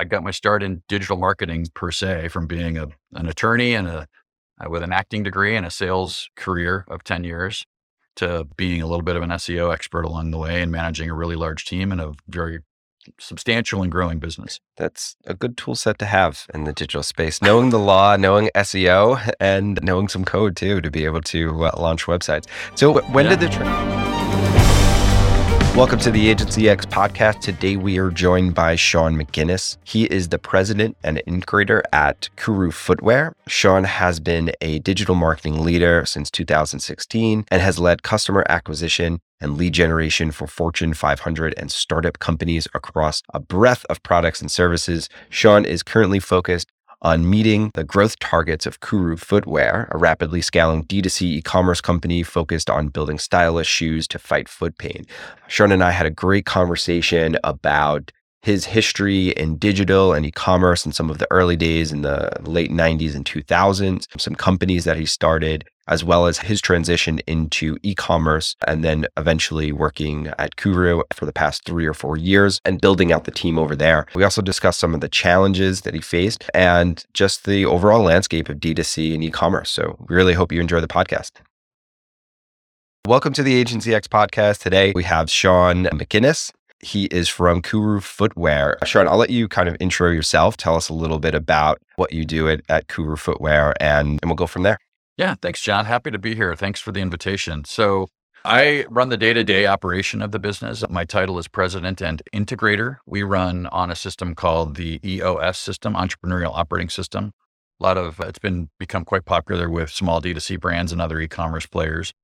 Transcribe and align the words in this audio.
I 0.00 0.04
got 0.04 0.22
my 0.22 0.30
start 0.30 0.62
in 0.62 0.82
digital 0.88 1.18
marketing 1.18 1.66
per 1.74 1.90
se 1.90 2.28
from 2.28 2.46
being 2.46 2.78
a, 2.78 2.88
an 3.12 3.26
attorney 3.26 3.74
and 3.74 3.86
a 3.86 4.06
uh, 4.58 4.70
with 4.70 4.82
an 4.82 4.92
acting 4.92 5.22
degree 5.22 5.54
and 5.56 5.66
a 5.66 5.70
sales 5.70 6.30
career 6.36 6.86
of 6.88 7.04
10 7.04 7.22
years 7.24 7.66
to 8.16 8.46
being 8.56 8.80
a 8.80 8.86
little 8.86 9.02
bit 9.02 9.16
of 9.16 9.22
an 9.22 9.30
SEO 9.30 9.72
expert 9.72 10.04
along 10.04 10.30
the 10.30 10.38
way 10.38 10.62
and 10.62 10.72
managing 10.72 11.10
a 11.10 11.14
really 11.14 11.36
large 11.36 11.66
team 11.66 11.92
and 11.92 12.00
a 12.00 12.12
very 12.28 12.60
substantial 13.18 13.82
and 13.82 13.92
growing 13.92 14.18
business. 14.18 14.58
That's 14.78 15.16
a 15.26 15.34
good 15.34 15.58
tool 15.58 15.74
set 15.74 15.98
to 15.98 16.06
have 16.06 16.46
in 16.54 16.64
the 16.64 16.72
digital 16.72 17.02
space. 17.02 17.42
Knowing 17.42 17.68
the 17.68 17.78
law, 17.78 18.16
knowing 18.16 18.50
SEO, 18.54 19.32
and 19.40 19.78
knowing 19.82 20.08
some 20.08 20.24
code 20.24 20.56
too 20.56 20.80
to 20.80 20.90
be 20.90 21.04
able 21.04 21.22
to 21.22 21.64
uh, 21.66 21.72
launch 21.78 22.06
websites. 22.06 22.46
So, 22.74 23.00
when 23.12 23.26
yeah. 23.26 23.36
did 23.36 23.40
the 23.40 23.48
tra- 23.48 24.09
Welcome 25.76 26.00
to 26.00 26.10
the 26.10 26.28
Agency 26.28 26.68
X 26.68 26.84
podcast. 26.84 27.40
Today 27.40 27.76
we 27.76 27.96
are 27.98 28.10
joined 28.10 28.54
by 28.54 28.74
Sean 28.74 29.14
McGinnis. 29.16 29.76
He 29.84 30.04
is 30.06 30.28
the 30.28 30.38
president 30.38 30.96
and 31.04 31.22
integrator 31.28 31.82
at 31.92 32.28
Kuru 32.36 32.72
Footwear. 32.72 33.34
Sean 33.46 33.84
has 33.84 34.18
been 34.18 34.50
a 34.60 34.80
digital 34.80 35.14
marketing 35.14 35.64
leader 35.64 36.04
since 36.04 36.28
2016 36.28 37.44
and 37.50 37.62
has 37.62 37.78
led 37.78 38.02
customer 38.02 38.44
acquisition 38.48 39.20
and 39.40 39.56
lead 39.56 39.72
generation 39.72 40.32
for 40.32 40.48
Fortune 40.48 40.92
500 40.92 41.54
and 41.56 41.70
startup 41.70 42.18
companies 42.18 42.66
across 42.74 43.22
a 43.32 43.38
breadth 43.38 43.86
of 43.88 44.02
products 44.02 44.40
and 44.40 44.50
services. 44.50 45.08
Sean 45.30 45.64
is 45.64 45.84
currently 45.84 46.18
focused 46.18 46.68
on 47.02 47.28
meeting 47.28 47.70
the 47.74 47.84
growth 47.84 48.18
targets 48.18 48.66
of 48.66 48.80
Kuru 48.80 49.16
Footwear, 49.16 49.88
a 49.90 49.98
rapidly 49.98 50.40
scaling 50.40 50.84
D2C 50.84 51.22
e 51.22 51.42
commerce 51.42 51.80
company 51.80 52.22
focused 52.22 52.68
on 52.68 52.88
building 52.88 53.18
stylish 53.18 53.68
shoes 53.68 54.06
to 54.08 54.18
fight 54.18 54.48
foot 54.48 54.76
pain. 54.78 55.06
Sean 55.48 55.72
and 55.72 55.82
I 55.82 55.92
had 55.92 56.06
a 56.06 56.10
great 56.10 56.44
conversation 56.44 57.38
about 57.42 58.12
his 58.42 58.64
history 58.64 59.30
in 59.30 59.56
digital 59.56 60.12
and 60.12 60.24
e-commerce 60.24 60.84
and 60.84 60.94
some 60.94 61.10
of 61.10 61.18
the 61.18 61.26
early 61.30 61.56
days 61.56 61.92
in 61.92 62.02
the 62.02 62.30
late 62.42 62.70
90s 62.70 63.14
and 63.14 63.24
2000s, 63.24 64.06
some 64.18 64.34
companies 64.34 64.84
that 64.84 64.96
he 64.96 65.06
started, 65.06 65.64
as 65.88 66.04
well 66.04 66.26
as 66.26 66.38
his 66.38 66.60
transition 66.60 67.18
into 67.26 67.76
e-commerce 67.82 68.54
and 68.66 68.82
then 68.84 69.06
eventually 69.16 69.72
working 69.72 70.28
at 70.38 70.56
Kuru 70.56 71.02
for 71.12 71.26
the 71.26 71.32
past 71.32 71.64
three 71.64 71.84
or 71.84 71.94
four 71.94 72.16
years 72.16 72.60
and 72.64 72.80
building 72.80 73.12
out 73.12 73.24
the 73.24 73.30
team 73.30 73.58
over 73.58 73.76
there. 73.76 74.06
We 74.14 74.24
also 74.24 74.40
discussed 74.40 74.80
some 74.80 74.94
of 74.94 75.00
the 75.00 75.08
challenges 75.08 75.82
that 75.82 75.94
he 75.94 76.00
faced 76.00 76.48
and 76.54 77.04
just 77.12 77.44
the 77.44 77.66
overall 77.66 78.02
landscape 78.02 78.48
of 78.48 78.58
D2C 78.58 79.14
and 79.14 79.24
e-commerce. 79.24 79.70
So 79.70 79.96
we 80.08 80.16
really 80.16 80.34
hope 80.34 80.52
you 80.52 80.60
enjoy 80.60 80.80
the 80.80 80.88
podcast. 80.88 81.32
Welcome 83.06 83.32
to 83.32 83.42
the 83.42 83.54
Agency 83.54 83.94
X 83.94 84.06
podcast. 84.06 84.60
Today 84.60 84.92
we 84.94 85.04
have 85.04 85.30
Sean 85.30 85.86
McGinnis. 85.86 86.52
He 86.80 87.04
is 87.06 87.28
from 87.28 87.62
Kuru 87.62 88.00
Footwear. 88.00 88.78
Sean, 88.84 89.06
I'll 89.06 89.16
let 89.16 89.30
you 89.30 89.48
kind 89.48 89.68
of 89.68 89.76
intro 89.80 90.10
yourself. 90.10 90.56
Tell 90.56 90.76
us 90.76 90.88
a 90.88 90.94
little 90.94 91.18
bit 91.18 91.34
about 91.34 91.80
what 91.96 92.12
you 92.12 92.24
do 92.24 92.48
at, 92.48 92.62
at 92.68 92.88
Kuru 92.88 93.16
Footwear, 93.16 93.74
and, 93.80 94.18
and 94.22 94.30
we'll 94.30 94.34
go 94.36 94.46
from 94.46 94.62
there. 94.62 94.78
Yeah, 95.16 95.34
thanks, 95.42 95.60
John. 95.60 95.84
Happy 95.84 96.10
to 96.10 96.18
be 96.18 96.34
here. 96.34 96.54
Thanks 96.56 96.80
for 96.80 96.92
the 96.92 97.00
invitation. 97.00 97.64
So, 97.64 98.08
I 98.42 98.86
run 98.88 99.10
the 99.10 99.18
day 99.18 99.34
to 99.34 99.44
day 99.44 99.66
operation 99.66 100.22
of 100.22 100.32
the 100.32 100.38
business. 100.38 100.82
My 100.88 101.04
title 101.04 101.38
is 101.38 101.46
president 101.46 102.00
and 102.00 102.22
integrator. 102.34 102.96
We 103.04 103.22
run 103.22 103.66
on 103.66 103.90
a 103.90 103.94
system 103.94 104.34
called 104.34 104.76
the 104.76 104.98
EOS 105.04 105.58
system, 105.58 105.92
Entrepreneurial 105.94 106.52
Operating 106.54 106.88
System. 106.88 107.32
A 107.78 107.82
lot 107.82 107.98
of 107.98 108.18
it's 108.20 108.38
been 108.38 108.70
become 108.78 109.04
quite 109.04 109.26
popular 109.26 109.68
with 109.68 109.90
small 109.90 110.22
D2C 110.22 110.58
brands 110.58 110.90
and 110.90 111.02
other 111.02 111.20
e 111.20 111.28
commerce 111.28 111.66
players. 111.66 112.14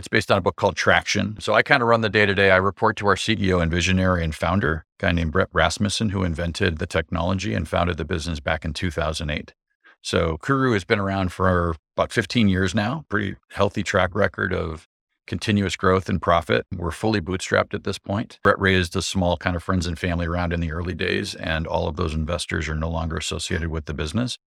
It's 0.00 0.08
based 0.08 0.32
on 0.32 0.38
a 0.38 0.40
book 0.40 0.56
called 0.56 0.76
Traction. 0.76 1.38
So 1.42 1.52
I 1.52 1.60
kind 1.60 1.82
of 1.82 1.88
run 1.90 2.00
the 2.00 2.08
day 2.08 2.24
to 2.24 2.34
day. 2.34 2.50
I 2.50 2.56
report 2.56 2.96
to 2.96 3.06
our 3.06 3.16
CEO 3.16 3.62
and 3.62 3.70
visionary 3.70 4.24
and 4.24 4.34
founder, 4.34 4.86
a 4.98 5.02
guy 5.02 5.12
named 5.12 5.32
Brett 5.32 5.50
Rasmussen, 5.52 6.08
who 6.08 6.24
invented 6.24 6.78
the 6.78 6.86
technology 6.86 7.52
and 7.52 7.68
founded 7.68 7.98
the 7.98 8.06
business 8.06 8.40
back 8.40 8.64
in 8.64 8.72
2008. 8.72 9.52
So 10.00 10.38
Kuru 10.38 10.72
has 10.72 10.84
been 10.84 10.98
around 10.98 11.32
for 11.32 11.76
about 11.98 12.12
15 12.12 12.48
years 12.48 12.74
now, 12.74 13.04
pretty 13.10 13.36
healthy 13.50 13.82
track 13.82 14.14
record 14.14 14.54
of 14.54 14.88
continuous 15.26 15.76
growth 15.76 16.08
and 16.08 16.22
profit. 16.22 16.64
We're 16.74 16.92
fully 16.92 17.20
bootstrapped 17.20 17.74
at 17.74 17.84
this 17.84 17.98
point. 17.98 18.38
Brett 18.42 18.58
raised 18.58 18.96
a 18.96 19.02
small 19.02 19.36
kind 19.36 19.54
of 19.54 19.62
friends 19.62 19.86
and 19.86 19.98
family 19.98 20.26
round 20.26 20.54
in 20.54 20.60
the 20.60 20.72
early 20.72 20.94
days, 20.94 21.34
and 21.34 21.66
all 21.66 21.86
of 21.86 21.96
those 21.96 22.14
investors 22.14 22.70
are 22.70 22.74
no 22.74 22.88
longer 22.88 23.18
associated 23.18 23.68
with 23.68 23.84
the 23.84 23.92
business. 23.92 24.38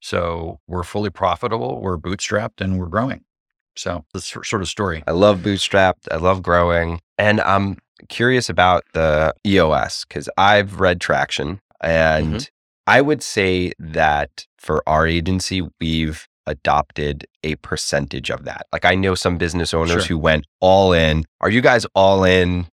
So 0.00 0.58
we're 0.66 0.84
fully 0.84 1.10
profitable, 1.10 1.82
we're 1.82 1.98
bootstrapped, 1.98 2.62
and 2.62 2.78
we're 2.78 2.86
growing. 2.86 3.25
So 3.76 4.04
this 4.12 4.26
sort 4.26 4.62
of 4.62 4.68
story. 4.68 5.02
I 5.06 5.12
love 5.12 5.40
bootstrapped. 5.40 6.08
I 6.10 6.16
love 6.16 6.42
growing. 6.42 7.00
And 7.18 7.40
I'm 7.40 7.78
curious 8.08 8.48
about 8.48 8.84
the 8.92 9.34
EOS 9.46 10.04
because 10.06 10.28
I've 10.36 10.80
read 10.80 11.00
Traction 11.00 11.60
and 11.80 12.34
mm-hmm. 12.34 12.44
I 12.86 13.00
would 13.00 13.22
say 13.22 13.72
that 13.78 14.46
for 14.58 14.82
our 14.86 15.06
agency, 15.06 15.62
we've 15.80 16.26
adopted 16.46 17.26
a 17.42 17.56
percentage 17.56 18.30
of 18.30 18.44
that. 18.44 18.66
Like 18.72 18.84
I 18.84 18.94
know 18.94 19.14
some 19.14 19.38
business 19.38 19.74
owners 19.74 20.04
sure. 20.04 20.16
who 20.16 20.18
went 20.18 20.46
all 20.60 20.92
in. 20.92 21.24
Are 21.40 21.50
you 21.50 21.60
guys 21.60 21.86
all 21.94 22.24
in 22.24 22.66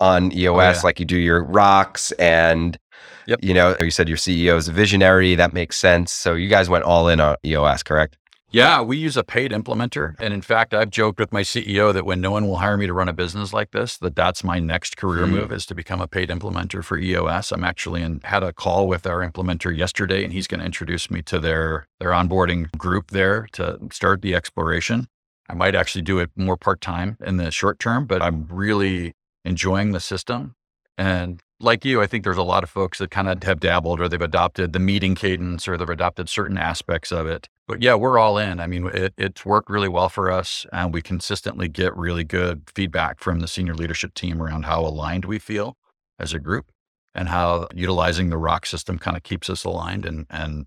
on 0.00 0.32
EOS? 0.32 0.76
Oh, 0.76 0.78
yeah. 0.78 0.80
Like 0.82 0.98
you 0.98 1.06
do 1.06 1.18
your 1.18 1.44
rocks 1.44 2.12
and 2.12 2.78
yep. 3.26 3.40
you 3.42 3.52
know, 3.52 3.76
you 3.80 3.90
said 3.90 4.08
your 4.08 4.16
CEO 4.16 4.56
is 4.56 4.68
a 4.68 4.72
visionary. 4.72 5.34
That 5.34 5.52
makes 5.52 5.76
sense. 5.76 6.12
So 6.12 6.34
you 6.34 6.48
guys 6.48 6.68
went 6.68 6.84
all 6.84 7.08
in 7.08 7.20
on 7.20 7.36
EOS, 7.44 7.82
correct? 7.82 8.16
Yeah, 8.52 8.82
we 8.82 8.98
use 8.98 9.16
a 9.16 9.24
paid 9.24 9.50
implementer. 9.50 10.14
And 10.20 10.34
in 10.34 10.42
fact, 10.42 10.74
I've 10.74 10.90
joked 10.90 11.18
with 11.18 11.32
my 11.32 11.40
CEO 11.40 11.92
that 11.92 12.04
when 12.04 12.20
no 12.20 12.30
one 12.30 12.46
will 12.46 12.58
hire 12.58 12.76
me 12.76 12.86
to 12.86 12.92
run 12.92 13.08
a 13.08 13.14
business 13.14 13.54
like 13.54 13.70
this, 13.70 13.96
that 13.98 14.14
that's 14.14 14.44
my 14.44 14.58
next 14.58 14.98
career 14.98 15.24
mm-hmm. 15.24 15.36
move 15.36 15.52
is 15.52 15.64
to 15.66 15.74
become 15.74 16.02
a 16.02 16.06
paid 16.06 16.28
implementer 16.28 16.84
for 16.84 16.98
EOS. 16.98 17.50
I'm 17.50 17.64
actually 17.64 18.02
in 18.02 18.20
had 18.24 18.42
a 18.42 18.52
call 18.52 18.86
with 18.86 19.06
our 19.06 19.26
implementer 19.26 19.74
yesterday 19.76 20.22
and 20.22 20.34
he's 20.34 20.46
going 20.46 20.60
to 20.60 20.66
introduce 20.66 21.10
me 21.10 21.22
to 21.22 21.38
their 21.38 21.86
their 21.98 22.10
onboarding 22.10 22.70
group 22.76 23.10
there 23.10 23.48
to 23.52 23.78
start 23.90 24.20
the 24.20 24.34
exploration. 24.34 25.08
I 25.48 25.54
might 25.54 25.74
actually 25.74 26.02
do 26.02 26.18
it 26.18 26.30
more 26.36 26.56
part-time 26.56 27.16
in 27.24 27.38
the 27.38 27.50
short 27.50 27.78
term, 27.78 28.06
but 28.06 28.22
I'm 28.22 28.46
really 28.50 29.14
enjoying 29.44 29.92
the 29.92 30.00
system. 30.00 30.54
And 30.98 31.40
like 31.58 31.84
you, 31.84 32.02
I 32.02 32.06
think 32.06 32.24
there's 32.24 32.36
a 32.36 32.42
lot 32.42 32.64
of 32.64 32.70
folks 32.70 32.98
that 32.98 33.10
kind 33.10 33.28
of 33.28 33.42
have 33.44 33.60
dabbled 33.60 34.00
or 34.00 34.08
they've 34.08 34.20
adopted 34.20 34.72
the 34.72 34.78
meeting 34.78 35.14
cadence 35.14 35.66
or 35.66 35.76
they've 35.76 35.88
adopted 35.88 36.28
certain 36.28 36.58
aspects 36.58 37.12
of 37.12 37.26
it. 37.26 37.48
But 37.68 37.82
yeah, 37.82 37.94
we're 37.94 38.18
all 38.18 38.38
in. 38.38 38.60
I 38.60 38.66
mean, 38.66 38.88
it, 38.88 39.14
it's 39.16 39.46
worked 39.46 39.70
really 39.70 39.88
well 39.88 40.08
for 40.08 40.30
us, 40.30 40.66
and 40.72 40.92
we 40.92 41.00
consistently 41.00 41.68
get 41.68 41.96
really 41.96 42.24
good 42.24 42.62
feedback 42.74 43.20
from 43.20 43.40
the 43.40 43.48
senior 43.48 43.74
leadership 43.74 44.14
team 44.14 44.42
around 44.42 44.64
how 44.64 44.80
aligned 44.80 45.24
we 45.24 45.38
feel 45.38 45.76
as 46.18 46.32
a 46.32 46.38
group 46.38 46.70
and 47.14 47.28
how 47.28 47.68
utilizing 47.74 48.30
the 48.30 48.38
rock 48.38 48.66
system 48.66 48.98
kind 48.98 49.16
of 49.16 49.22
keeps 49.22 49.50
us 49.50 49.64
aligned 49.64 50.06
and 50.06 50.26
and 50.30 50.66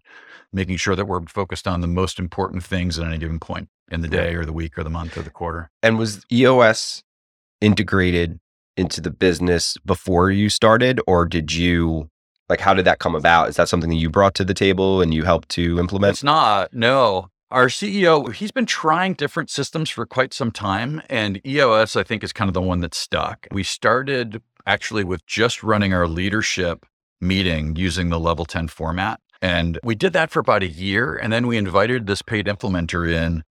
making 0.54 0.78
sure 0.78 0.96
that 0.96 1.06
we're 1.06 1.26
focused 1.28 1.68
on 1.68 1.82
the 1.82 1.88
most 1.88 2.18
important 2.18 2.64
things 2.64 2.98
at 2.98 3.06
any 3.06 3.18
given 3.18 3.40
point 3.40 3.68
in 3.92 4.02
the 4.02 4.08
day 4.08 4.34
or 4.36 4.46
the 4.46 4.54
week 4.54 4.78
or 4.78 4.84
the 4.84 4.90
month 4.90 5.18
or 5.18 5.22
the 5.22 5.30
quarter. 5.30 5.70
And 5.84 5.98
was 5.98 6.26
EOS 6.32 7.04
integrated 7.62 8.40
into 8.78 9.02
the 9.02 9.12
business 9.12 9.78
before 9.86 10.32
you 10.32 10.50
started, 10.50 11.00
or 11.08 11.26
did 11.26 11.54
you 11.54 12.10
like 12.50 12.60
how 12.60 12.74
did 12.74 12.86
that 12.86 13.00
come 13.00 13.16
about? 13.16 13.50
Is 13.50 13.56
that 13.56 13.70
something 13.70 13.90
that 13.90 13.96
you 13.96 14.10
brought 14.10 14.36
to 14.36 14.46
the 14.46 14.54
table 14.54 15.02
and 15.02 15.14
you 15.14 15.24
helped 15.24 15.50
to 15.50 15.80
implement? 15.80 16.12
It's 16.12 16.24
not. 16.24 16.74
No. 16.74 17.30
Our 17.52 17.68
CEO, 17.68 18.34
he's 18.34 18.52
been 18.52 18.66
trying 18.66 19.14
different 19.14 19.50
systems 19.50 19.90
for 19.90 20.06
quite 20.06 20.34
some 20.34 20.52
time, 20.52 21.02
and 21.10 21.40
EOS, 21.46 21.96
I 21.96 22.04
think, 22.04 22.24
is 22.24 22.34
kind 22.34 22.50
of 22.50 22.54
the 22.54 22.62
one 22.62 22.82
that 22.82 22.96
stuck. 22.96 23.48
We 23.52 23.64
started 23.64 24.42
actually 24.66 25.04
with 25.04 25.26
just 25.26 25.64
running 25.64 25.94
our 25.94 26.08
leadership 26.08 26.86
meeting 27.22 27.76
using 27.76 28.10
the 28.10 28.20
level 28.20 28.46
10 28.46 28.68
format. 28.68 29.20
And 29.42 29.80
we 29.84 29.96
did 29.96 30.14
that 30.14 30.32
for 30.32 30.40
about 30.40 30.64
a 30.64 30.68
year. 30.68 31.16
And 31.16 31.32
then 31.32 31.48
we 31.48 31.58
invited 31.58 32.08
this 32.08 32.22
paid 32.22 32.48
implementer 32.48 33.10
in 33.10 33.44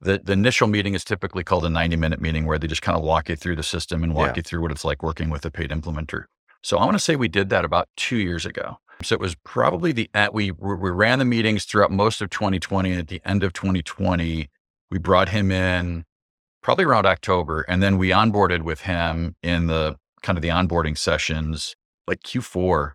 the, 0.00 0.20
the 0.22 0.32
initial 0.32 0.66
meeting 0.66 0.94
is 0.94 1.04
typically 1.04 1.44
called 1.44 1.64
a 1.64 1.70
90 1.70 1.96
minute 1.96 2.20
meeting 2.20 2.46
where 2.46 2.58
they 2.58 2.66
just 2.66 2.82
kind 2.82 2.98
of 2.98 3.04
walk 3.04 3.28
you 3.28 3.36
through 3.36 3.56
the 3.56 3.62
system 3.62 4.02
and 4.02 4.14
walk 4.14 4.28
yeah. 4.28 4.34
you 4.36 4.42
through 4.42 4.62
what 4.62 4.72
it's 4.72 4.84
like 4.84 5.02
working 5.02 5.30
with 5.30 5.44
a 5.44 5.50
paid 5.50 5.70
implementer. 5.70 6.24
So 6.62 6.78
I 6.78 6.84
want 6.84 6.94
to 6.94 7.00
say 7.00 7.16
we 7.16 7.28
did 7.28 7.50
that 7.50 7.64
about 7.64 7.88
two 7.96 8.16
years 8.16 8.46
ago. 8.46 8.78
So 9.02 9.14
it 9.14 9.20
was 9.20 9.34
probably 9.44 9.92
the 9.92 10.08
we 10.32 10.52
we 10.52 10.90
ran 10.90 11.18
the 11.18 11.24
meetings 11.24 11.64
throughout 11.64 11.90
most 11.90 12.22
of 12.22 12.30
2020. 12.30 12.90
And 12.90 13.00
at 13.00 13.08
the 13.08 13.20
end 13.24 13.42
of 13.42 13.52
2020, 13.52 14.48
we 14.90 14.98
brought 14.98 15.30
him 15.30 15.50
in 15.50 16.04
probably 16.62 16.84
around 16.84 17.06
October, 17.06 17.62
and 17.62 17.82
then 17.82 17.98
we 17.98 18.10
onboarded 18.10 18.62
with 18.62 18.82
him 18.82 19.34
in 19.42 19.66
the 19.66 19.96
kind 20.22 20.38
of 20.38 20.42
the 20.42 20.48
onboarding 20.48 20.96
sessions 20.96 21.74
like 22.06 22.20
Q4 22.20 22.92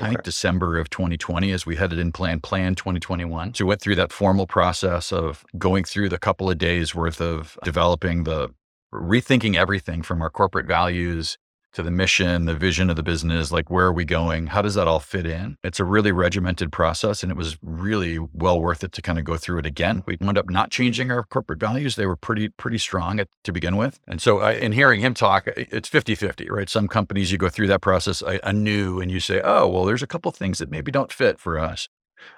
I 0.00 0.08
think 0.08 0.22
December 0.22 0.78
of 0.78 0.90
2020 0.90 1.50
as 1.52 1.64
we 1.64 1.76
headed 1.76 1.98
in 1.98 2.12
plan 2.12 2.40
plan 2.40 2.74
2021. 2.74 3.54
So 3.54 3.64
we 3.64 3.68
went 3.68 3.80
through 3.80 3.96
that 3.96 4.12
formal 4.12 4.46
process 4.46 5.10
of 5.10 5.44
going 5.56 5.84
through 5.84 6.10
the 6.10 6.18
couple 6.18 6.50
of 6.50 6.58
days 6.58 6.94
worth 6.94 7.20
of 7.20 7.58
developing 7.64 8.24
the 8.24 8.50
rethinking 8.92 9.56
everything 9.56 10.02
from 10.02 10.20
our 10.20 10.30
corporate 10.30 10.66
values 10.66 11.38
to 11.76 11.82
the 11.82 11.90
mission, 11.90 12.46
the 12.46 12.54
vision 12.54 12.88
of 12.88 12.96
the 12.96 13.02
business, 13.02 13.52
like 13.52 13.70
where 13.70 13.84
are 13.84 13.92
we 13.92 14.06
going? 14.06 14.46
How 14.46 14.62
does 14.62 14.74
that 14.76 14.88
all 14.88 14.98
fit 14.98 15.26
in? 15.26 15.58
It's 15.62 15.78
a 15.78 15.84
really 15.84 16.10
regimented 16.10 16.72
process 16.72 17.22
and 17.22 17.30
it 17.30 17.36
was 17.36 17.58
really 17.60 18.18
well 18.18 18.58
worth 18.58 18.82
it 18.82 18.92
to 18.92 19.02
kind 19.02 19.18
of 19.18 19.26
go 19.26 19.36
through 19.36 19.58
it 19.58 19.66
again. 19.66 20.02
We 20.06 20.16
wound 20.18 20.38
up 20.38 20.48
not 20.48 20.70
changing 20.70 21.10
our 21.10 21.22
corporate 21.24 21.60
values. 21.60 21.96
They 21.96 22.06
were 22.06 22.16
pretty, 22.16 22.48
pretty 22.48 22.78
strong 22.78 23.20
at, 23.20 23.28
to 23.44 23.52
begin 23.52 23.76
with. 23.76 24.00
And 24.08 24.22
so 24.22 24.40
I, 24.40 24.52
in 24.52 24.72
hearing 24.72 25.02
him 25.02 25.12
talk, 25.12 25.48
it's 25.48 25.90
50 25.90 26.14
50, 26.14 26.48
right? 26.48 26.70
Some 26.70 26.88
companies 26.88 27.30
you 27.30 27.36
go 27.36 27.50
through 27.50 27.66
that 27.66 27.82
process 27.82 28.22
anew 28.42 28.98
and 29.00 29.10
you 29.10 29.20
say, 29.20 29.42
oh, 29.44 29.68
well, 29.68 29.84
there's 29.84 30.02
a 30.02 30.06
couple 30.06 30.32
things 30.32 30.58
that 30.60 30.70
maybe 30.70 30.90
don't 30.90 31.12
fit 31.12 31.38
for 31.38 31.58
us. 31.58 31.90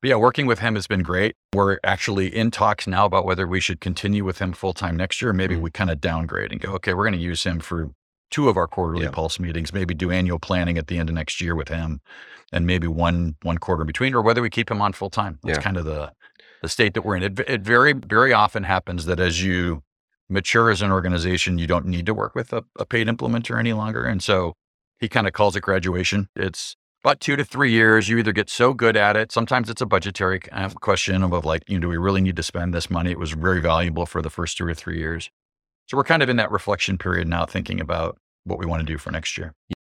But 0.03 0.09
yeah, 0.09 0.17
working 0.17 0.47
with 0.47 0.59
him 0.59 0.75
has 0.75 0.89
been 0.89 1.05
great. 1.05 1.37
We're 1.55 1.79
actually 1.85 2.35
in 2.35 2.51
talks 2.51 2.89
now 2.89 3.05
about 3.05 3.25
whether 3.25 3.47
we 3.47 3.61
should 3.61 3.81
continue 3.81 4.25
with 4.25 4.41
him 4.41 4.53
full 4.53 4.73
time 4.73 4.97
next 4.97 5.23
year. 5.23 5.33
Maybe 5.33 5.55
mm-hmm. 5.55 5.63
we 5.63 5.71
kind 5.71 5.91
of 5.91 6.01
downgrade 6.01 6.51
and 6.51 6.61
go, 6.61 6.73
okay, 6.73 6.93
we're 6.93 7.05
going 7.05 7.13
to 7.13 7.25
use 7.25 7.45
him 7.45 7.61
for 7.61 7.91
two 8.31 8.49
of 8.49 8.57
our 8.57 8.67
quarterly 8.67 9.05
yeah. 9.05 9.11
pulse 9.11 9.39
meetings, 9.41 9.73
maybe 9.73 9.95
do 9.95 10.11
annual 10.11 10.39
planning 10.39 10.79
at 10.79 10.87
the 10.87 10.99
end 10.99 11.09
of 11.09 11.15
next 11.15 11.41
year 11.41 11.55
with 11.55 11.69
him 11.69 12.01
and 12.53 12.67
maybe 12.67 12.87
one 12.87 13.37
one 13.43 13.59
quarter 13.59 13.83
in 13.83 13.87
between 13.87 14.15
or 14.15 14.23
whether 14.23 14.43
we 14.43 14.51
keep 14.51 14.71
him 14.71 14.81
on 14.81 14.93
full 14.93 15.11
time. 15.11 15.39
That's 15.43 15.59
yeah. 15.59 15.63
kind 15.63 15.77
of 15.77 15.85
the 15.85 16.13
the 16.63 16.69
state 16.69 16.95
that 16.95 17.03
we're 17.03 17.17
in. 17.17 17.23
It, 17.23 17.41
it 17.41 17.61
very 17.63 17.93
very 17.93 18.33
often 18.33 18.65
happens 18.65 19.07
that 19.07 19.21
as 19.21 19.43
you 19.43 19.83
mature 20.29 20.71
as 20.71 20.83
an 20.83 20.91
organization, 20.91 21.59
you 21.59 21.67
don't 21.67 21.87
need 21.87 22.07
to 22.07 22.15
work 22.15 22.35
with 22.35 22.53
a, 22.53 22.65
a 22.79 22.85
paid 22.85 23.07
implementer 23.07 23.59
any 23.59 23.73
longer. 23.73 24.05
And 24.05 24.23
so 24.23 24.55
he 24.99 25.09
kind 25.09 25.27
of 25.27 25.33
calls 25.33 25.57
it 25.57 25.61
graduation. 25.61 26.29
It's 26.37 26.77
about 27.03 27.21
two 27.21 27.37
to 27.37 27.45
three 27.45 27.71
years. 27.71 28.09
You 28.09 28.19
either 28.19 28.33
get 28.33 28.51
so 28.51 28.75
good 28.75 28.97
at 28.97 29.17
it. 29.17 29.33
Sometimes 29.33 29.71
it's 29.71 29.81
a 29.81 29.87
budgetary 29.87 30.41
uh, 30.53 30.69
question 30.71 31.23
of 31.23 31.45
like, 31.45 31.63
you 31.69 31.79
know, 31.79 31.83
do 31.83 31.89
we 31.89 31.97
really 31.97 32.21
need 32.21 32.37
to 32.37 32.43
spend 32.43 32.75
this 32.75 32.91
money? 32.91 33.11
It 33.11 33.19
was 33.19 33.33
very 33.33 33.61
valuable 33.61 34.05
for 34.05 34.21
the 34.21 34.31
first 34.31 34.59
two 34.59 34.67
or 34.67 34.75
three 34.75 34.99
years. 34.99 35.31
So 35.89 35.97
we're 35.97 36.05
kind 36.05 36.23
of 36.23 36.29
in 36.29 36.37
that 36.37 36.51
reflection 36.51 36.99
period 36.99 37.29
now, 37.29 37.47
thinking 37.47 37.81
about 37.81 38.19
what 38.45 38.59
we 38.59 38.67
want 38.67 38.81
to 38.81 38.87
do 38.87 38.99
for 38.99 39.11
next 39.11 39.39
year. 39.39 39.55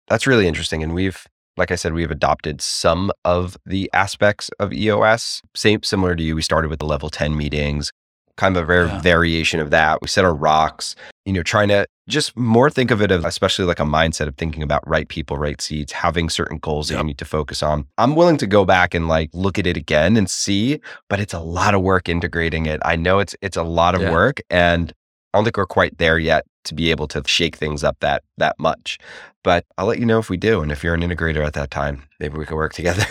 That's 0.08 0.28
really 0.28 0.48
interesting. 0.48 0.84
And 0.84 0.94
we've, 0.94 1.26
like 1.58 1.72
I 1.72 1.76
said, 1.76 1.94
we've 1.94 2.12
adopted 2.12 2.62
some 2.62 3.12
of 3.26 3.58
the 3.66 3.90
aspects 3.92 4.52
of 4.60 4.72
EOS. 4.72 5.42
Same, 5.56 5.82
similar 5.82 6.16
to 6.16 6.22
you, 6.22 6.36
we 6.36 6.44
started 6.44 6.70
with 6.70 6.80
the 6.80 6.86
level 6.86 7.10
10 7.10 7.36
meetings, 7.36 7.92
kind 8.38 8.56
of 8.56 8.64
a 8.64 8.66
rare 8.68 8.86
yeah. 8.86 9.02
variation 9.02 9.60
of 9.60 9.72
that. 9.72 10.00
We 10.00 10.08
set 10.08 10.26
our 10.26 10.34
rocks, 10.34 10.96
you 11.26 11.34
know, 11.34 11.42
trying 11.42 11.70
to 11.70 11.88
just 12.08 12.38
more 12.38 12.70
think 12.70 12.92
of 12.92 13.02
it 13.02 13.12
as 13.12 13.26
especially 13.26 13.66
like 13.66 13.80
a 13.80 13.84
mindset 13.84 14.28
of 14.28 14.36
thinking 14.36 14.62
about 14.62 14.88
right 14.88 15.08
people, 15.08 15.38
right 15.38 15.60
seats, 15.60 15.92
having 15.92 16.30
certain 16.30 16.60
goals 16.60 16.92
yep. 16.92 16.98
that 16.98 17.04
you 17.04 17.08
need 17.08 17.18
to 17.18 17.26
focus 17.26 17.64
on. 17.64 17.88
I'm 17.98 18.16
willing 18.16 18.38
to 18.38 18.48
go 18.48 18.64
back 18.64 18.94
and 18.94 19.08
like 19.08 19.32
look 19.34 19.58
at 19.58 19.66
it 19.66 19.78
again 19.78 20.18
and 20.18 20.30
see, 20.30 20.82
but 21.10 21.20
it's 21.20 21.34
a 21.34 21.40
lot 21.40 21.74
of 21.74 21.82
work 21.82 22.10
integrating 22.10 22.68
it. 22.68 22.80
I 22.86 22.96
know 22.96 23.18
it's 23.18 23.36
it's 23.42 23.58
a 23.58 23.64
lot 23.64 23.96
of 23.96 24.02
yeah. 24.02 24.12
work 24.12 24.42
and 24.52 24.94
I 25.34 25.38
don't 25.38 25.44
think 25.44 25.58
we're 25.58 25.66
quite 25.66 25.98
there 25.98 26.18
yet 26.18 26.46
to 26.66 26.74
be 26.74 26.92
able 26.92 27.08
to 27.10 27.24
shake 27.26 27.56
things 27.56 27.84
up 27.84 27.98
that 28.00 28.24
that 28.38 28.60
much. 28.60 28.98
But 29.44 29.66
I'll 29.78 29.86
let 29.86 30.00
you 30.00 30.06
know 30.06 30.20
if 30.20 30.30
we 30.30 30.38
do. 30.38 30.62
And 30.62 30.72
if 30.72 30.84
you're 30.84 30.94
an 30.94 31.02
integrator 31.02 31.46
at 31.46 31.54
that 31.54 31.72
time, 31.72 32.04
maybe 32.20 32.38
we 32.38 32.46
can 32.46 32.56
work 32.56 32.74
together. 32.74 33.06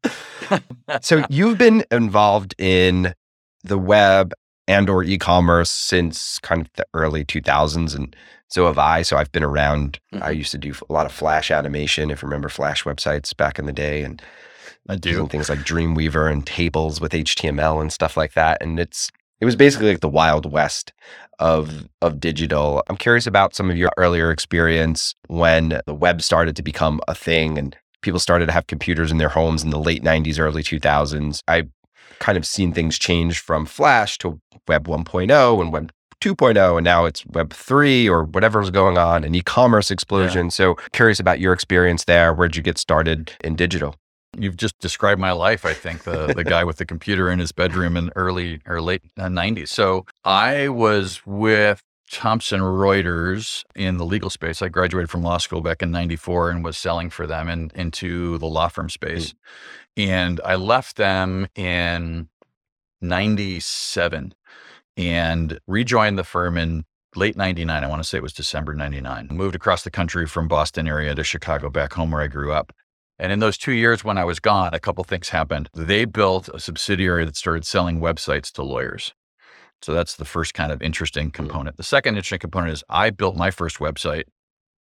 so 1.02 1.24
you've 1.30 1.58
been 1.58 1.84
involved 1.90 2.54
in 2.58 3.14
the 3.64 3.78
web 3.78 4.32
and 4.68 4.88
or 4.88 5.02
e-commerce 5.02 5.70
since 5.70 6.38
kind 6.38 6.60
of 6.60 6.72
the 6.74 6.86
early 6.94 7.24
2000s 7.24 7.94
and 7.94 8.14
so 8.48 8.66
have 8.66 8.78
I. 8.78 9.00
So 9.00 9.16
I've 9.16 9.32
been 9.32 9.42
around. 9.42 9.98
Mm-hmm. 10.12 10.24
I 10.24 10.30
used 10.30 10.52
to 10.52 10.58
do 10.58 10.74
a 10.88 10.92
lot 10.92 11.06
of 11.06 11.12
Flash 11.12 11.50
animation, 11.50 12.10
if 12.10 12.20
you 12.20 12.28
remember 12.28 12.50
Flash 12.50 12.84
websites 12.84 13.34
back 13.34 13.58
in 13.58 13.64
the 13.64 13.72
day, 13.72 14.02
and 14.02 14.20
I 14.90 14.96
do 14.96 15.26
things 15.26 15.48
like 15.48 15.60
Dreamweaver 15.60 16.30
and 16.30 16.46
tables 16.46 17.00
with 17.00 17.12
HTML 17.12 17.80
and 17.80 17.90
stuff 17.90 18.14
like 18.14 18.34
that. 18.34 18.60
And 18.60 18.78
it's 18.78 19.10
it 19.40 19.46
was 19.46 19.56
basically 19.56 19.88
like 19.88 20.00
the 20.00 20.08
wild 20.08 20.52
west 20.52 20.92
of 21.42 21.88
of 22.00 22.20
digital. 22.20 22.82
I'm 22.88 22.96
curious 22.96 23.26
about 23.26 23.54
some 23.54 23.70
of 23.70 23.76
your 23.76 23.90
earlier 23.98 24.30
experience 24.30 25.14
when 25.26 25.80
the 25.86 25.94
web 25.94 26.22
started 26.22 26.56
to 26.56 26.62
become 26.62 27.00
a 27.08 27.14
thing 27.14 27.58
and 27.58 27.76
people 28.00 28.20
started 28.20 28.46
to 28.46 28.52
have 28.52 28.68
computers 28.68 29.10
in 29.10 29.18
their 29.18 29.28
homes 29.28 29.62
in 29.62 29.70
the 29.70 29.78
late 29.78 30.02
90s, 30.02 30.38
early 30.38 30.62
2000s. 30.62 31.40
I 31.48 31.64
kind 32.20 32.38
of 32.38 32.46
seen 32.46 32.72
things 32.72 32.98
change 32.98 33.40
from 33.40 33.66
Flash 33.66 34.18
to 34.18 34.40
Web 34.68 34.86
1.0 34.86 35.60
and 35.60 35.72
Web 35.72 35.92
2.0 36.20 36.78
and 36.78 36.84
now 36.84 37.04
it's 37.04 37.26
web 37.26 37.52
3 37.52 38.08
or 38.08 38.22
whatever's 38.22 38.70
going 38.70 38.96
on 38.96 39.24
an 39.24 39.34
e-commerce 39.34 39.90
explosion 39.90 40.46
yeah. 40.46 40.50
so 40.50 40.74
curious 40.92 41.18
about 41.18 41.40
your 41.40 41.52
experience 41.52 42.04
there 42.04 42.32
where'd 42.32 42.54
you 42.54 42.62
get 42.62 42.78
started 42.78 43.32
in 43.42 43.56
digital 43.56 43.96
You've 44.36 44.56
just 44.56 44.78
described 44.78 45.20
my 45.20 45.32
life. 45.32 45.64
I 45.64 45.74
think 45.74 46.04
the 46.04 46.28
the 46.28 46.44
guy 46.44 46.64
with 46.64 46.76
the 46.76 46.86
computer 46.86 47.30
in 47.30 47.38
his 47.38 47.52
bedroom 47.52 47.96
in 47.96 48.10
early 48.16 48.60
or 48.66 48.80
late 48.80 49.02
uh, 49.18 49.26
'90s. 49.26 49.68
So 49.68 50.06
I 50.24 50.68
was 50.68 51.20
with 51.26 51.82
Thomson 52.10 52.60
Reuters 52.60 53.64
in 53.74 53.98
the 53.98 54.06
legal 54.06 54.30
space. 54.30 54.62
I 54.62 54.68
graduated 54.68 55.10
from 55.10 55.22
law 55.22 55.38
school 55.38 55.60
back 55.60 55.82
in 55.82 55.90
'94 55.90 56.50
and 56.50 56.64
was 56.64 56.78
selling 56.78 57.10
for 57.10 57.26
them 57.26 57.48
and 57.48 57.72
into 57.74 58.38
the 58.38 58.46
law 58.46 58.68
firm 58.68 58.88
space. 58.88 59.34
Mm. 59.98 60.08
And 60.08 60.40
I 60.44 60.54
left 60.54 60.96
them 60.96 61.46
in 61.54 62.28
'97 63.02 64.34
and 64.96 65.58
rejoined 65.66 66.18
the 66.18 66.24
firm 66.24 66.56
in 66.58 66.84
late 67.14 67.36
99 67.36 67.84
i 67.84 67.86
want 67.86 68.02
to 68.02 68.08
say 68.08 68.18
it 68.18 68.22
was 68.22 68.32
december 68.32 68.74
99 68.74 69.28
moved 69.30 69.54
across 69.54 69.84
the 69.84 69.90
country 69.90 70.26
from 70.26 70.48
boston 70.48 70.88
area 70.88 71.14
to 71.14 71.22
chicago 71.24 71.68
back 71.68 71.92
home 71.92 72.10
where 72.10 72.22
i 72.22 72.26
grew 72.26 72.52
up 72.52 72.72
and 73.22 73.30
in 73.30 73.38
those 73.38 73.56
two 73.56 73.70
years 73.70 74.02
when 74.02 74.18
I 74.18 74.24
was 74.24 74.40
gone, 74.40 74.74
a 74.74 74.80
couple 74.80 75.04
things 75.04 75.28
happened. 75.28 75.70
They 75.74 76.06
built 76.06 76.48
a 76.48 76.58
subsidiary 76.58 77.24
that 77.24 77.36
started 77.36 77.64
selling 77.64 78.00
websites 78.00 78.50
to 78.54 78.64
lawyers. 78.64 79.14
So 79.80 79.94
that's 79.94 80.16
the 80.16 80.24
first 80.24 80.54
kind 80.54 80.72
of 80.72 80.82
interesting 80.82 81.26
hmm. 81.26 81.30
component. 81.30 81.76
The 81.76 81.84
second 81.84 82.16
interesting 82.16 82.40
component 82.40 82.72
is 82.72 82.82
I 82.88 83.10
built 83.10 83.36
my 83.36 83.52
first 83.52 83.78
website, 83.78 84.24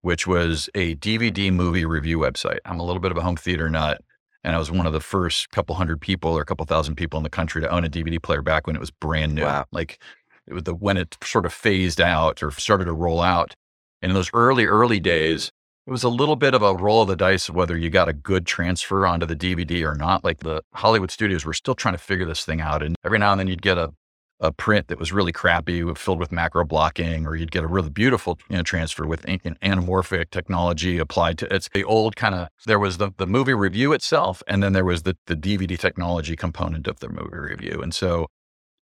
which 0.00 0.26
was 0.26 0.70
a 0.74 0.96
DVD 0.96 1.52
movie 1.52 1.84
review 1.84 2.18
website. 2.18 2.60
I'm 2.64 2.80
a 2.80 2.82
little 2.82 3.00
bit 3.00 3.10
of 3.10 3.18
a 3.18 3.22
home 3.22 3.36
theater 3.36 3.68
nut. 3.68 4.00
And 4.42 4.56
I 4.56 4.58
was 4.58 4.70
one 4.70 4.86
of 4.86 4.94
the 4.94 5.00
first 5.00 5.50
couple 5.50 5.74
hundred 5.74 6.00
people 6.00 6.30
or 6.30 6.40
a 6.40 6.46
couple 6.46 6.64
thousand 6.64 6.94
people 6.94 7.18
in 7.18 7.24
the 7.24 7.28
country 7.28 7.60
to 7.60 7.68
own 7.68 7.84
a 7.84 7.90
DVD 7.90 8.22
player 8.22 8.40
back 8.40 8.66
when 8.66 8.74
it 8.74 8.78
was 8.78 8.90
brand 8.90 9.34
new. 9.34 9.42
Wow. 9.42 9.66
Like 9.70 10.00
it 10.46 10.54
was 10.54 10.62
the 10.62 10.74
when 10.74 10.96
it 10.96 11.18
sort 11.22 11.44
of 11.44 11.52
phased 11.52 12.00
out 12.00 12.42
or 12.42 12.50
started 12.52 12.86
to 12.86 12.94
roll 12.94 13.20
out. 13.20 13.54
And 14.00 14.08
in 14.08 14.14
those 14.14 14.30
early, 14.32 14.64
early 14.64 14.98
days, 14.98 15.52
it 15.90 15.92
was 15.92 16.04
a 16.04 16.08
little 16.08 16.36
bit 16.36 16.54
of 16.54 16.62
a 16.62 16.72
roll 16.72 17.02
of 17.02 17.08
the 17.08 17.16
dice 17.16 17.48
of 17.48 17.56
whether 17.56 17.76
you 17.76 17.90
got 17.90 18.08
a 18.08 18.12
good 18.12 18.46
transfer 18.46 19.04
onto 19.04 19.26
the 19.26 19.34
DVD 19.34 19.84
or 19.84 19.96
not. 19.96 20.22
Like 20.22 20.38
the 20.38 20.62
Hollywood 20.72 21.10
studios 21.10 21.44
were 21.44 21.52
still 21.52 21.74
trying 21.74 21.94
to 21.94 21.98
figure 21.98 22.24
this 22.24 22.44
thing 22.44 22.60
out. 22.60 22.80
And 22.80 22.94
every 23.04 23.18
now 23.18 23.32
and 23.32 23.40
then 23.40 23.48
you'd 23.48 23.60
get 23.60 23.76
a, 23.76 23.90
a 24.38 24.52
print 24.52 24.86
that 24.86 25.00
was 25.00 25.12
really 25.12 25.32
crappy, 25.32 25.82
filled 25.96 26.20
with 26.20 26.30
macro 26.30 26.64
blocking, 26.64 27.26
or 27.26 27.34
you'd 27.34 27.50
get 27.50 27.64
a 27.64 27.66
really 27.66 27.90
beautiful 27.90 28.38
you 28.48 28.56
know, 28.56 28.62
transfer 28.62 29.04
with 29.04 29.22
anamorphic 29.22 30.30
technology 30.30 30.98
applied 30.98 31.38
to 31.38 31.52
it's 31.52 31.68
the 31.70 31.82
old 31.82 32.14
kind 32.14 32.36
of 32.36 32.46
there 32.66 32.78
was 32.78 32.98
the, 32.98 33.10
the 33.16 33.26
movie 33.26 33.54
review 33.54 33.92
itself, 33.92 34.44
and 34.46 34.62
then 34.62 34.72
there 34.72 34.84
was 34.84 35.02
the, 35.02 35.16
the 35.26 35.34
DVD 35.34 35.76
technology 35.76 36.36
component 36.36 36.86
of 36.86 37.00
the 37.00 37.08
movie 37.08 37.36
review. 37.36 37.80
And 37.82 37.92
so 37.92 38.28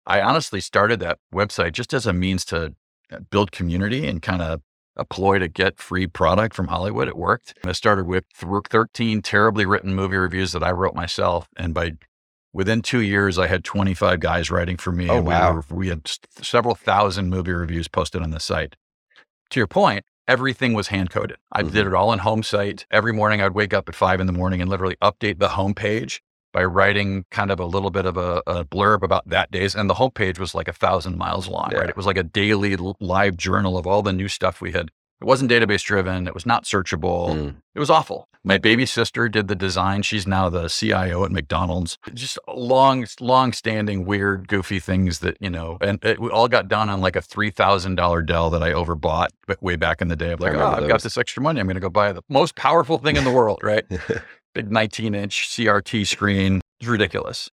I 0.05 0.19
honestly 0.19 0.59
started 0.59 0.99
that 0.99 1.19
website 1.33 1.71
just 1.71 1.93
as 1.93 2.05
a 2.05 2.11
means 2.11 2.43
to 2.45 2.75
uh, 3.09 3.19
build 3.31 3.53
community 3.53 4.05
and 4.05 4.21
kind 4.21 4.41
of 4.41 4.59
a 4.99 5.05
ploy 5.05 5.39
to 5.39 5.47
get 5.47 5.79
free 5.79 6.05
product 6.05 6.55
from 6.55 6.67
Hollywood. 6.67 7.07
It 7.07 7.17
worked. 7.17 7.57
I 7.63 7.71
started 7.71 8.05
with 8.05 8.25
13 8.35 9.21
terribly 9.21 9.65
written 9.65 9.95
movie 9.95 10.17
reviews 10.17 10.51
that 10.51 10.63
I 10.63 10.71
wrote 10.71 10.93
myself. 10.93 11.47
And 11.57 11.73
by 11.73 11.93
within 12.53 12.81
two 12.81 13.01
years, 13.01 13.39
I 13.39 13.47
had 13.47 13.63
25 13.63 14.19
guys 14.19 14.51
writing 14.51 14.77
for 14.77 14.91
me. 14.91 15.09
Oh, 15.09 15.21
wow. 15.21 15.51
We, 15.51 15.55
were, 15.55 15.63
we 15.69 15.87
had 15.87 16.09
several 16.41 16.75
thousand 16.75 17.29
movie 17.29 17.53
reviews 17.53 17.87
posted 17.87 18.21
on 18.21 18.31
the 18.31 18.39
site. 18.39 18.75
To 19.51 19.59
your 19.59 19.67
point, 19.67 20.05
everything 20.27 20.73
was 20.73 20.89
hand 20.89 21.09
coded. 21.09 21.37
I 21.51 21.63
mm-hmm. 21.63 21.73
did 21.73 21.87
it 21.87 21.93
all 21.93 22.13
in 22.13 22.19
HomeSite. 22.19 22.85
Every 22.91 23.13
morning 23.13 23.41
I'd 23.41 23.55
wake 23.55 23.73
up 23.73 23.89
at 23.89 23.95
five 23.95 24.19
in 24.19 24.27
the 24.27 24.33
morning 24.33 24.61
and 24.61 24.69
literally 24.69 24.95
update 25.01 25.39
the 25.39 25.49
homepage 25.49 26.19
by 26.51 26.63
writing 26.63 27.25
kind 27.29 27.51
of 27.51 27.59
a 27.59 27.65
little 27.65 27.91
bit 27.91 28.05
of 28.05 28.17
a, 28.17 28.41
a, 28.47 28.65
blurb 28.65 29.03
about 29.03 29.27
that 29.29 29.51
days. 29.51 29.75
And 29.75 29.89
the 29.89 29.93
homepage 29.95 30.39
was 30.39 30.55
like 30.55 30.67
a 30.67 30.73
thousand 30.73 31.17
miles 31.17 31.47
long, 31.47 31.69
yeah. 31.71 31.79
right? 31.79 31.89
It 31.89 31.97
was 31.97 32.05
like 32.05 32.17
a 32.17 32.23
daily 32.23 32.75
live 32.99 33.37
journal 33.37 33.77
of 33.77 33.85
all 33.85 34.01
the 34.01 34.13
new 34.13 34.27
stuff 34.27 34.61
we 34.61 34.71
had. 34.71 34.89
It 35.21 35.25
wasn't 35.25 35.51
database 35.51 35.83
driven. 35.83 36.27
It 36.27 36.33
was 36.33 36.45
not 36.45 36.63
searchable. 36.63 37.35
Mm. 37.35 37.55
It 37.75 37.79
was 37.79 37.89
awful. 37.89 38.27
My 38.43 38.57
baby 38.57 38.85
sister 38.85 39.27
did 39.27 39.49
the 39.49 39.55
design. 39.55 40.01
She's 40.01 40.25
now 40.25 40.47
the 40.47 40.69
CIO 40.69 41.25
at 41.25 41.31
McDonald's. 41.31 41.97
Just 42.13 42.39
long, 42.47 43.05
long 43.19 43.51
standing, 43.51 44.05
weird, 44.05 44.47
goofy 44.47 44.79
things 44.79 45.19
that, 45.19 45.35
you 45.41 45.49
know, 45.49 45.77
and 45.81 46.03
it 46.05 46.19
all 46.19 46.47
got 46.47 46.69
done 46.69 46.89
on 46.89 47.01
like 47.01 47.17
a 47.17 47.21
$3,000 47.21 48.25
Dell 48.25 48.49
that 48.49 48.63
I 48.63 48.71
overbought 48.71 49.27
way 49.59 49.75
back 49.75 50.01
in 50.01 50.07
the 50.07 50.15
day. 50.15 50.31
I'm 50.31 50.39
like, 50.39 50.53
oh, 50.53 50.67
I've 50.67 50.87
got 50.87 51.01
this 51.01 51.17
extra 51.17 51.43
money. 51.43 51.59
I'm 51.59 51.67
going 51.67 51.75
to 51.75 51.81
go 51.81 51.89
buy 51.89 52.13
the 52.13 52.23
most 52.29 52.55
powerful 52.55 52.97
thing 52.97 53.17
in 53.17 53.25
the 53.25 53.31
world, 53.31 53.59
right? 53.61 53.85
big 54.53 54.71
19 54.71 55.15
inch 55.15 55.49
CRT 55.49 56.07
screen. 56.07 56.61
It's 56.79 56.89
ridiculous. 56.89 57.49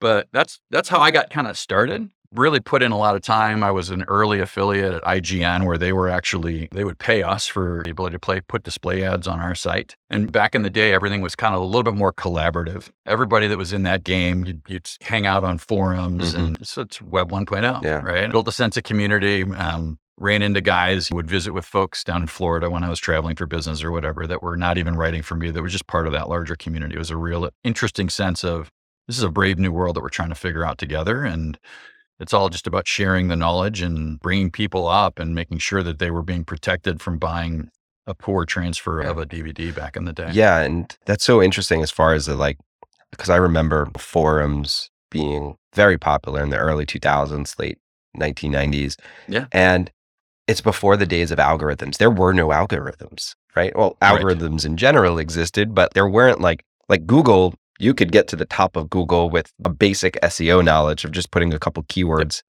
But 0.00 0.28
that's 0.32 0.60
that's 0.70 0.88
how 0.88 1.00
I 1.00 1.10
got 1.10 1.28
kind 1.28 1.46
of 1.46 1.58
started. 1.58 2.08
Really 2.32 2.60
put 2.60 2.82
in 2.82 2.92
a 2.92 2.98
lot 2.98 3.16
of 3.16 3.22
time. 3.22 3.64
I 3.64 3.72
was 3.72 3.90
an 3.90 4.04
early 4.04 4.38
affiliate 4.38 4.94
at 4.94 5.02
IGN 5.02 5.66
where 5.66 5.76
they 5.76 5.92
were 5.92 6.08
actually 6.08 6.68
they 6.70 6.84
would 6.84 6.98
pay 6.98 7.22
us 7.22 7.46
for 7.46 7.82
the 7.84 7.90
ability 7.90 8.14
to 8.14 8.20
play 8.20 8.40
put 8.40 8.62
display 8.62 9.02
ads 9.02 9.26
on 9.26 9.40
our 9.40 9.54
site. 9.54 9.96
And 10.08 10.30
back 10.30 10.54
in 10.54 10.62
the 10.62 10.70
day, 10.70 10.92
everything 10.92 11.22
was 11.22 11.34
kind 11.34 11.54
of 11.54 11.60
a 11.60 11.64
little 11.64 11.82
bit 11.82 11.94
more 11.94 12.12
collaborative. 12.12 12.90
Everybody 13.04 13.48
that 13.48 13.58
was 13.58 13.72
in 13.72 13.82
that 13.82 14.04
game, 14.04 14.44
you'd, 14.44 14.62
you'd 14.68 14.88
hang 15.02 15.26
out 15.26 15.42
on 15.42 15.58
forums, 15.58 16.34
mm-hmm. 16.34 16.44
and 16.44 16.66
so 16.66 16.82
it's 16.82 17.02
Web 17.02 17.32
1.0, 17.32 17.82
yeah. 17.82 18.00
right? 18.00 18.30
Built 18.30 18.46
a 18.46 18.52
sense 18.52 18.76
of 18.76 18.84
community. 18.84 19.42
Um, 19.42 19.98
ran 20.20 20.42
into 20.42 20.60
guys 20.60 21.08
who 21.08 21.16
would 21.16 21.28
visit 21.28 21.52
with 21.52 21.64
folks 21.64 22.04
down 22.04 22.20
in 22.20 22.28
Florida 22.28 22.70
when 22.70 22.84
I 22.84 22.90
was 22.90 23.00
traveling 23.00 23.34
for 23.34 23.46
business 23.46 23.82
or 23.82 23.90
whatever 23.90 24.26
that 24.26 24.42
were 24.42 24.56
not 24.56 24.76
even 24.76 24.94
writing 24.94 25.22
for 25.22 25.34
me, 25.34 25.50
that 25.50 25.62
were 25.62 25.68
just 25.68 25.86
part 25.86 26.06
of 26.06 26.12
that 26.12 26.28
larger 26.28 26.54
community. 26.54 26.94
It 26.94 26.98
was 26.98 27.10
a 27.10 27.16
real 27.16 27.48
interesting 27.64 28.10
sense 28.10 28.44
of 28.44 28.70
this 29.08 29.16
is 29.16 29.24
a 29.24 29.30
brave 29.30 29.58
new 29.58 29.72
world 29.72 29.96
that 29.96 30.02
we're 30.02 30.10
trying 30.10 30.28
to 30.28 30.34
figure 30.34 30.64
out 30.64 30.76
together. 30.78 31.24
And 31.24 31.58
it's 32.20 32.32
all 32.34 32.48
just 32.50 32.66
about 32.66 32.86
sharing 32.86 33.28
the 33.28 33.36
knowledge 33.36 33.80
and 33.82 34.20
bringing 34.20 34.50
people 34.50 34.86
up 34.86 35.18
and 35.18 35.34
making 35.34 35.58
sure 35.58 35.82
that 35.82 35.98
they 35.98 36.10
were 36.10 36.22
being 36.22 36.44
protected 36.44 37.00
from 37.00 37.18
buying 37.18 37.70
a 38.06 38.14
poor 38.14 38.44
transfer 38.44 39.02
Yeah. 39.02 39.10
of 39.10 39.18
a 39.18 39.26
DVD 39.26 39.74
back 39.74 39.96
in 39.96 40.04
the 40.04 40.12
day. 40.12 40.30
Yeah, 40.32 40.60
and 40.60 40.96
that's 41.06 41.24
so 41.24 41.42
interesting 41.42 41.82
as 41.82 41.90
far 41.90 42.12
as 42.14 42.26
the 42.26 42.34
like, 42.34 42.58
because 43.10 43.30
I 43.30 43.36
remember 43.36 43.88
forums 43.98 44.90
being 45.10 45.56
very 45.74 45.98
popular 45.98 46.42
in 46.42 46.50
the 46.50 46.56
early 46.58 46.86
2000s, 46.86 47.58
late 47.58 47.78
1990s. 48.16 48.96
Yeah. 49.28 49.46
And 49.52 49.90
it's 50.46 50.60
before 50.60 50.96
the 50.96 51.06
days 51.06 51.30
of 51.30 51.38
algorithms. 51.38 51.98
There 51.98 52.10
were 52.10 52.32
no 52.32 52.48
algorithms, 52.48 53.34
right? 53.54 53.74
Well, 53.76 53.96
Right. 54.02 54.20
algorithms 54.20 54.64
in 54.66 54.76
general 54.76 55.18
existed, 55.18 55.74
but 55.74 55.94
there 55.94 56.08
weren't 56.08 56.40
like, 56.40 56.64
like 56.88 57.06
Google, 57.06 57.54
you 57.80 57.94
could 57.94 58.12
get 58.12 58.28
to 58.28 58.36
the 58.36 58.44
top 58.44 58.76
of 58.76 58.90
Google 58.90 59.30
with 59.30 59.52
a 59.64 59.70
basic 59.70 60.18
SEO 60.22 60.64
knowledge 60.64 61.04
of 61.04 61.12
just 61.12 61.30
putting 61.30 61.52
a 61.54 61.58
couple 61.58 61.82
keywords, 61.84 62.42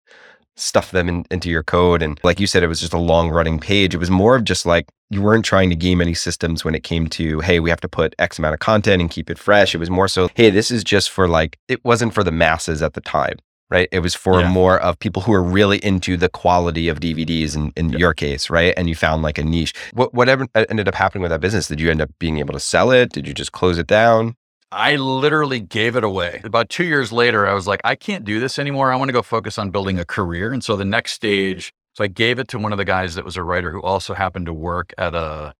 stuff 0.55 0.91
them 0.91 1.07
in, 1.07 1.25
into 1.31 1.50
your 1.50 1.63
code. 1.63 2.01
And 2.01 2.19
like 2.24 2.39
you 2.39 2.48
said, 2.48 2.63
it 2.63 2.67
was 2.67 2.79
just 2.81 2.93
a 2.93 2.98
long 2.98 3.29
running 3.29 3.59
page. 3.59 3.93
It 3.93 4.00
was 4.00 4.09
more 4.09 4.36
of 4.36 4.43
just 4.43 4.65
like, 4.65 4.88
you 5.09 5.21
weren't 5.21 5.45
trying 5.45 5.69
to 5.69 5.75
game 5.75 6.01
any 6.01 6.13
systems 6.13 6.63
when 6.65 6.75
it 6.75 6.83
came 6.83 7.07
to, 7.07 7.39
hey, 7.39 7.59
we 7.59 7.69
have 7.69 7.81
to 7.81 7.88
put 7.88 8.13
X 8.19 8.38
amount 8.38 8.53
of 8.53 8.59
content 8.59 9.01
and 9.01 9.09
keep 9.09 9.29
it 9.29 9.39
fresh. 9.39 9.74
It 9.74 9.77
was 9.79 9.89
more 9.89 10.07
so, 10.07 10.29
hey, 10.36 10.50
this 10.50 10.69
is 10.69 10.83
just 10.83 11.09
for 11.09 11.27
like, 11.27 11.57
it 11.67 11.83
wasn't 11.86 12.13
for 12.13 12.24
the 12.24 12.31
masses 12.31 12.81
at 12.81 12.93
the 12.93 13.01
time, 13.01 13.38
right? 13.71 13.88
It 13.91 14.00
was 14.00 14.13
for 14.13 14.41
Yeah. 14.41 14.50
more 14.50 14.79
of 14.79 15.00
people 15.00 15.21
who 15.24 15.33
are 15.33 15.41
really 15.41 15.77
into 15.79 16.17
the 16.17 16.29
quality 16.29 16.89
of 16.89 17.00
DVDs 17.00 17.55
in, 17.55 17.71
in 17.75 17.89
Yep. 17.89 18.00
your 18.00 18.13
case, 18.13 18.50
right? 18.50 18.74
And 18.77 18.88
you 18.89 18.95
found 18.95 19.24
like 19.24 19.38
a 19.38 19.43
niche. 19.43 19.74
What, 19.93 20.13
whatever 20.13 20.45
ended 20.53 20.88
up 20.88 20.95
happening 20.95 21.21
with 21.24 21.31
that 21.31 21.41
business, 21.41 21.67
did 21.69 21.79
you 21.79 21.89
end 21.89 22.01
up 22.01 22.09
being 22.19 22.38
able 22.38 22.53
to 22.53 22.59
sell 22.59 22.91
it? 22.91 23.12
Did 23.13 23.27
you 23.27 23.33
just 23.33 23.51
close 23.53 23.77
it 23.77 23.88
down? 23.88 24.36
I 24.71 24.97
literally 24.97 25.59
gave 25.59 25.95
it 25.95 26.03
away. 26.03 26.41
About 26.43 26.69
two 26.69 26.83
years 26.83 27.11
later, 27.11 27.47
I 27.47 27.53
was 27.53 27.65
like, 27.65 27.81
I 27.83 27.95
can't 27.95 28.23
do 28.23 28.39
this 28.39 28.59
anymore. 28.59 28.91
I 28.91 28.95
want 28.95 29.09
to 29.09 29.13
go 29.13 29.21
focus 29.23 29.57
on 29.57 29.71
building 29.71 29.97
a 29.99 30.05
career. 30.05 30.53
And 30.53 30.63
so 30.63 30.75
the 30.75 30.85
next 30.85 31.13
stage, 31.13 31.73
so 31.93 32.03
I 32.03 32.07
gave 32.07 32.38
it 32.39 32.47
to 32.49 32.59
one 32.59 32.71
of 32.71 32.77
the 32.77 32.85
guys 32.85 33.15
that 33.15 33.25
was 33.25 33.35
a 33.35 33.43
writer 33.43 33.71
who 33.71 33.81
also 33.81 34.13
happened 34.13 34.45
to 34.45 34.53
work 34.53 34.93
at 34.97 35.15
a, 35.15 35.53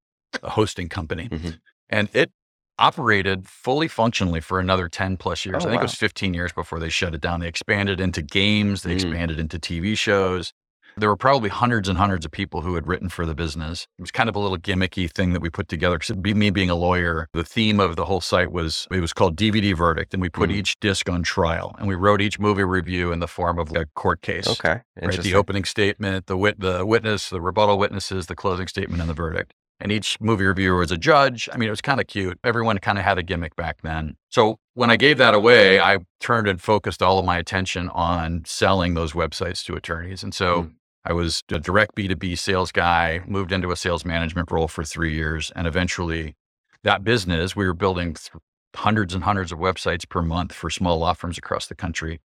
a 0.44 0.50
hosting 0.51 0.89
company. 0.89 1.28
Mhm. 1.30 1.60
And 1.89 2.10
it 2.13 2.32
operated 2.78 3.48
fully 3.48 3.88
functionally 3.88 4.39
for 4.42 4.60
another 4.60 4.88
10 4.88 5.18
plus 5.18 5.44
years. 5.46 5.66
Oh, 5.66 5.68
I 5.68 5.72
think 5.72 5.80
wow. 5.80 5.82
it 5.82 5.92
was 5.92 5.96
15 5.96 6.34
years 6.34 6.54
before 6.54 6.80
they 6.80 6.89
shut 6.89 7.13
it 7.16 7.20
down. 7.22 7.39
They 7.39 7.48
expanded 7.48 8.00
into 8.00 8.22
games, 8.22 8.84
they 8.84 8.92
Mm. 8.92 8.96
expanded 8.96 9.39
into 9.39 9.60
TV 9.60 9.98
shows. 9.98 10.54
There 11.00 11.10
were 11.10 11.15
probably 11.15 11.50
hundreds 11.50 11.88
and 11.88 11.98
hundreds 11.98 12.25
of 12.25 12.32
people 12.32 12.62
who 12.62 12.75
had 12.75 12.88
written 12.88 13.10
for 13.10 13.25
the 13.25 13.34
business. 13.36 13.88
It 13.98 14.01
was 14.01 14.12
kind 14.12 14.29
of 14.29 14.36
a 14.36 14.39
little 14.39 14.58
gimmicky 14.58 15.10
thing 15.10 15.34
that 15.34 15.41
we 15.41 15.50
put 15.50 15.68
together. 15.68 15.98
Because 15.98 16.15
me 16.18 16.50
being 16.50 16.70
a 16.70 16.75
lawyer, 16.75 17.27
the 17.34 17.44
theme 17.44 17.79
of 17.79 17.96
the 17.96 18.06
whole 18.06 18.22
site 18.22 18.51
was 18.51 18.88
it 18.91 19.00
was 19.00 19.13
called 19.13 19.36
DVD 19.36 19.75
Verdict, 19.75 20.13
and 20.13 20.22
we 20.22 20.29
put 20.29 20.50
Mhm. 20.50 20.56
each 20.56 20.79
disc 20.79 21.10
on 21.10 21.24
trial, 21.24 21.75
and 21.79 21.88
we 21.88 21.96
wrote 21.96 22.22
each 22.22 22.39
movie 22.39 22.63
review 22.63 23.12
in 23.12 23.20
the 23.20 23.27
form 23.27 23.58
of 23.60 23.72
a 23.75 23.86
court 23.96 24.22
case. 24.22 24.48
Okay. 24.48 24.82
Right, 25.01 25.20
the 25.22 25.36
opening 25.36 25.63
statement, 25.63 26.27
the 26.27 26.36
wit, 26.38 26.60
the 26.60 26.86
witness, 26.86 27.29
the 27.29 27.39
rebuttal 27.41 27.77
witnesses, 27.77 28.27
the 28.27 28.36
closing 28.36 28.68
statement, 28.68 29.00
and 29.01 29.10
the 29.10 29.13
verdict. 29.13 29.53
And 29.82 29.94
each 29.94 30.20
movie 30.20 30.44
reviewer 30.44 30.77
was 30.77 30.91
a 30.91 30.98
judge. 30.98 31.48
I 31.53 31.58
mean, 31.58 31.68
it 31.68 31.72
was 31.72 31.79
kind 31.79 32.01
of 32.01 32.08
cute. 32.08 32.38
Everyone 32.44 32.77
kind 32.79 32.98
of 32.98 33.06
had 33.06 33.18
a 33.18 33.24
gimmick 33.24 33.56
back 33.56 33.77
then. 33.82 34.18
So 34.29 34.60
when 34.74 34.89
I 34.91 34.98
gave 34.98 35.18
that 35.20 35.34
away, 35.34 35.79
I 35.79 36.00
turned 36.20 36.50
and 36.50 36.62
focused 36.62 37.01
all 37.01 37.18
of 37.18 37.24
my 37.25 37.38
attention 37.38 37.88
on 37.88 38.44
selling 38.46 38.94
those 38.96 39.13
websites 39.13 39.63
to 39.68 39.75
attorneys. 39.75 40.22
And 40.22 40.34
so 40.34 40.63
Mm. 40.63 40.72
I 41.10 41.13
was 41.13 41.44
a 41.50 41.58
direct 41.58 41.96
B2B 41.96 42.38
sales 42.38 42.72
guy, 42.72 43.22
moved 43.25 43.51
into 43.51 43.72
a 43.72 43.75
sales 43.75 44.06
management 44.06 44.51
role 44.51 44.68
for 44.68 44.84
three 44.84 45.12
years. 45.12 45.51
And 45.56 45.66
eventually, 45.66 46.36
that 46.84 47.04
business, 47.04 47.56
we 47.56 47.66
were 47.66 47.74
building 47.74 48.13
th- 48.13 48.30
hundreds 48.75 49.16
and 49.16 49.24
hundreds 49.24 49.51
of 49.51 49.58
websites 49.58 50.08
per 50.08 50.22
month 50.22 50.54
for 50.54 50.70
small 50.70 51.00
law 51.00 51.13
firms 51.13 51.39
across 51.39 51.66
the 51.66 51.74
country. 51.74 52.20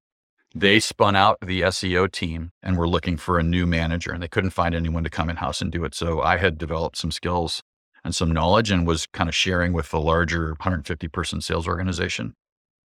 They 0.54 0.80
spun 0.80 1.16
out 1.16 1.38
the 1.40 1.62
SEO 1.62 2.12
team 2.12 2.50
and 2.62 2.76
were 2.76 2.86
looking 2.86 3.16
for 3.16 3.38
a 3.38 3.42
new 3.42 3.64
manager, 3.64 4.12
and 4.12 4.22
they 4.22 4.28
couldn't 4.28 4.50
find 4.50 4.74
anyone 4.74 5.02
to 5.02 5.08
come 5.08 5.30
in 5.30 5.36
house 5.36 5.62
and 5.62 5.72
do 5.72 5.82
it. 5.86 5.94
So 5.94 6.20
I 6.20 6.36
had 6.36 6.58
developed 6.58 6.98
some 6.98 7.10
skills 7.10 7.62
and 8.04 8.14
some 8.14 8.32
knowledge 8.32 8.70
and 8.70 8.86
was 8.86 9.06
kind 9.06 9.30
of 9.30 9.34
sharing 9.34 9.72
with 9.72 9.92
the 9.92 10.00
larger 10.00 10.48
150 10.48 11.08
person 11.08 11.40
sales 11.40 11.66
organization. 11.66 12.34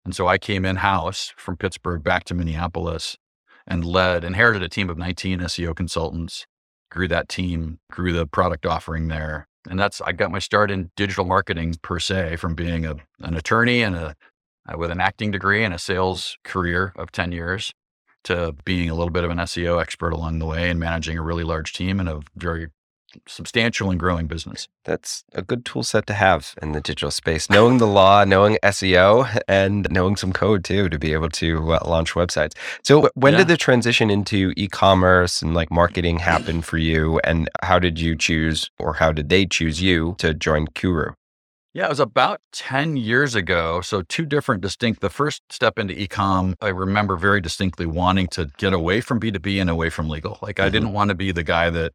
And 0.04 0.14
so 0.14 0.28
I 0.28 0.38
came 0.38 0.64
in 0.64 0.76
house 0.76 1.34
from 1.36 1.56
Pittsburgh 1.56 2.04
back 2.04 2.22
to 2.26 2.34
Minneapolis 2.34 3.16
and 3.68 3.84
led, 3.84 4.24
inherited 4.24 4.62
a 4.62 4.68
team 4.68 4.90
of 4.90 4.98
19 4.98 5.40
SEO 5.40 5.76
consultants, 5.76 6.46
grew 6.90 7.06
that 7.06 7.28
team, 7.28 7.78
grew 7.92 8.12
the 8.12 8.26
product 8.26 8.66
offering 8.66 9.08
there. 9.08 9.46
And 9.68 9.78
that's, 9.78 10.00
I 10.00 10.12
got 10.12 10.32
my 10.32 10.38
start 10.38 10.70
in 10.70 10.90
digital 10.96 11.26
marketing 11.26 11.76
per 11.82 11.98
se 11.98 12.36
from 12.36 12.54
being 12.54 12.86
a, 12.86 12.96
an 13.20 13.34
attorney 13.34 13.82
and 13.82 13.94
a, 13.94 14.16
uh, 14.66 14.78
with 14.78 14.90
an 14.90 15.00
acting 15.00 15.30
degree 15.30 15.62
and 15.62 15.74
a 15.74 15.78
sales 15.78 16.38
career 16.44 16.92
of 16.96 17.12
10 17.12 17.32
years 17.32 17.72
to 18.24 18.54
being 18.64 18.88
a 18.90 18.94
little 18.94 19.10
bit 19.10 19.24
of 19.24 19.30
an 19.30 19.38
SEO 19.38 19.80
expert 19.80 20.12
along 20.12 20.38
the 20.38 20.46
way 20.46 20.70
and 20.70 20.80
managing 20.80 21.18
a 21.18 21.22
really 21.22 21.44
large 21.44 21.72
team 21.72 22.00
and 22.00 22.08
a 22.08 22.20
very 22.34 22.68
substantial 23.26 23.90
and 23.90 23.98
growing 23.98 24.26
business. 24.26 24.68
That's 24.84 25.24
a 25.34 25.42
good 25.42 25.64
tool 25.64 25.82
set 25.82 26.06
to 26.06 26.14
have 26.14 26.54
in 26.62 26.72
the 26.72 26.80
digital 26.80 27.10
space. 27.10 27.48
Knowing 27.50 27.78
the 27.78 27.86
law, 27.86 28.24
knowing 28.24 28.58
SEO, 28.62 29.40
and 29.48 29.86
knowing 29.90 30.16
some 30.16 30.32
code 30.32 30.64
too 30.64 30.88
to 30.88 30.98
be 30.98 31.12
able 31.12 31.30
to 31.30 31.72
uh, 31.72 31.80
launch 31.86 32.14
websites. 32.14 32.52
So, 32.82 33.10
when 33.14 33.32
Yeah. 33.34 33.38
did 33.38 33.48
the 33.48 33.56
transition 33.56 34.10
into 34.10 34.52
e 34.56 34.68
commerce 34.68 35.42
and 35.42 35.54
like 35.54 35.70
marketing 35.70 36.18
happen 36.18 36.62
for 36.62 36.78
you? 36.78 37.18
And 37.24 37.48
how 37.62 37.78
did 37.78 37.98
you 38.00 38.16
choose, 38.16 38.70
or 38.78 38.94
how 38.94 39.12
did 39.12 39.28
they 39.28 39.46
choose 39.46 39.80
you 39.82 40.14
to 40.18 40.34
join 40.34 40.66
Kuru? 40.68 41.12
Yeah, 41.74 41.84
it 41.86 41.90
was 41.90 42.00
about 42.00 42.40
10 42.52 42.96
years 42.96 43.34
ago. 43.34 43.82
So, 43.82 44.02
two 44.02 44.24
different 44.26 44.62
distinct. 44.62 45.00
The 45.00 45.10
first 45.10 45.42
step 45.50 45.78
into 45.78 45.94
ecom, 45.94 46.54
I 46.60 46.68
remember 46.68 47.16
very 47.16 47.40
distinctly 47.40 47.86
wanting 47.86 48.26
to 48.28 48.50
get 48.56 48.72
away 48.72 49.00
from 49.00 49.20
B2B 49.20 49.60
and 49.60 49.70
away 49.70 49.90
from 49.90 50.08
legal. 50.08 50.38
Like, 50.40 50.58
I 50.58 50.68
Mhm. 50.68 50.72
didn't 50.72 50.92
want 50.92 51.10
to 51.10 51.14
be 51.14 51.30
the 51.30 51.44
guy 51.44 51.70
that 51.70 51.92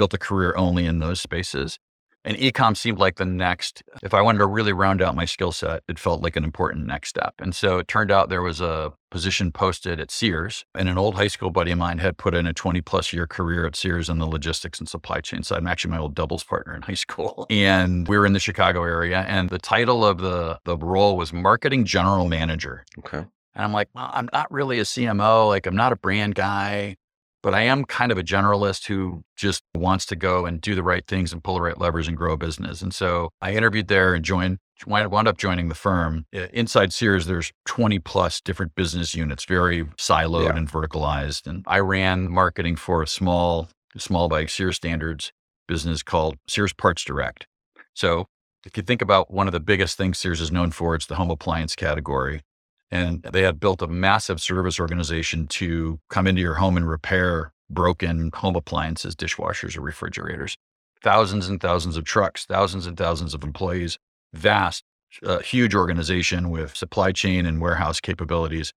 built 0.00 0.14
a 0.14 0.18
career 0.18 0.54
only 0.56 0.86
in 0.86 0.98
those 0.98 1.20
spaces. 1.20 1.78
And 2.24 2.34
ecom 2.38 2.74
seemed 2.74 2.98
like 2.98 3.16
the 3.16 3.26
next, 3.26 3.82
if 4.02 4.14
I 4.14 4.22
wanted 4.22 4.38
to 4.38 4.46
really 4.46 4.72
round 4.72 5.02
out 5.02 5.14
my 5.14 5.26
skill 5.26 5.52
set, 5.52 5.82
it 5.88 5.98
felt 5.98 6.22
like 6.22 6.36
an 6.36 6.44
important 6.44 6.86
next 6.86 7.10
step. 7.10 7.34
And 7.38 7.54
so 7.54 7.76
it 7.76 7.86
turned 7.86 8.10
out 8.10 8.30
there 8.30 8.40
was 8.40 8.62
a 8.62 8.94
position 9.10 9.52
posted 9.52 10.00
at 10.00 10.10
Sears, 10.10 10.64
and 10.74 10.88
an 10.88 10.96
old 10.96 11.16
high 11.16 11.28
school 11.28 11.50
buddy 11.50 11.72
of 11.72 11.76
mine 11.76 11.98
had 11.98 12.16
put 12.16 12.34
in 12.34 12.46
a 12.46 12.54
20 12.54 12.80
plus 12.80 13.12
year 13.12 13.26
career 13.26 13.66
at 13.66 13.76
Sears 13.76 14.08
in 14.08 14.18
the 14.18 14.26
logistics 14.26 14.78
and 14.78 14.88
supply 14.88 15.20
chain 15.20 15.42
side. 15.42 15.58
I'm 15.58 15.66
actually 15.66 15.90
my 15.90 15.98
old 15.98 16.14
doubles 16.14 16.44
partner 16.44 16.74
in 16.74 16.80
high 16.80 16.94
school. 16.94 17.46
And 17.50 18.08
we 18.08 18.16
were 18.16 18.24
in 18.24 18.32
the 18.32 18.40
Chicago 18.40 18.84
area, 18.84 19.20
and 19.28 19.50
the 19.50 19.58
title 19.58 20.02
of 20.02 20.18
the, 20.18 20.58
the 20.64 20.78
role 20.78 21.18
was 21.18 21.30
marketing 21.34 21.84
general 21.84 22.26
manager. 22.26 22.86
Okay. 23.00 23.18
And 23.54 23.64
I'm 23.64 23.72
like, 23.74 23.90
well, 23.94 24.10
I'm 24.14 24.30
not 24.32 24.50
really 24.50 24.78
a 24.78 24.84
CMO. 24.84 25.48
Like, 25.48 25.66
I'm 25.66 25.76
not 25.76 25.92
a 25.92 25.96
brand 25.96 26.36
guy, 26.36 26.96
but 27.42 27.54
I 27.54 27.62
am 27.62 27.84
kind 27.84 28.12
of 28.12 28.18
a 28.18 28.22
generalist 28.22 28.86
who 28.86 29.22
just 29.36 29.62
wants 29.74 30.06
to 30.06 30.16
go 30.16 30.46
and 30.46 30.60
do 30.60 30.74
the 30.74 30.82
right 30.82 31.06
things 31.06 31.32
and 31.32 31.42
pull 31.42 31.54
the 31.54 31.62
right 31.62 31.78
levers 31.78 32.06
and 32.08 32.16
grow 32.16 32.34
a 32.34 32.36
business. 32.36 32.82
And 32.82 32.92
so 32.94 33.30
I 33.40 33.52
interviewed 33.54 33.88
there 33.88 34.14
and 34.14 34.24
joined, 34.24 34.58
wound 34.86 35.10
wound 35.10 35.28
up 35.28 35.38
joining 35.38 35.68
the 35.68 35.74
firm. 35.74 36.26
Inside 36.32 36.92
Sears, 36.92 37.26
there's 37.26 37.52
20 37.66 37.98
plus 38.00 38.40
different 38.40 38.74
business 38.74 39.14
units, 39.14 39.44
very 39.44 39.84
siloed 39.98 40.44
Yeah. 40.48 40.56
and 40.56 40.70
verticalized. 40.70 41.46
And 41.46 41.64
I 41.66 41.78
ran 41.80 42.30
marketing 42.30 42.76
for 42.76 43.02
a 43.02 43.06
small, 43.06 43.68
small 43.96 44.28
by 44.28 44.46
Sears 44.46 44.76
standards 44.76 45.32
business 45.66 46.02
called 46.02 46.36
Sears 46.48 46.72
Parts 46.72 47.04
Direct. 47.04 47.46
So 47.94 48.26
if 48.66 48.76
you 48.76 48.82
think 48.82 49.00
about 49.02 49.30
one 49.32 49.46
of 49.46 49.52
the 49.52 49.60
biggest 49.60 49.96
things 49.96 50.18
Sears 50.18 50.40
is 50.40 50.50
known 50.52 50.70
for, 50.72 50.94
it's 50.94 51.06
the 51.06 51.14
home 51.16 51.30
appliance 51.30 51.74
category. 51.76 52.42
And 52.90 53.22
they 53.22 53.42
had 53.42 53.60
built 53.60 53.82
a 53.82 53.86
massive 53.86 54.40
service 54.40 54.80
organization 54.80 55.46
to 55.48 56.00
come 56.08 56.26
into 56.26 56.42
your 56.42 56.54
home 56.54 56.76
and 56.76 56.88
repair 56.88 57.52
broken 57.70 58.30
home 58.34 58.56
appliances, 58.56 59.14
dishwashers, 59.14 59.76
or 59.76 59.80
refrigerators. 59.80 60.56
Thousands 61.02 61.48
and 61.48 61.60
thousands 61.60 61.96
of 61.96 62.04
trucks, 62.04 62.44
thousands 62.44 62.86
and 62.86 62.96
thousands 62.96 63.32
of 63.32 63.44
employees, 63.44 63.96
vast, 64.34 64.82
uh, 65.24 65.38
huge 65.38 65.74
organization 65.74 66.50
with 66.50 66.76
supply 66.76 67.12
chain 67.12 67.46
and 67.46 67.60
warehouse 67.60 68.00
capabilities. 68.00 68.72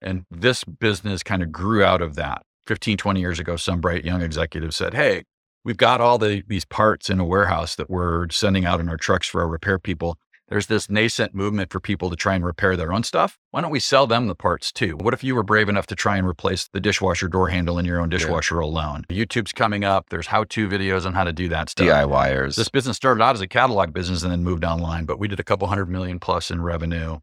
And 0.00 0.24
this 0.30 0.64
business 0.64 1.22
kind 1.22 1.42
of 1.42 1.52
grew 1.52 1.84
out 1.84 2.00
of 2.00 2.14
that. 2.14 2.42
15, 2.66 2.96
20 2.96 3.20
years 3.20 3.40
ago, 3.40 3.56
some 3.56 3.80
bright 3.80 4.04
young 4.04 4.22
executive 4.22 4.74
said, 4.74 4.94
Hey, 4.94 5.24
we've 5.64 5.76
got 5.76 6.00
all 6.00 6.18
the, 6.18 6.42
these 6.46 6.64
parts 6.64 7.10
in 7.10 7.18
a 7.18 7.24
warehouse 7.24 7.76
that 7.76 7.90
we're 7.90 8.28
sending 8.30 8.64
out 8.64 8.80
in 8.80 8.88
our 8.88 8.96
trucks 8.96 9.26
for 9.26 9.40
our 9.40 9.48
repair 9.48 9.78
people 9.78 10.16
there's 10.48 10.66
this 10.66 10.88
nascent 10.88 11.34
movement 11.34 11.70
for 11.70 11.80
people 11.80 12.08
to 12.10 12.16
try 12.16 12.34
and 12.34 12.44
repair 12.44 12.76
their 12.76 12.92
own 12.92 13.02
stuff. 13.02 13.38
Why 13.50 13.60
don't 13.60 13.70
we 13.70 13.80
sell 13.80 14.06
them 14.06 14.28
the 14.28 14.34
parts 14.34 14.72
too? 14.72 14.96
What 14.96 15.14
if 15.14 15.22
you 15.22 15.34
were 15.34 15.42
brave 15.42 15.68
enough 15.68 15.86
to 15.88 15.94
try 15.94 16.16
and 16.16 16.26
replace 16.26 16.68
the 16.68 16.80
dishwasher 16.80 17.28
door 17.28 17.48
handle 17.48 17.78
in 17.78 17.84
your 17.84 18.00
own 18.00 18.08
dishwasher 18.08 18.58
alone? 18.58 19.04
YouTube's 19.10 19.52
coming 19.52 19.84
up. 19.84 20.08
There's 20.08 20.28
how 20.28 20.44
to 20.44 20.68
videos 20.68 21.04
on 21.06 21.12
how 21.14 21.24
to 21.24 21.32
do 21.32 21.48
that 21.50 21.68
stuff. 21.68 21.86
DIYers. 21.86 22.56
This 22.56 22.68
business 22.68 22.96
started 22.96 23.22
out 23.22 23.34
as 23.34 23.40
a 23.40 23.48
catalog 23.48 23.92
business 23.92 24.22
and 24.22 24.32
then 24.32 24.42
moved 24.42 24.64
online, 24.64 25.04
but 25.04 25.18
we 25.18 25.28
did 25.28 25.40
a 25.40 25.44
couple 25.44 25.68
hundred 25.68 25.90
million 25.90 26.18
plus 26.18 26.50
in 26.50 26.62
revenue, 26.62 27.18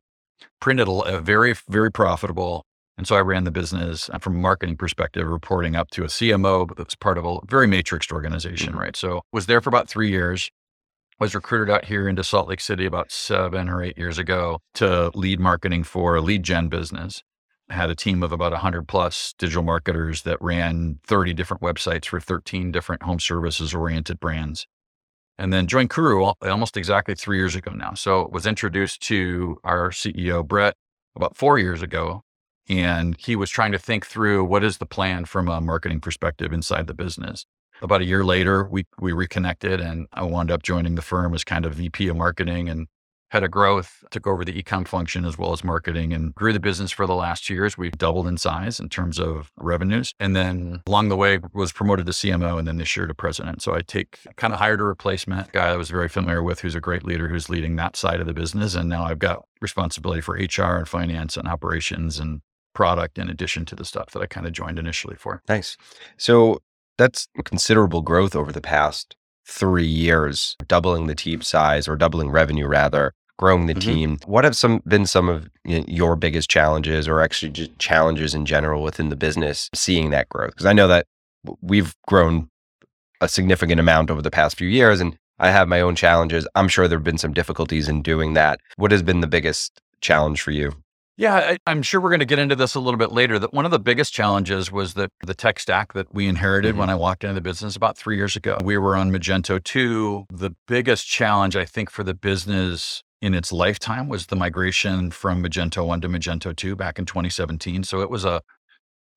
printed 0.62 0.88
a, 0.88 0.92
a 0.92 1.20
very, 1.20 1.56
very 1.68 1.92
profitable, 1.92 2.64
And 2.98 3.08
so 3.08 3.16
I 3.16 3.22
ran 3.22 3.44
the 3.44 3.52
business 3.52 4.10
uh, 4.14 4.20
from 4.20 4.36
a 4.36 4.40
marketing 4.40 4.78
perspective, 4.78 5.28
reporting 5.28 5.76
up 5.76 5.90
to 5.92 6.04
a 6.04 6.08
CMO, 6.08 6.68
but 6.68 6.78
was 6.78 6.96
part 6.96 7.18
of 7.18 7.26
a 7.26 7.40
very 7.48 7.68
matrixed 7.68 8.12
organization, 8.12 8.70
mm-hmm. 8.70 8.80
right? 8.80 8.96
So 8.96 9.22
was 9.34 9.48
there 9.48 9.62
for 9.62 9.70
about 9.70 9.90
three 9.90 10.10
years. 10.10 10.52
Was 11.20 11.34
recruited 11.34 11.74
out 11.74 11.86
here 11.86 12.10
into 12.10 12.24
Salt 12.24 12.50
Lake 12.50 12.60
City 12.60 12.86
about 12.86 13.12
seven 13.12 13.70
or 13.70 13.82
eight 13.82 13.98
years 13.98 14.18
ago 14.18 14.60
to 14.76 15.12
lead 15.16 15.40
marketing 15.40 15.84
for 15.84 16.16
a 16.16 16.22
lead 16.22 16.44
gen 16.44 16.68
business. 16.68 17.24
had 17.70 17.90
a 17.90 17.96
team 17.96 18.22
of 18.22 18.32
about 18.32 18.52
100 18.52 18.88
plus 18.88 19.34
digital 19.38 19.64
marketers 19.64 20.24
that 20.24 20.42
ran 20.42 21.00
30 21.08 21.34
different 21.34 21.64
websites 21.64 22.06
for 22.06 22.20
13 22.20 22.72
different 22.72 23.04
home 23.04 23.20
services 23.20 23.74
oriented 23.74 24.20
brands 24.20 24.68
and 25.38 25.52
then 25.52 25.68
joined 25.68 25.90
Kuru 25.90 26.32
almost 26.42 26.78
exactly 26.78 27.16
three 27.16 27.38
years 27.38 27.56
ago 27.56 27.72
now. 27.72 27.94
So 27.94 28.30
was 28.32 28.46
introduced 28.46 29.02
to 29.04 29.58
our 29.64 29.90
CEO 29.90 30.46
Brett 30.46 30.76
about 31.16 31.36
four 31.36 31.60
years 31.60 31.82
ago, 31.82 32.22
and 32.70 33.16
he 33.20 33.36
was 33.36 33.50
trying 33.50 33.72
to 33.74 33.80
think 33.80 34.06
through 34.06 34.46
what 34.46 34.64
is 34.64 34.78
the 34.78 34.86
plan 34.86 35.26
from 35.26 35.48
a 35.48 35.62
marketing 35.62 36.00
perspective 36.00 36.54
inside 36.54 36.88
the 36.88 36.94
business. 36.94 37.46
About 37.82 38.02
a 38.02 38.06
year 38.06 38.24
later, 38.24 38.68
we 38.70 38.86
we 39.00 39.12
reconnected, 39.12 39.80
and 39.80 40.08
I 40.14 40.24
wound 40.24 40.52
up 40.52 40.64
joining 40.64 40.96
the 40.96 41.02
firm 41.02 41.34
as 41.34 41.44
kind 41.44 41.66
of 41.66 41.74
VP 41.74 42.08
of 42.08 42.18
marketing 42.18 42.70
and 42.70 42.88
head 43.30 43.44
of 43.44 43.52
growth, 43.52 44.04
took 44.12 44.28
over 44.28 44.46
the 44.46 44.62
ecom 44.62 44.88
function 44.88 45.26
as 45.26 45.38
well 45.38 45.52
as 45.52 45.64
marketing 45.64 46.14
and 46.14 46.34
grew 46.36 46.54
the 46.54 46.60
business 46.60 46.92
for 46.92 47.06
the 47.06 47.16
last 47.16 47.50
years. 47.50 47.78
We've 47.78 47.98
doubled 47.98 48.28
in 48.28 48.38
size 48.38 48.80
in 48.80 48.88
terms 48.88 49.20
of 49.20 49.52
revenues. 49.58 50.14
And 50.20 50.36
then 50.36 50.82
along 50.88 51.10
the 51.10 51.18
way 51.18 51.40
was 51.54 51.74
promoted 51.74 52.06
to 52.06 52.12
CMO 52.12 52.58
and 52.58 52.68
then 52.68 52.78
this 52.78 52.96
year 52.96 53.08
to 53.08 53.14
president. 53.14 53.62
So 53.62 53.76
I 53.76 53.82
take 53.82 54.20
kind 54.38 54.54
of 54.54 54.60
hired 54.60 54.80
a 54.80 54.84
replacement 54.84 55.52
guy 55.52 55.70
I 55.70 55.76
was 55.76 55.90
very 55.90 56.08
familiar 56.08 56.44
with 56.44 56.62
who's 56.62 56.76
a 56.76 56.80
great 56.80 57.04
leader 57.04 57.28
who's 57.28 57.50
leading 57.50 57.76
that 57.76 57.96
side 57.96 58.22
of 58.22 58.26
the 58.26 58.34
business. 58.34 58.76
And 58.76 58.88
now 58.88 59.04
I've 59.04 59.20
got 59.20 59.44
responsibility 59.60 60.22
for 60.22 60.36
HR 60.36 60.78
and 60.78 60.88
finance 60.88 61.36
and 61.36 61.48
operations 61.48 62.20
and 62.20 62.42
product 62.74 63.18
in 63.18 63.30
addition 63.30 63.66
to 63.66 63.76
the 63.76 63.86
stuff 63.86 64.12
that 64.12 64.22
I 64.22 64.28
kind 64.28 64.46
of 64.46 64.54
joined 64.54 64.78
initially 64.80 65.16
for. 65.16 65.42
Nice. 65.50 65.78
So 66.18 66.62
that's 66.98 67.28
considerable 67.44 68.02
growth 68.02 68.36
over 68.36 68.52
the 68.52 68.62
past 68.62 69.16
three 69.48 69.86
years, 69.86 70.56
doubling 70.68 71.08
the 71.08 71.16
team 71.16 71.42
size 71.42 71.88
or 71.88 71.96
doubling 71.96 72.30
revenue 72.30 72.68
rather, 72.68 73.14
growing 73.38 73.68
the 73.68 73.74
mm-hmm. 73.74 73.90
team. 73.90 74.18
What 74.26 74.44
have 74.44 74.56
some 74.56 74.82
been 74.88 75.06
some 75.06 75.30
of 75.30 75.50
your 75.66 76.16
biggest 76.16 76.50
challenges 76.50 77.08
or 77.08 77.22
actually 77.22 77.52
just 77.52 77.78
challenges 77.80 78.34
in 78.34 78.46
general 78.46 78.82
within 78.82 79.10
the 79.10 79.16
business 79.16 79.70
seeing 79.74 80.10
that 80.12 80.30
growth? 80.30 80.52
Because 80.52 80.66
I 80.66 80.74
know 80.74 80.88
that 80.88 81.06
we've 81.62 81.96
grown 82.08 82.50
a 83.22 83.28
significant 83.28 83.80
amount 83.80 84.10
over 84.10 84.22
the 84.22 84.32
past 84.32 84.58
few 84.58 84.68
years 84.68 85.00
and 85.00 85.18
I 85.38 85.52
have 85.52 85.68
my 85.68 85.82
own 85.82 85.96
challenges. 85.96 86.48
I'm 86.56 86.68
sure 86.68 86.88
there 86.88 86.98
have 86.98 87.04
been 87.04 87.18
some 87.18 87.34
difficulties 87.34 87.90
in 87.90 88.02
doing 88.02 88.34
that. 88.34 88.60
What 88.78 88.92
has 88.92 89.04
been 89.04 89.20
the 89.20 89.28
biggest 89.28 89.82
challenge 90.02 90.42
for 90.42 90.52
you? 90.52 90.72
Yeah, 91.18 91.56
I, 91.66 91.72
am 91.72 91.82
sure 91.82 92.02
we're 92.02 92.10
going 92.10 92.20
to 92.20 92.26
get 92.26 92.40
into 92.40 92.56
this 92.56 92.76
a 92.76 92.80
little 92.80 92.98
bit 92.98 93.12
later. 93.12 93.40
That 93.40 93.54
one 93.54 93.64
of 93.64 93.72
the 93.72 93.80
biggest 93.80 94.14
challenges 94.14 94.70
was 94.70 94.96
that 94.96 95.12
the 95.26 95.34
tech 95.34 95.60
stack 95.60 95.94
that 95.94 96.14
we 96.14 96.28
inherited 96.28 96.72
mm-hmm. 96.72 96.80
when 96.80 96.90
I 96.90 96.96
walked 96.96 97.24
into 97.24 97.34
the 97.34 97.42
business 97.42 97.76
about 97.78 97.98
three 97.98 98.18
years 98.18 98.36
ago. 98.36 98.58
We 98.64 98.78
were 98.78 98.98
on 98.98 99.12
Magento 99.12 99.64
2. 99.64 100.26
The 100.30 100.52
biggest 100.68 101.08
challenge, 101.08 101.56
I 101.56 101.64
think, 101.64 101.90
for 101.90 102.04
the 102.04 102.14
business 102.14 103.02
in 103.22 103.34
its 103.34 103.54
lifetime 103.54 104.10
was 104.10 104.28
the 104.28 104.36
migration 104.36 105.10
from 105.10 105.42
Magento 105.42 105.88
1 105.88 106.02
to 106.02 106.10
Magento 106.10 106.54
2 106.54 106.76
back 106.76 107.00
in 107.00 107.06
2017. 107.06 107.84
So 107.84 108.02
it 108.02 108.10
was 108.10 108.26
a 108.26 108.42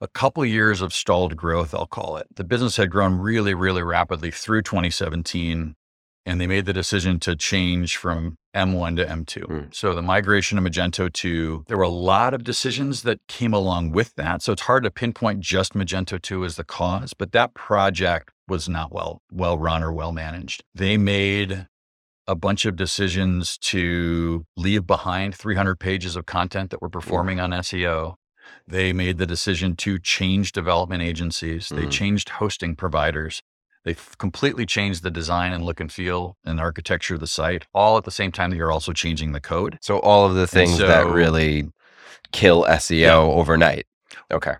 a 0.00 0.08
couple 0.08 0.44
years 0.44 0.80
of 0.80 0.94
stalled 0.94 1.36
growth, 1.36 1.74
I'll 1.74 1.86
call 1.86 2.18
it. 2.18 2.28
The 2.36 2.44
business 2.44 2.76
had 2.76 2.88
grown 2.88 3.14
really, 3.14 3.52
really 3.52 3.82
rapidly 3.82 4.30
through 4.30 4.62
2017 4.62 5.74
and 6.28 6.38
they 6.38 6.46
made 6.46 6.66
the 6.66 6.74
decision 6.74 7.18
to 7.20 7.34
change 7.34 7.96
from 7.96 8.36
M1 8.54 8.96
to 8.96 9.04
M2. 9.06 9.44
Mm. 9.46 9.74
So 9.74 9.94
the 9.94 10.02
migration 10.02 10.58
of 10.58 10.64
Magento 10.64 11.10
2, 11.10 11.64
there 11.68 11.78
were 11.78 11.82
a 11.82 11.88
lot 11.88 12.34
of 12.34 12.44
decisions 12.44 13.02
that 13.02 13.18
came 13.28 13.54
along 13.54 13.92
with 13.92 14.14
that. 14.16 14.42
So 14.42 14.52
it's 14.52 14.62
hard 14.62 14.84
to 14.84 14.90
pinpoint 14.90 15.40
just 15.40 15.72
Magento 15.72 16.20
2 16.20 16.44
as 16.44 16.56
the 16.56 16.64
cause, 16.64 17.14
but 17.14 17.32
that 17.32 17.54
project 17.54 18.30
was 18.46 18.68
not 18.68 18.92
well 18.92 19.22
well 19.32 19.58
run 19.58 19.82
or 19.82 19.90
well 19.90 20.12
managed. 20.12 20.64
They 20.74 20.98
made 20.98 21.66
a 22.26 22.34
bunch 22.34 22.66
of 22.66 22.76
decisions 22.76 23.56
to 23.58 24.44
leave 24.54 24.86
behind 24.86 25.34
300 25.34 25.80
pages 25.80 26.14
of 26.14 26.26
content 26.26 26.70
that 26.70 26.82
were 26.82 26.90
performing 26.90 27.40
on 27.40 27.52
SEO. 27.52 28.16
They 28.66 28.92
made 28.92 29.16
the 29.16 29.26
decision 29.26 29.76
to 29.76 29.98
change 29.98 30.52
development 30.52 31.02
agencies. 31.02 31.70
They 31.70 31.86
mm. 31.86 31.90
changed 31.90 32.28
hosting 32.28 32.76
providers. 32.76 33.42
They 33.84 33.96
completely 34.18 34.66
changed 34.66 35.02
the 35.02 35.10
design 35.10 35.52
and 35.52 35.64
look 35.64 35.80
and 35.80 35.90
feel 35.90 36.36
and 36.44 36.60
architecture 36.60 37.14
of 37.14 37.20
the 37.20 37.26
site, 37.26 37.66
all 37.72 37.96
at 37.96 38.04
the 38.04 38.10
same 38.10 38.32
time 38.32 38.50
that 38.50 38.56
you're 38.56 38.72
also 38.72 38.92
changing 38.92 39.32
the 39.32 39.40
code. 39.40 39.78
So 39.80 39.98
all 40.00 40.26
of 40.26 40.34
the 40.34 40.46
things 40.46 40.78
so, 40.78 40.86
that 40.86 41.06
really 41.06 41.70
kill 42.32 42.64
SEO 42.64 42.98
yeah. 43.00 43.16
overnight. 43.16 43.86
Okay. 44.30 44.54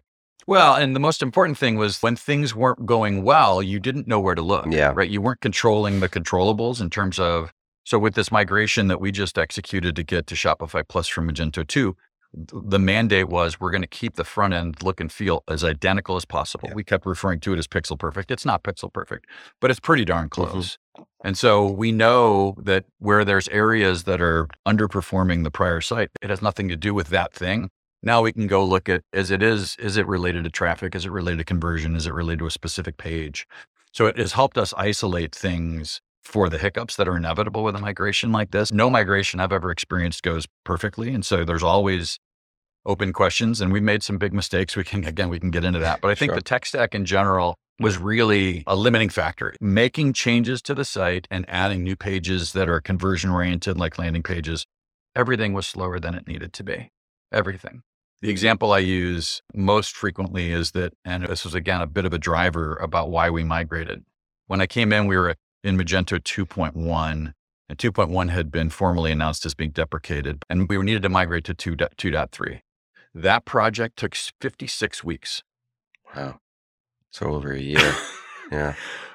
Well, 0.47 0.77
and 0.77 0.97
the 0.97 1.01
most 1.01 1.21
important 1.21 1.59
thing 1.59 1.77
was 1.77 2.03
when 2.03 2.16
things 2.16 2.55
weren't 2.55 2.87
going 2.87 3.23
well, 3.23 3.62
you 3.62 3.79
didn't 3.79 4.09
know 4.09 4.19
where 4.19 4.35
to 4.35 4.40
look. 4.40 4.66
Yeah. 4.71 4.92
Right. 4.95 5.11
You 5.11 5.21
weren't 5.21 5.42
controlling 5.42 6.01
the 6.01 6.09
controllables 6.09 6.81
in 6.81 6.88
terms 6.88 7.19
of 7.19 7.53
so 7.85 7.99
with 7.99 8.14
this 8.14 8.31
migration 8.31 8.88
that 8.88 9.01
we 9.01 9.11
just 9.11 9.38
executed 9.38 9.97
to 9.97 10.03
get 10.03 10.27
to 10.27 10.35
Shopify 10.35 10.87
Plus 10.87 11.09
from 11.09 11.31
Magento 11.31 11.66
2, 11.66 11.97
the 12.35 12.79
mandate 12.79 13.29
was 13.29 13.59
we're 13.59 13.71
going 13.71 13.83
to 13.83 13.88
keep 13.88 14.17
the 14.17 14.25
front 14.25 14.55
end 14.55 14.83
look 14.83 15.01
and 15.01 15.11
feel 15.11 15.43
as 15.49 15.64
identical 15.64 16.17
as 16.17 16.25
possible. 16.25 16.69
Yeah. 16.69 16.75
We 16.75 16.85
kept 16.85 17.07
referring 17.07 17.41
to 17.41 17.55
it 17.55 17.59
as 17.59 17.67
pixel 17.67 17.99
perfect. 17.99 18.31
It's 18.31 18.45
not 18.45 18.62
pixel 18.62 18.93
perfect, 18.93 19.27
but 19.61 19.71
it's 19.71 19.81
pretty 19.81 20.05
darn 20.05 20.29
mm-hmm. 20.29 20.43
close. 20.43 20.79
Mm-hmm. 20.97 21.03
And 21.25 21.38
so 21.38 21.67
we 21.67 21.91
know 21.93 22.55
that 22.59 22.85
where 22.99 23.25
there's 23.25 23.49
areas 23.49 24.05
that 24.05 24.21
are 24.21 24.49
underperforming 24.67 25.45
the 25.45 25.51
prior 25.51 25.81
site, 25.81 26.11
it 26.23 26.31
has 26.31 26.43
nothing 26.43 26.69
to 26.69 26.77
do 26.77 26.95
with 26.95 27.09
that 27.09 27.33
thing. 27.33 27.71
Now 28.03 28.23
we 28.23 28.33
can 28.33 28.47
go 28.47 28.64
look 28.64 28.88
at 28.88 29.03
as 29.12 29.31
it 29.31 29.43
is, 29.43 29.77
is 29.79 29.97
it 29.97 30.07
related 30.07 30.45
to 30.45 30.51
traffic? 30.51 30.95
Is 30.95 31.05
it 31.05 31.11
related 31.11 31.38
to 31.38 31.45
conversion? 31.45 31.97
Is 31.97 32.07
it 32.07 32.14
related 32.14 32.41
to 32.41 32.47
a 32.47 32.51
specific 32.51 32.97
page? 32.97 33.47
So 33.93 34.07
it 34.07 34.19
has 34.19 34.33
helped 34.33 34.59
us 34.59 34.75
isolate 34.77 35.35
things 35.35 36.01
for 36.29 36.51
the 36.51 36.59
hiccups 36.59 36.95
that 36.97 37.09
are 37.09 37.17
inevitable 37.17 37.64
with 37.64 37.75
a 37.75 37.79
migration 37.79 38.31
like 38.33 38.51
this. 38.51 38.71
No 38.71 38.91
migration 38.91 39.41
I've 39.41 39.51
ever 39.51 39.71
experienced 39.71 40.23
goes 40.23 40.47
perfectly. 40.62 41.14
And 41.14 41.25
so 41.25 41.43
there's 41.43 41.62
always 41.62 42.19
open 42.85 43.14
questions 43.14 43.62
and 43.62 43.73
we 43.73 43.81
made 43.81 44.03
some 44.03 44.19
big 44.19 44.35
mistakes. 44.35 44.77
We 44.77 44.85
can, 44.85 45.05
again, 45.05 45.31
we 45.31 45.41
can 45.41 45.51
get 45.51 45.64
into 45.64 45.79
that. 45.79 46.03
But 46.03 46.11
I 46.11 46.14
think 46.14 46.31
sure. 46.31 46.37
the 46.37 46.43
tech 46.43 46.67
stack 46.67 46.95
in 46.95 47.07
general 47.07 47.57
was 47.81 47.97
really 47.97 48.62
a 48.67 48.77
limiting 48.77 49.09
factor. 49.09 49.55
Making 49.59 50.12
changes 50.12 50.61
to 50.62 50.75
the 50.75 50.85
site 50.85 51.27
and 51.31 51.47
adding 51.49 51.83
new 51.83 51.97
pages 51.97 52.53
that 52.53 52.69
are 52.69 52.81
conversion 52.83 53.31
oriented, 53.31 53.79
like 53.79 53.99
landing 53.99 54.23
pages, 54.23 54.67
everything 55.17 55.55
was 55.55 55.67
slower 55.67 55.99
than 55.99 56.14
it 56.14 56.29
needed 56.29 56.53
to 56.53 56.62
be. 56.62 56.91
Everything. 57.33 57.81
The 58.21 58.29
example 58.29 58.73
I 58.73 58.81
use 58.81 59.41
most 59.55 59.97
frequently 59.97 60.53
is 60.53 60.73
that, 60.73 60.93
and 61.07 61.25
this 61.25 61.45
was 61.45 61.55
again 61.55 61.81
a 61.81 61.87
bit 61.87 62.05
of 62.05 62.12
a 62.12 62.19
driver 62.19 62.77
about 62.77 63.11
why 63.11 63.31
we 63.31 63.45
migrated. 63.45 64.05
When 64.47 64.61
I 64.61 64.67
came 64.67 64.93
in, 64.93 65.07
we 65.07 65.17
were 65.17 65.35
in 65.62 65.77
Magento 65.77 66.18
2.1, 66.18 67.35
and 67.68 67.79
2.1 67.79 68.31
had 68.31 68.51
been 68.51 68.71
formally 68.71 69.12
announced 69.12 69.44
as 69.44 69.55
being 69.55 69.71
deprecated, 69.71 70.42
and 70.49 70.68
we 70.68 70.79
were 70.79 70.85
needed 70.85 71.03
to 71.03 71.09
migrate 71.09 71.44
to 71.44 71.55
2, 71.55 71.77
2.3. 71.77 72.61
That 73.14 73.44
project 73.44 73.99
took 73.99 74.14
56 74.14 75.05
weeks. 75.05 75.42
Wow. 76.14 76.40
So 77.11 77.27
over 77.35 77.53
a 77.53 77.61
year. 77.61 77.94
yeah. 78.53 78.75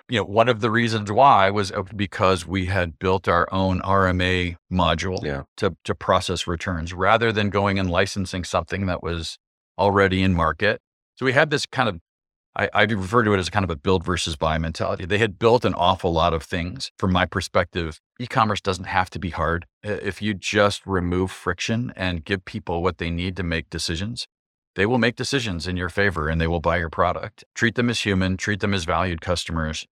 You 0.10 0.20
know, 0.20 0.26
one 0.26 0.50
of 0.50 0.60
the 0.60 0.70
reasons 0.70 1.12
why 1.12 1.50
was 1.50 1.72
uh, 1.72 1.84
because 1.96 2.46
we 2.46 2.66
had 2.66 3.00
built 3.00 3.28
our 3.28 3.48
own 3.52 3.82
RMA 3.82 4.58
module 4.72 5.24
yeah. 5.24 5.44
to, 5.58 5.78
to 5.86 5.96
process 5.96 6.46
returns 6.46 6.94
rather 6.94 7.32
than 7.32 7.50
going 7.50 7.80
and 7.80 7.90
licensing 7.90 8.44
something 8.44 8.86
that 8.88 9.02
was 9.02 9.38
already 9.78 10.22
in 10.22 10.34
market. 10.34 10.82
So 11.16 11.26
we 11.26 11.32
had 11.32 11.50
this 11.50 11.66
kind 11.66 11.88
of 11.88 12.00
I, 12.56 12.70
I 12.74 12.84
refer 12.84 13.24
to 13.24 13.34
it 13.34 13.40
as 13.40 13.50
kind 13.50 13.64
of 13.64 13.70
a 13.70 13.76
build 13.76 14.04
versus 14.04 14.36
buy 14.36 14.58
mentality. 14.58 15.06
They 15.06 15.18
had 15.18 15.40
built 15.40 15.66
an 15.66 15.74
awful 15.74 16.14
lot 16.14 16.34
of 16.34 16.44
things. 16.44 16.92
From 16.98 17.12
my 17.12 17.26
perspective, 17.26 18.00
e 18.20 18.28
commerce 18.28 18.62
doesn't 18.62 18.86
have 18.86 19.10
to 19.12 19.20
be 19.20 19.32
hard. 19.32 19.66
If 19.84 20.22
you 20.22 20.34
just 20.34 20.86
remove 20.86 21.32
friction 21.32 21.92
and 21.96 22.24
give 22.24 22.46
people 22.46 22.84
what 22.84 23.00
they 23.00 23.10
need 23.10 23.36
to 23.38 23.44
make 23.44 23.70
decisions, 23.70 24.28
they 24.76 24.86
will 24.86 24.98
make 24.98 25.16
decisions 25.16 25.68
in 25.68 25.78
your 25.78 25.90
favor 25.90 26.30
and 26.30 26.42
they 26.42 26.48
will 26.48 26.60
buy 26.60 26.78
your 26.78 26.90
product. 26.90 27.44
Treat 27.54 27.76
them 27.76 27.90
as 27.90 28.02
human, 28.02 28.38
treat 28.38 28.60
them 28.60 28.74
as 28.74 28.86
valued 28.86 29.22
customers, 29.22 29.88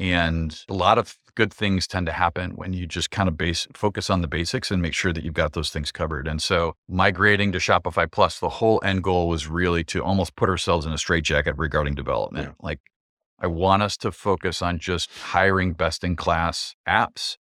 and 0.00 0.64
a 0.68 0.74
lot 0.74 0.98
of 0.98 1.18
good 1.34 1.52
things 1.52 1.86
tend 1.86 2.06
to 2.06 2.12
happen 2.12 2.52
when 2.52 2.72
you 2.72 2.86
just 2.86 3.10
kind 3.10 3.28
of 3.28 3.36
base 3.36 3.68
focus 3.74 4.10
on 4.10 4.22
the 4.22 4.26
basics 4.26 4.70
and 4.70 4.82
make 4.82 4.94
sure 4.94 5.12
that 5.12 5.22
you've 5.22 5.34
got 5.34 5.52
those 5.52 5.70
things 5.70 5.92
covered. 5.92 6.26
And 6.26 6.42
so 6.42 6.74
migrating 6.88 7.52
to 7.52 7.58
Shopify 7.58 8.10
Plus, 8.10 8.40
the 8.40 8.48
whole 8.48 8.80
end 8.82 9.04
goal 9.04 9.28
was 9.28 9.46
really 9.46 9.84
to 9.84 10.02
almost 10.02 10.34
put 10.36 10.48
ourselves 10.48 10.86
in 10.86 10.92
a 10.92 10.98
straitjacket 10.98 11.56
regarding 11.58 11.94
development. 11.94 12.48
Yeah. 12.48 12.54
Like 12.60 12.80
I 13.38 13.46
want 13.46 13.82
us 13.82 13.96
to 13.98 14.10
focus 14.10 14.62
on 14.62 14.78
just 14.78 15.10
hiring 15.12 15.74
best 15.74 16.02
in 16.02 16.16
class 16.16 16.74
apps, 16.88 17.36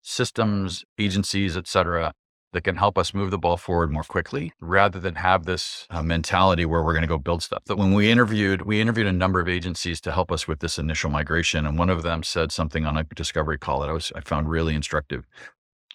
systems, 0.00 0.84
agencies, 0.98 1.56
et 1.56 1.66
cetera, 1.66 2.12
that 2.54 2.64
can 2.64 2.76
help 2.76 2.96
us 2.96 3.12
move 3.12 3.30
the 3.30 3.38
ball 3.38 3.56
forward 3.56 3.92
more 3.92 4.02
quickly 4.04 4.52
rather 4.60 4.98
than 4.98 5.16
have 5.16 5.44
this 5.44 5.86
uh, 5.90 6.02
mentality 6.02 6.64
where 6.64 6.82
we're 6.82 6.92
going 6.92 7.02
to 7.02 7.08
go 7.08 7.18
build 7.18 7.42
stuff. 7.42 7.64
That 7.66 7.76
when 7.76 7.92
we 7.92 8.10
interviewed, 8.10 8.62
we 8.62 8.80
interviewed 8.80 9.06
a 9.06 9.12
number 9.12 9.40
of 9.40 9.48
agencies 9.48 10.00
to 10.02 10.12
help 10.12 10.32
us 10.32 10.48
with 10.48 10.60
this 10.60 10.78
initial 10.78 11.10
migration. 11.10 11.66
And 11.66 11.78
one 11.78 11.90
of 11.90 12.02
them 12.02 12.22
said 12.22 12.52
something 12.52 12.86
on 12.86 12.96
a 12.96 13.04
discovery 13.04 13.58
call 13.58 13.80
that 13.80 13.90
I 13.90 13.92
was, 13.92 14.12
I 14.14 14.20
found 14.20 14.48
really 14.48 14.74
instructive. 14.74 15.26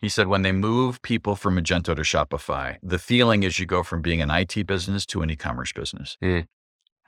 He 0.01 0.09
said 0.09 0.27
when 0.27 0.43
they 0.43 0.51
move 0.51 1.01
people 1.01 1.35
from 1.35 1.57
Magento 1.57 1.95
to 1.95 2.01
Shopify, 2.03 2.77
the 2.83 2.99
feeling 2.99 3.43
is 3.43 3.59
you 3.59 3.65
go 3.65 3.81
from 3.81 4.01
being 4.01 4.21
an 4.21 4.29
IT 4.29 4.67
business 4.67 5.05
to 5.07 5.21
an 5.21 5.31
e-commerce 5.31 5.73
business. 5.73 6.17
Mm. 6.23 6.45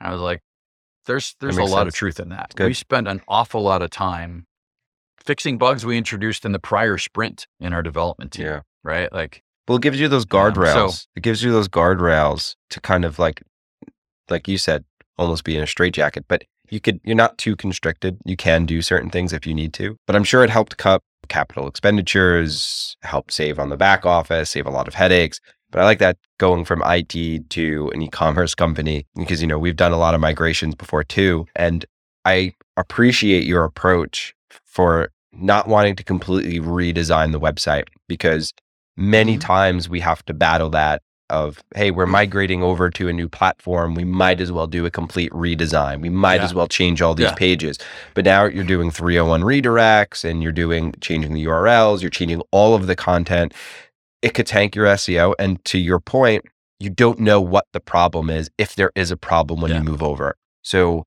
I 0.00 0.12
was 0.12 0.20
like, 0.20 0.40
there's 1.06 1.36
there's 1.40 1.56
a 1.56 1.64
lot 1.64 1.86
of 1.86 1.94
truth 1.94 2.20
in 2.20 2.28
that. 2.30 2.54
Good. 2.54 2.66
We 2.68 2.74
spent 2.74 3.08
an 3.08 3.22
awful 3.28 3.62
lot 3.62 3.82
of 3.82 3.90
time 3.90 4.46
fixing 5.24 5.58
bugs 5.58 5.84
we 5.84 5.96
introduced 5.96 6.44
in 6.44 6.52
the 6.52 6.58
prior 6.58 6.98
sprint 6.98 7.46
in 7.60 7.72
our 7.72 7.82
development 7.82 8.32
team, 8.32 8.46
Yeah. 8.46 8.60
Right? 8.84 9.12
Like 9.12 9.42
Well, 9.68 9.76
it 9.76 9.82
gives 9.82 10.00
you 10.00 10.08
those 10.08 10.24
Um, 10.24 10.28
so- 10.30 10.36
guardrails. 10.36 11.06
it 11.16 11.22
gives 11.22 11.42
you 11.42 11.52
those 11.52 11.68
guardrails 11.68 12.56
to 12.70 12.80
kind 12.80 13.04
of 13.04 13.18
like, 13.18 13.42
like 14.28 14.48
you 14.48 14.58
said, 14.58 14.84
almost 15.18 15.44
be 15.44 15.56
in 15.56 15.62
a 15.62 15.66
straitjacket. 15.66 16.24
But 16.28 16.44
you 16.70 16.80
could, 16.80 17.00
you're 17.04 17.14
not 17.16 17.36
too 17.38 17.54
constricted. 17.54 18.16
You 18.24 18.36
can 18.36 18.64
do 18.66 18.80
certain 18.82 19.10
things 19.10 19.32
if 19.32 19.46
you 19.46 19.54
need 19.54 19.72
to. 19.74 19.96
But 20.06 20.16
I'm 20.16 20.24
sure 20.24 20.42
it 20.42 20.50
helped 20.50 20.78
cut 20.78 21.02
capital 21.28 21.68
expenditures, 21.68 22.96
helped 23.02 23.32
save 23.32 23.58
on 23.58 23.68
the 23.68 23.76
back 23.76 24.04
office, 24.06 24.50
save 24.50 24.66
a 24.66 24.70
lot 24.70 24.88
of 24.88 24.94
headaches. 24.94 25.40
But 25.70 25.80
I 25.80 25.84
like 25.84 25.98
that 26.00 26.18
going 26.38 26.64
from 26.64 26.82
IT 26.84 27.48
to 27.50 27.90
an 27.94 28.02
e-commerce 28.02 28.54
company 28.54 29.06
because 29.16 29.40
you 29.40 29.46
know 29.46 29.58
we've 29.58 29.76
done 29.76 29.92
a 29.92 29.96
lot 29.98 30.14
of 30.14 30.20
migrations 30.20 30.74
before 30.74 31.02
too, 31.04 31.46
and 31.56 31.86
I 32.24 32.52
appreciate 32.76 33.44
your 33.44 33.64
approach 33.64 34.34
for 34.66 35.10
not 35.32 35.66
wanting 35.68 35.96
to 35.96 36.04
completely 36.04 36.60
redesign 36.60 37.32
the 37.32 37.40
website 37.40 37.84
because 38.08 38.52
many 38.96 39.36
Mhm. 39.36 39.40
times 39.40 39.88
we 39.88 40.00
have 40.00 40.24
to 40.26 40.34
battle 40.34 40.70
that 40.70 41.02
of 41.30 41.62
hey 41.74 41.90
we're 41.90 42.04
migrating 42.04 42.62
over 42.62 42.90
to 42.90 43.08
a 43.08 43.12
new 43.12 43.28
platform 43.28 43.94
we 43.94 44.04
might 44.04 44.38
as 44.40 44.52
well 44.52 44.66
do 44.66 44.84
a 44.84 44.90
complete 44.90 45.30
redesign 45.32 46.02
we 46.02 46.10
might 46.10 46.36
Yeah. 46.40 46.44
as 46.44 46.52
well 46.54 46.66
change 46.68 47.00
all 47.00 47.14
these 47.14 47.28
Yeah. 47.28 47.34
pages 47.34 47.78
but 48.14 48.24
now 48.26 48.44
you're 48.44 48.64
doing 48.64 48.90
301 48.90 49.40
redirects 49.42 50.24
and 50.28 50.42
you're 50.42 50.52
doing 50.52 50.94
changing 51.00 51.32
the 51.32 51.44
urls 51.46 52.02
you're 52.02 52.10
changing 52.10 52.42
all 52.50 52.74
of 52.74 52.86
the 52.86 52.94
content 52.96 53.54
it 54.20 54.34
could 54.34 54.46
tank 54.46 54.74
your 54.76 54.86
seo 54.86 55.34
and 55.38 55.64
to 55.64 55.78
your 55.78 56.00
point 56.00 56.44
you 56.78 56.90
don't 56.90 57.18
know 57.20 57.40
what 57.40 57.64
the 57.72 57.80
problem 57.80 58.28
is 58.28 58.50
if 58.58 58.74
there 58.74 58.90
is 58.94 59.10
a 59.10 59.16
problem 59.16 59.60
when 59.62 59.70
Yeah. 59.70 59.78
you 59.78 59.84
move 59.84 60.02
over 60.02 60.34
so 60.62 61.04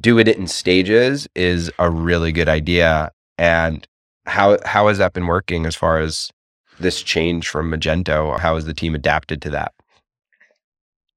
doing 0.00 0.26
it 0.26 0.36
in 0.38 0.46
stages 0.46 1.28
is 1.34 1.70
a 1.78 1.90
really 1.90 2.32
good 2.32 2.48
idea 2.48 3.10
and 3.36 3.86
how 4.26 4.56
how 4.64 4.88
has 4.88 4.96
that 4.98 5.12
been 5.12 5.26
working 5.26 5.66
as 5.66 5.74
far 5.76 5.98
as 5.98 6.30
this 6.78 7.02
change 7.02 7.48
from 7.48 7.70
Magento? 7.70 8.38
How 8.38 8.54
has 8.54 8.64
the 8.64 8.74
team 8.74 8.94
adapted 8.94 9.40
to 9.42 9.50
that? 9.50 9.72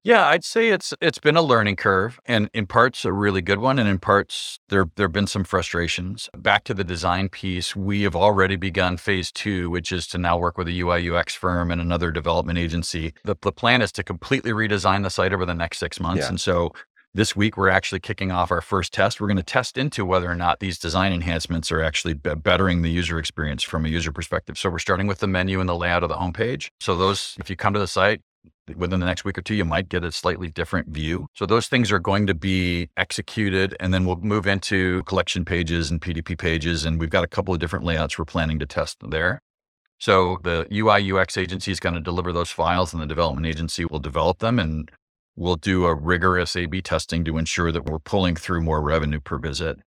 Yeah, 0.02 0.26
I'd 0.28 0.46
say 0.46 0.70
it's 0.70 0.94
it's 1.02 1.20
been 1.20 1.36
a 1.36 1.42
learning 1.42 1.76
curve, 1.76 2.22
and 2.26 2.50
in 2.54 2.68
parts 2.68 3.04
a 3.04 3.12
really 3.12 3.42
good 3.42 3.60
one, 3.60 3.78
and 3.78 3.88
in 3.90 4.00
parts 4.00 4.58
there 4.70 4.86
there've 4.96 5.12
been 5.12 5.28
some 5.28 5.44
frustrations. 5.44 6.30
Back 6.38 6.64
to 6.64 6.74
the 6.74 6.86
design 6.86 7.28
piece, 7.28 7.76
we 7.76 8.04
have 8.04 8.16
already 8.16 8.56
begun 8.56 8.96
phase 8.96 9.30
two, 9.30 9.70
which 9.70 9.92
is 9.92 10.08
to 10.08 10.18
now 10.18 10.38
work 10.38 10.58
with 10.58 10.70
a 10.70 10.80
UI 10.80 11.10
UX 11.12 11.36
firm 11.36 11.70
and 11.70 11.82
another 11.82 12.12
development 12.12 12.58
agency. 12.58 13.14
The 13.26 13.36
the 13.42 13.52
plan 13.52 13.82
is 13.82 13.92
to 13.94 14.04
completely 14.04 14.52
redesign 14.52 15.04
the 15.04 15.10
site 15.10 15.34
over 15.34 15.46
the 15.46 15.54
next 15.54 15.80
six 15.80 16.00
months, 16.00 16.22
Yeah. 16.24 16.30
and 16.30 16.40
so 16.40 16.72
this 17.14 17.36
week 17.36 17.58
we're 17.58 17.70
actually 17.70 18.00
kicking 18.00 18.32
off 18.32 18.52
our 18.52 18.62
first 18.62 18.94
test. 18.94 19.20
We're 19.20 19.28
going 19.28 19.38
to 19.38 19.44
test 19.44 19.78
into 19.78 20.06
whether 20.06 20.30
or 20.30 20.36
not 20.36 20.60
these 20.60 20.78
design 20.78 21.12
enhancements 21.12 21.72
are 21.72 21.82
actually 21.82 22.14
be- 22.14 22.36
bettering 22.36 22.82
the 22.82 22.90
user 22.90 23.18
experience 23.18 23.64
from 23.64 23.86
a 23.86 23.90
user 23.90 24.12
perspective. 24.12 24.58
So 24.58 24.70
we're 24.70 24.80
starting 24.80 25.08
with 25.08 25.20
the 25.20 25.28
menu 25.28 25.60
and 25.60 25.68
the 25.68 25.76
layout 25.76 26.04
of 26.04 26.10
the 26.10 26.16
homepage. 26.16 26.70
So 26.80 26.96
those, 26.96 27.36
if 27.40 27.50
you 27.50 27.56
come 27.56 27.74
to 27.74 27.80
the 27.80 27.88
site, 27.88 28.22
within 28.76 29.00
the 29.00 29.06
next 29.06 29.26
week 29.26 29.38
or 29.38 29.42
two, 29.42 29.56
you 29.56 29.66
might 29.66 29.90
get 29.90 30.04
a 30.04 30.12
slightly 30.12 30.50
different 30.50 30.90
view. 30.90 31.28
So 31.34 31.46
those 31.46 31.68
things 31.68 31.92
are 31.92 32.00
going 32.00 32.28
to 32.28 32.36
be 32.36 32.90
executed, 32.98 33.76
and 33.80 33.94
then 33.94 34.06
we'll 34.06 34.18
move 34.18 34.46
into 34.46 35.04
collection 35.04 35.44
pages 35.44 35.90
and 35.90 36.00
PDP 36.00 36.38
pages, 36.38 36.86
and 36.86 37.00
we've 37.00 37.10
got 37.10 37.24
a 37.24 37.28
couple 37.28 37.54
of 37.54 37.60
different 37.60 37.86
layouts 37.86 38.18
we're 38.18 38.26
planning 38.26 38.60
to 38.60 38.66
test 38.66 38.98
there. 39.10 39.42
So 39.98 40.38
the 40.44 40.66
UI 40.72 41.12
UX 41.12 41.36
agency 41.36 41.72
is 41.72 41.80
going 41.80 41.96
to 41.96 42.02
deliver 42.02 42.32
those 42.32 42.52
files, 42.52 42.94
and 42.94 43.02
the 43.02 43.08
development 43.08 43.48
agency 43.48 43.86
will 43.86 44.00
develop 44.00 44.40
them, 44.40 44.60
and 44.60 44.90
we'll 45.40 45.56
do 45.56 45.86
a 45.86 45.96
rigorous 45.96 46.56
A/B 46.56 46.82
testing 46.82 47.24
to 47.26 47.38
ensure 47.38 47.72
that 47.72 47.86
we're 47.86 48.00
pulling 48.00 48.36
through 48.36 48.62
more 48.62 48.82
revenue 48.82 49.22
per 49.22 49.40
visit. 49.40 49.80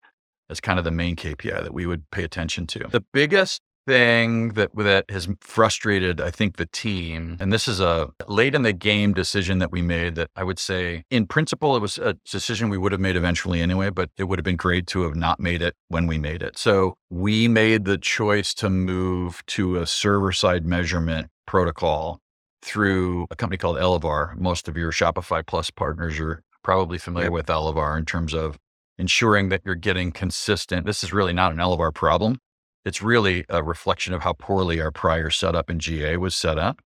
That's 0.48 0.60
kind 0.60 0.78
of 0.78 0.84
the 0.84 0.90
main 0.90 1.14
KPI 1.14 1.62
that 1.62 1.74
we 1.74 1.86
would 1.86 2.10
pay 2.10 2.24
attention 2.24 2.66
to. 2.68 2.88
The 2.90 3.04
biggest 3.12 3.62
thing 3.86 4.50
that 4.50 4.70
that 4.76 5.10
has 5.10 5.28
frustrated 5.40 6.20
I 6.20 6.30
think 6.30 6.56
the 6.56 6.66
team 6.66 7.36
and 7.40 7.52
this 7.52 7.66
is 7.66 7.80
a 7.80 8.10
late 8.28 8.54
in 8.54 8.62
the 8.62 8.72
game 8.72 9.12
decision 9.12 9.58
that 9.58 9.72
we 9.72 9.82
made 9.82 10.14
that 10.14 10.30
I 10.36 10.44
would 10.44 10.60
say 10.60 11.02
in 11.10 11.26
principle 11.26 11.74
it 11.74 11.80
was 11.80 11.98
a 11.98 12.14
decision 12.30 12.68
we 12.68 12.78
would 12.78 12.92
have 12.92 13.00
made 13.00 13.16
eventually 13.16 13.60
anyway 13.60 13.90
but 13.90 14.10
it 14.16 14.24
would 14.24 14.38
have 14.38 14.44
been 14.44 14.54
great 14.54 14.86
to 14.88 15.02
have 15.02 15.16
not 15.16 15.40
made 15.40 15.62
it 15.62 15.74
when 15.88 16.06
we 16.06 16.16
made 16.16 16.42
it. 16.42 16.56
So 16.58 16.94
we 17.10 17.48
made 17.48 17.84
the 17.84 17.98
choice 17.98 18.54
to 18.54 18.70
move 18.70 19.42
to 19.48 19.76
a 19.76 19.86
server 19.86 20.30
side 20.30 20.64
measurement 20.64 21.28
protocol 21.46 22.20
through 22.62 23.26
a 23.30 23.36
company 23.36 23.58
called 23.58 23.76
Elevar. 23.76 24.36
Most 24.36 24.68
of 24.68 24.76
your 24.76 24.92
Shopify 24.92 25.44
Plus 25.46 25.70
partners 25.70 26.18
are 26.20 26.42
probably 26.62 26.98
familiar 26.98 27.26
Yep. 27.26 27.32
with 27.32 27.46
Elevar 27.46 27.98
in 27.98 28.04
terms 28.04 28.32
of 28.34 28.58
ensuring 28.98 29.48
that 29.48 29.62
you're 29.64 29.74
getting 29.74 30.12
consistent. 30.12 30.86
This 30.86 31.02
is 31.02 31.12
really 31.12 31.32
not 31.32 31.52
an 31.52 31.58
Elevar 31.58 31.92
problem. 31.92 32.38
It's 32.84 33.02
really 33.02 33.44
a 33.48 33.62
reflection 33.62 34.14
of 34.14 34.22
how 34.22 34.32
poorly 34.34 34.80
our 34.80 34.90
prior 34.90 35.30
setup 35.30 35.70
in 35.70 35.78
GA 35.78 36.16
was 36.16 36.34
set 36.34 36.58
up. 36.58 36.80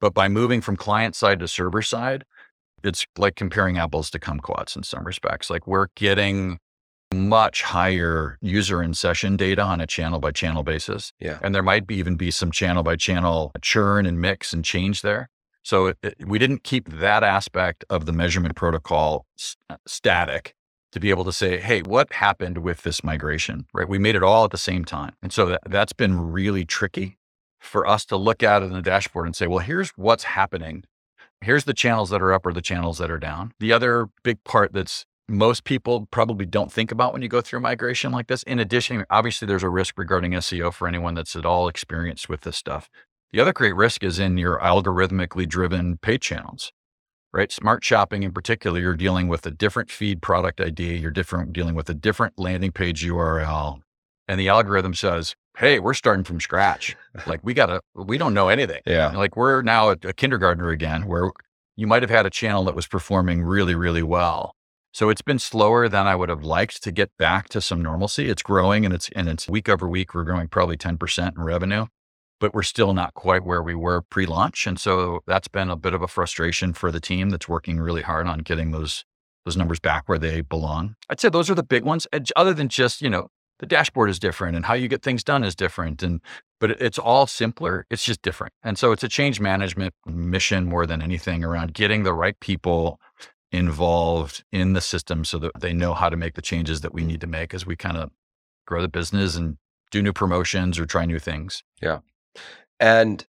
But 0.00 0.14
by 0.14 0.28
moving 0.28 0.60
from 0.60 0.76
client 0.76 1.14
side 1.14 1.40
to 1.40 1.48
server 1.48 1.82
side, 1.82 2.24
it's 2.82 3.04
like 3.18 3.36
comparing 3.36 3.76
apples 3.78 4.10
to 4.10 4.18
kumquats 4.18 4.74
in 4.76 4.82
some 4.82 5.04
respects. 5.04 5.50
Like 5.50 5.66
we're 5.66 5.88
getting 5.96 6.58
much 7.12 7.62
higher 7.62 8.38
user 8.40 8.80
and 8.80 8.96
session 8.96 9.36
data 9.36 9.62
on 9.62 9.80
a 9.80 9.86
channel 9.86 10.20
by 10.20 10.30
channel 10.30 10.62
basis. 10.62 11.12
Yeah. 11.20 11.38
And 11.42 11.54
there 11.54 11.62
might 11.62 11.86
be 11.86 11.96
even 11.96 12.16
be 12.16 12.30
some 12.30 12.50
channel 12.50 12.82
by 12.82 12.96
channel 12.96 13.52
churn 13.60 14.06
and 14.06 14.20
mix 14.20 14.52
and 14.52 14.64
change 14.64 15.02
there. 15.02 15.28
So 15.62 15.86
it, 15.86 15.98
it- 16.02 16.26
we 16.26 16.38
didn't 16.38 16.62
keep 16.62 16.88
that 16.88 17.22
aspect 17.22 17.84
of 17.90 18.06
the 18.06 18.12
measurement 18.12 18.54
protocol 18.56 19.26
s- 19.38 19.56
uh, 19.68 19.76
static 19.86 20.54
to 20.92 21.00
be 21.00 21.10
able 21.10 21.24
to 21.24 21.32
say, 21.32 21.58
hey, 21.58 21.80
what 21.82 22.12
happened 22.14 22.58
with 22.58 22.82
this 22.82 23.04
migration? 23.04 23.66
Right? 23.74 23.88
We 23.88 23.98
made 23.98 24.16
it 24.16 24.22
all 24.22 24.44
at 24.44 24.50
the 24.50 24.58
same 24.58 24.84
time. 24.84 25.14
And 25.22 25.32
so 25.32 25.46
that, 25.46 25.60
that's 25.68 25.92
been 25.92 26.32
really 26.32 26.64
tricky 26.64 27.18
for 27.58 27.86
us 27.86 28.04
to 28.06 28.16
look 28.16 28.42
at 28.42 28.62
it 28.62 28.66
in 28.66 28.72
the 28.72 28.82
dashboard 28.82 29.26
and 29.26 29.36
say, 29.36 29.46
well, 29.46 29.58
here's 29.58 29.90
what's 29.90 30.24
happening. 30.24 30.84
Here's 31.42 31.64
the 31.64 31.74
channels 31.74 32.10
that 32.10 32.22
are 32.22 32.32
up 32.32 32.44
or 32.46 32.52
the 32.52 32.60
channels 32.62 32.98
that 32.98 33.10
are 33.10 33.18
down. 33.18 33.52
The 33.60 33.72
other 33.72 34.08
big 34.22 34.42
part 34.44 34.72
that's 34.72 35.06
most 35.30 35.64
people 35.64 36.06
probably 36.10 36.44
don't 36.44 36.72
think 36.72 36.90
about 36.90 37.12
when 37.12 37.22
you 37.22 37.28
go 37.28 37.40
through 37.40 37.58
a 37.58 37.62
migration 37.62 38.12
like 38.12 38.26
this. 38.26 38.42
In 38.42 38.58
addition, 38.58 39.04
obviously, 39.10 39.46
there's 39.46 39.62
a 39.62 39.68
risk 39.68 39.96
regarding 39.96 40.32
SEO 40.32 40.72
for 40.72 40.88
anyone 40.88 41.14
that's 41.14 41.36
at 41.36 41.46
all 41.46 41.68
experienced 41.68 42.28
with 42.28 42.42
this 42.42 42.56
stuff. 42.56 42.90
The 43.32 43.40
other 43.40 43.52
great 43.52 43.76
risk 43.76 44.02
is 44.02 44.18
in 44.18 44.36
your 44.38 44.58
algorithmically 44.58 45.48
driven 45.48 45.98
paid 45.98 46.20
channels, 46.20 46.72
right? 47.32 47.52
Smart 47.52 47.84
shopping 47.84 48.24
in 48.24 48.32
particular, 48.32 48.80
you're 48.80 48.96
dealing 48.96 49.28
with 49.28 49.46
a 49.46 49.52
different 49.52 49.90
feed 49.90 50.20
product 50.20 50.60
ID, 50.60 50.96
you're 50.96 51.12
different 51.12 51.52
dealing 51.52 51.76
with 51.76 51.88
a 51.88 51.94
different 51.94 52.34
landing 52.36 52.72
page 52.72 53.04
URL. 53.04 53.80
And 54.26 54.38
the 54.38 54.48
algorithm 54.48 54.94
says, 54.94 55.36
hey, 55.56 55.78
we're 55.78 55.94
starting 55.94 56.24
from 56.24 56.40
scratch. 56.40 56.96
Like 57.26 57.40
we 57.42 57.54
gotta, 57.54 57.80
we 57.94 58.18
don't 58.18 58.34
know 58.34 58.48
anything. 58.48 58.80
Yeah. 58.84 59.10
Like 59.10 59.36
we're 59.36 59.62
now 59.62 59.90
a, 59.90 59.96
a 60.04 60.12
kindergartner 60.12 60.70
again, 60.70 61.06
where 61.06 61.30
you 61.76 61.86
might 61.86 62.02
have 62.02 62.10
had 62.10 62.26
a 62.26 62.30
channel 62.30 62.64
that 62.64 62.74
was 62.74 62.86
performing 62.86 63.42
really, 63.42 63.74
really 63.74 64.02
well. 64.02 64.54
So 64.92 65.08
it's 65.08 65.22
been 65.22 65.38
slower 65.38 65.88
than 65.88 66.06
I 66.06 66.16
would 66.16 66.28
have 66.28 66.42
liked 66.42 66.82
to 66.82 66.90
get 66.90 67.16
back 67.16 67.48
to 67.50 67.60
some 67.60 67.80
normalcy. 67.80 68.28
It's 68.28 68.42
growing 68.42 68.84
and 68.84 68.92
it's 68.92 69.08
and 69.14 69.28
it's 69.28 69.48
week 69.48 69.68
over 69.68 69.88
week. 69.88 70.14
We're 70.14 70.24
growing 70.24 70.48
probably 70.48 70.76
10% 70.76 71.36
in 71.36 71.42
revenue, 71.42 71.86
but 72.40 72.54
we're 72.54 72.64
still 72.64 72.92
not 72.92 73.14
quite 73.14 73.44
where 73.44 73.62
we 73.62 73.74
were 73.74 74.02
pre-launch. 74.02 74.66
And 74.66 74.80
so 74.80 75.20
that's 75.26 75.48
been 75.48 75.70
a 75.70 75.76
bit 75.76 75.94
of 75.94 76.02
a 76.02 76.08
frustration 76.08 76.72
for 76.72 76.90
the 76.90 77.00
team 77.00 77.30
that's 77.30 77.48
working 77.48 77.78
really 77.78 78.02
hard 78.02 78.26
on 78.26 78.40
getting 78.40 78.72
those 78.72 79.04
those 79.44 79.56
numbers 79.56 79.80
back 79.80 80.06
where 80.06 80.18
they 80.18 80.42
belong. 80.42 80.96
I'd 81.08 81.20
say 81.20 81.30
those 81.30 81.48
are 81.48 81.54
the 81.54 81.62
big 81.62 81.84
ones. 81.84 82.06
Other 82.36 82.52
than 82.52 82.68
just, 82.68 83.00
you 83.00 83.08
know, 83.08 83.28
the 83.58 83.66
dashboard 83.66 84.10
is 84.10 84.18
different 84.18 84.56
and 84.56 84.66
how 84.66 84.74
you 84.74 84.88
get 84.88 85.02
things 85.02 85.24
done 85.24 85.44
is 85.44 85.54
different. 85.54 86.02
And 86.02 86.20
but 86.58 86.72
it's 86.72 86.98
all 86.98 87.26
simpler. 87.26 87.86
It's 87.90 88.04
just 88.04 88.20
different. 88.22 88.52
And 88.62 88.76
so 88.76 88.92
it's 88.92 89.04
a 89.04 89.08
change 89.08 89.40
management 89.40 89.94
mission 90.04 90.66
more 90.66 90.84
than 90.84 91.00
anything 91.00 91.42
around 91.42 91.74
getting 91.74 92.02
the 92.02 92.12
right 92.12 92.38
people 92.40 93.00
involved 93.52 94.44
in 94.52 94.72
the 94.74 94.80
system 94.80 95.24
so 95.24 95.38
that 95.38 95.52
they 95.58 95.72
know 95.72 95.94
how 95.94 96.08
to 96.08 96.16
make 96.16 96.34
the 96.34 96.42
changes 96.42 96.80
that 96.82 96.94
we 96.94 97.04
need 97.04 97.20
to 97.20 97.26
make 97.26 97.52
as 97.52 97.66
we 97.66 97.76
kind 97.76 97.96
of 97.96 98.10
grow 98.66 98.80
the 98.80 98.88
business 98.88 99.36
and 99.36 99.56
do 99.90 100.00
new 100.02 100.12
promotions 100.12 100.78
or 100.78 100.86
try 100.86 101.04
new 101.04 101.18
things. 101.18 101.62
Yeah. 101.82 101.98
And 102.78 103.26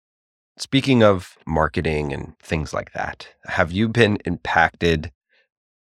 speaking 0.59 1.03
of 1.03 1.39
marketing 1.47 2.13
and 2.13 2.37
things 2.41 2.75
like 2.75 2.93
that, 2.93 3.29
have 3.47 3.71
you 3.71 3.89
been 3.89 4.19
impacted 4.25 5.13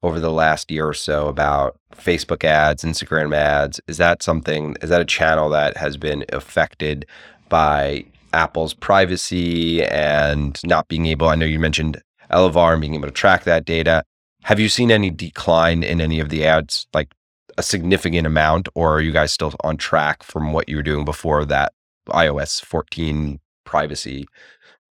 over 0.03 0.21
the 0.21 0.31
last 0.31 0.71
year 0.71 0.87
or 0.87 0.95
so 0.95 1.29
about 1.29 1.79
Facebook 1.93 2.45
ads, 2.45 2.85
Instagram 2.85 3.35
ads? 3.35 3.81
Is 3.89 3.97
that 3.97 4.23
something, 4.23 4.77
is 4.83 4.91
that 4.91 5.01
a 5.01 5.07
channel 5.07 5.49
that 5.51 5.77
has 5.77 5.97
been 5.97 6.25
affected 6.33 7.07
by 7.49 8.05
Apple's 8.33 8.75
privacy 8.75 9.83
and 9.85 10.61
not 10.65 10.87
being 10.89 11.07
able? 11.07 11.29
I 11.29 11.35
know 11.35 11.47
you 11.47 11.59
mentioned 11.59 12.01
Elevar 12.31 12.73
and 12.73 12.81
being 12.81 12.95
able 12.95 13.09
to 13.09 13.13
track 13.13 13.45
that 13.45 13.65
data. 13.65 14.05
Have 14.45 14.61
you 14.61 14.69
seen 14.69 14.91
any 14.91 15.11
decline 15.11 15.83
in 15.83 16.01
any 16.01 16.21
of 16.21 16.29
the 16.29 16.47
ads, 16.47 16.87
like 16.95 17.13
a 17.59 17.63
significant 17.63 18.27
amount, 18.27 18.69
or 18.75 18.95
are 18.95 19.01
you 19.01 19.13
guys 19.13 19.33
still 19.33 19.53
on 19.63 19.77
track 19.77 20.23
from 20.23 20.53
what 20.53 20.69
you 20.69 20.77
were 20.77 20.83
doing 20.83 21.05
before 21.05 21.45
that 21.45 21.73
iOS 22.09 22.65
14 22.65 23.41
privacy 23.65 24.27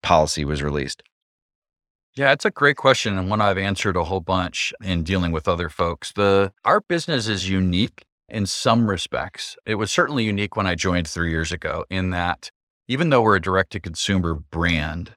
policy 0.03 0.45
was 0.45 0.62
released? 0.62 1.01
Yeah, 2.15 2.31
it's 2.31 2.45
a 2.45 2.51
great 2.51 2.77
question 2.77 3.17
and 3.17 3.29
one 3.29 3.41
I've 3.41 3.57
answered 3.57 3.95
a 3.95 4.03
whole 4.03 4.21
bunch 4.21 4.73
in 4.83 5.03
dealing 5.03 5.31
with 5.31 5.47
other 5.47 5.69
folks. 5.69 6.12
The 6.12 6.51
our 6.65 6.81
business 6.81 7.27
is 7.27 7.49
unique 7.49 8.05
in 8.27 8.45
some 8.45 8.89
respects. 8.89 9.55
It 9.65 9.75
was 9.75 9.91
certainly 9.91 10.25
unique 10.25 10.55
when 10.55 10.67
I 10.67 10.75
joined 10.75 11.07
3 11.07 11.29
years 11.29 11.51
ago 11.51 11.86
in 11.89 12.10
that 12.10 12.51
even 12.88 13.10
though 13.10 13.21
we're 13.21 13.36
a 13.36 13.41
direct 13.41 13.71
to 13.71 13.79
consumer 13.79 14.33
brand, 14.33 15.15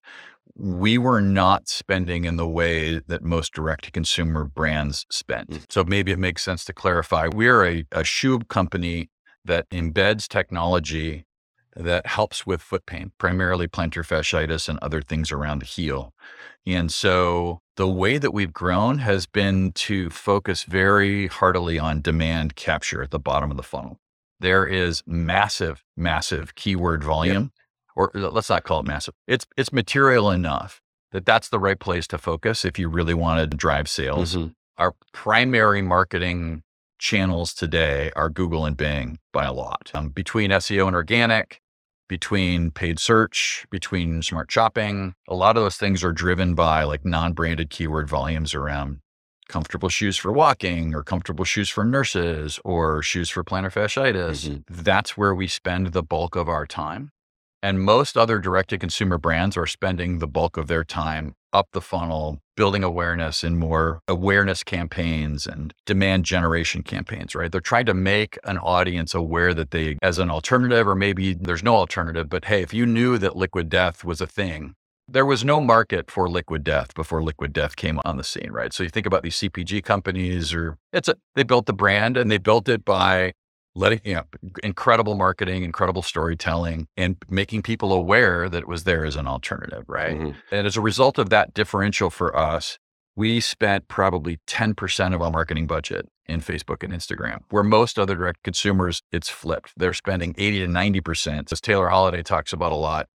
we 0.54 0.98
were 0.98 1.20
not 1.20 1.68
spending 1.68 2.24
in 2.24 2.36
the 2.36 2.48
way 2.48 3.00
that 3.06 3.22
most 3.22 3.52
direct 3.52 3.84
to 3.84 3.90
consumer 3.90 4.44
brands 4.44 5.06
spend. 5.10 5.48
Mm. 5.48 5.64
So 5.70 5.84
maybe 5.84 6.12
it 6.12 6.18
makes 6.18 6.42
sense 6.42 6.64
to 6.66 6.72
clarify. 6.72 7.28
We're 7.28 7.64
a, 7.64 7.86
a 7.92 8.04
shoe 8.04 8.40
company 8.40 9.10
that 9.44 9.68
embeds 9.70 10.28
technology 10.28 11.26
that 11.76 12.06
helps 12.06 12.46
with 12.46 12.60
foot 12.60 12.84
pain, 12.86 13.12
primarily 13.18 13.68
plantar 13.68 14.04
fasciitis 14.04 14.68
and 14.68 14.78
other 14.82 15.00
things 15.00 15.30
around 15.30 15.60
the 15.60 15.66
heel. 15.66 16.12
And 16.66 16.92
so 16.92 17.60
the 17.76 17.88
way 17.88 18.18
that 18.18 18.32
we've 18.32 18.52
grown 18.52 18.98
has 18.98 19.26
been 19.26 19.72
to 19.72 20.10
focus 20.10 20.64
very 20.64 21.28
heartily 21.28 21.78
on 21.78 22.02
demand 22.02 22.56
capture 22.56 23.02
at 23.02 23.10
the 23.10 23.18
bottom 23.18 23.50
of 23.50 23.56
the 23.56 23.62
funnel. 23.62 23.98
There 24.40 24.66
is 24.66 25.02
massive, 25.06 25.84
massive 25.96 26.54
keyword 26.54 27.04
volume. 27.04 27.52
Or 27.96 28.10
let's 28.14 28.50
not 28.50 28.64
call 28.64 28.80
it 28.80 28.86
massive. 28.86 29.14
It's 29.26 29.46
it's 29.56 29.72
material 29.72 30.30
enough 30.30 30.80
that 31.12 31.26
that's 31.26 31.48
the 31.48 31.58
right 31.58 31.78
place 31.78 32.06
to 32.08 32.18
focus 32.18 32.64
if 32.64 32.78
you 32.78 32.88
really 32.88 33.14
want 33.14 33.40
to 33.40 33.56
drive 33.56 33.88
sales. 33.88 34.36
Mm-hmm. 34.36 34.48
Our 34.78 34.94
primary 35.12 35.82
marketing 35.82 36.62
channels 36.98 37.52
today 37.52 38.10
are 38.14 38.30
Google 38.30 38.64
and 38.64 38.76
Bing 38.76 39.18
by 39.32 39.44
a 39.44 39.52
lot. 39.52 39.90
Um, 39.94 40.10
between 40.10 40.50
SEO 40.50 40.86
and 40.86 40.94
organic, 40.94 41.60
between 42.08 42.70
paid 42.70 42.98
search, 42.98 43.66
between 43.70 44.22
smart 44.22 44.50
shopping, 44.50 45.14
a 45.28 45.34
lot 45.34 45.56
of 45.56 45.62
those 45.62 45.76
things 45.76 46.04
are 46.04 46.12
driven 46.12 46.54
by 46.54 46.84
like 46.84 47.04
non-branded 47.04 47.70
keyword 47.70 48.08
volumes 48.08 48.54
around 48.54 49.00
comfortable 49.48 49.88
shoes 49.88 50.16
for 50.16 50.32
walking 50.32 50.94
or 50.94 51.02
comfortable 51.02 51.44
shoes 51.44 51.68
for 51.68 51.84
nurses 51.84 52.60
or 52.64 53.02
shoes 53.02 53.28
for 53.30 53.42
plantar 53.42 53.72
fasciitis. 53.72 54.48
Mm-hmm. 54.48 54.82
That's 54.82 55.16
where 55.16 55.34
we 55.34 55.48
spend 55.48 55.88
the 55.88 56.02
bulk 56.02 56.36
of 56.36 56.48
our 56.48 56.66
time. 56.66 57.10
And 57.62 57.80
most 57.80 58.16
other 58.16 58.38
direct 58.38 58.70
to 58.70 58.78
consumer 58.78 59.18
brands 59.18 59.56
are 59.56 59.66
spending 59.66 60.18
the 60.18 60.26
bulk 60.26 60.56
of 60.56 60.66
their 60.66 60.84
time 60.84 61.34
up 61.52 61.68
the 61.72 61.80
funnel, 61.80 62.40
building 62.56 62.82
awareness 62.84 63.44
in 63.44 63.58
more 63.58 64.00
awareness 64.08 64.64
campaigns 64.64 65.46
and 65.46 65.74
demand 65.84 66.24
generation 66.24 66.82
campaigns, 66.82 67.34
right? 67.34 67.50
They're 67.50 67.60
trying 67.60 67.86
to 67.86 67.94
make 67.94 68.38
an 68.44 68.56
audience 68.58 69.14
aware 69.14 69.52
that 69.54 69.72
they, 69.72 69.98
as 70.00 70.18
an 70.18 70.30
alternative, 70.30 70.86
or 70.88 70.94
maybe 70.94 71.34
there's 71.34 71.62
no 71.62 71.74
alternative, 71.74 72.28
but 72.28 72.46
hey, 72.46 72.62
if 72.62 72.72
you 72.72 72.86
knew 72.86 73.18
that 73.18 73.36
liquid 73.36 73.68
death 73.68 74.04
was 74.04 74.20
a 74.20 74.26
thing, 74.26 74.74
there 75.08 75.26
was 75.26 75.44
no 75.44 75.60
market 75.60 76.10
for 76.10 76.30
liquid 76.30 76.62
death 76.62 76.94
before 76.94 77.22
liquid 77.22 77.52
death 77.52 77.74
came 77.74 78.00
on 78.04 78.16
the 78.16 78.24
scene, 78.24 78.50
right? 78.52 78.72
So 78.72 78.84
you 78.84 78.88
think 78.88 79.06
about 79.06 79.22
these 79.22 79.36
CPG 79.36 79.82
companies 79.82 80.54
or 80.54 80.78
it's 80.92 81.08
a, 81.08 81.16
they 81.34 81.42
built 81.42 81.66
the 81.66 81.72
brand 81.72 82.16
and 82.16 82.30
they 82.30 82.38
built 82.38 82.68
it 82.68 82.84
by 82.84 83.32
letting 83.74 84.00
you 84.04 84.14
know 84.14 84.24
incredible 84.62 85.14
marketing 85.14 85.62
incredible 85.62 86.02
storytelling 86.02 86.88
and 86.96 87.16
making 87.28 87.62
people 87.62 87.92
aware 87.92 88.48
that 88.48 88.58
it 88.58 88.68
was 88.68 88.84
there 88.84 89.04
as 89.04 89.16
an 89.16 89.26
alternative 89.26 89.84
right? 89.86 90.16
Mm-hmm. 90.18 90.38
and 90.50 90.66
as 90.66 90.76
a 90.76 90.80
result 90.80 91.18
of 91.18 91.30
that 91.30 91.54
differential 91.54 92.10
for 92.10 92.36
us 92.36 92.78
we 93.16 93.40
spent 93.40 93.88
probably 93.88 94.38
10% 94.46 95.14
of 95.14 95.20
our 95.20 95.30
marketing 95.30 95.66
budget 95.66 96.08
in 96.26 96.40
facebook 96.40 96.82
and 96.82 96.92
instagram 96.92 97.40
where 97.50 97.62
most 97.62 97.98
other 97.98 98.14
direct 98.14 98.42
consumers 98.42 99.02
it's 99.12 99.28
flipped. 99.28 99.72
They're 99.76 99.94
spending 99.94 100.34
80 100.36 100.60
to 100.60 100.66
90% 100.66 101.52
as 101.52 101.60
taylor 101.60 101.88
holiday 101.88 102.22
talks 102.22 102.52
about 102.52 102.72
a 102.72 102.76
lot. 102.76 103.08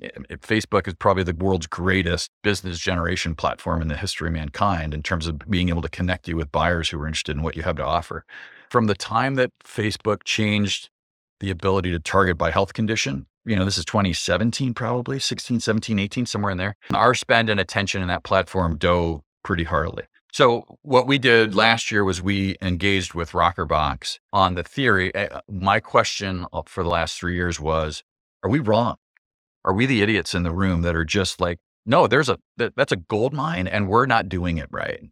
Facebook 0.00 0.88
is 0.88 0.94
probably 0.94 1.22
the 1.22 1.34
world's 1.34 1.68
greatest 1.68 2.30
business 2.42 2.78
generation 2.78 3.36
platform 3.36 3.82
in 3.82 3.88
the 3.88 3.96
history 3.96 4.28
of 4.28 4.34
mankind 4.34 4.94
in 4.94 5.02
terms 5.02 5.28
of 5.28 5.38
being 5.48 5.68
able 5.68 5.82
to 5.82 5.88
connect 5.88 6.26
you 6.26 6.36
with 6.36 6.50
buyers 6.50 6.88
who 6.88 7.00
are 7.00 7.06
interested 7.06 7.36
in 7.36 7.42
what 7.42 7.56
you 7.56 7.62
have 7.62 7.76
to 7.76 7.84
offer 7.84 8.24
from 8.72 8.86
the 8.86 8.94
time 8.94 9.34
that 9.34 9.50
Facebook 9.62 10.24
changed 10.24 10.88
the 11.40 11.50
ability 11.50 11.90
to 11.90 11.98
target 11.98 12.38
by 12.38 12.50
health 12.50 12.72
condition, 12.72 13.26
you 13.44 13.54
know, 13.54 13.66
this 13.66 13.76
is 13.76 13.84
2017, 13.84 14.72
probably 14.72 15.18
16, 15.18 15.60
17, 15.60 15.98
18, 15.98 16.24
somewhere 16.24 16.50
in 16.50 16.56
there. 16.56 16.74
Our 16.94 17.14
spend 17.14 17.50
and 17.50 17.60
attention 17.60 18.00
in 18.00 18.08
that 18.08 18.24
platform 18.24 18.78
dove 18.78 19.20
pretty 19.44 19.64
hardly. 19.64 20.04
So 20.32 20.64
what 20.80 21.06
we 21.06 21.18
did 21.18 21.54
last 21.54 21.90
year 21.90 22.02
was 22.02 22.22
we 22.22 22.56
engaged 22.62 23.12
with 23.12 23.32
Rockerbox 23.32 24.18
on 24.32 24.54
the 24.54 24.62
theory. 24.62 25.14
Eh, 25.14 25.28
my 25.50 25.78
question 25.78 26.46
for 26.64 26.82
the 26.82 26.88
last 26.88 27.18
three 27.18 27.34
years 27.34 27.60
was, 27.60 28.02
are 28.42 28.48
we 28.48 28.58
wrong? 28.58 28.96
Are 29.66 29.74
we 29.74 29.84
the 29.84 30.00
idiots 30.00 30.34
in 30.34 30.44
the 30.44 30.52
room 30.52 30.80
that 30.80 30.96
are 30.96 31.04
just 31.04 31.42
like, 31.42 31.58
no, 31.84 32.06
there's 32.06 32.30
a, 32.30 32.38
that, 32.56 32.74
that's 32.74 32.92
a 32.92 32.96
gold 32.96 33.34
mine 33.34 33.66
and 33.66 33.86
we're 33.86 34.06
not 34.06 34.30
doing 34.30 34.56
it 34.56 34.68
right. 34.70 35.02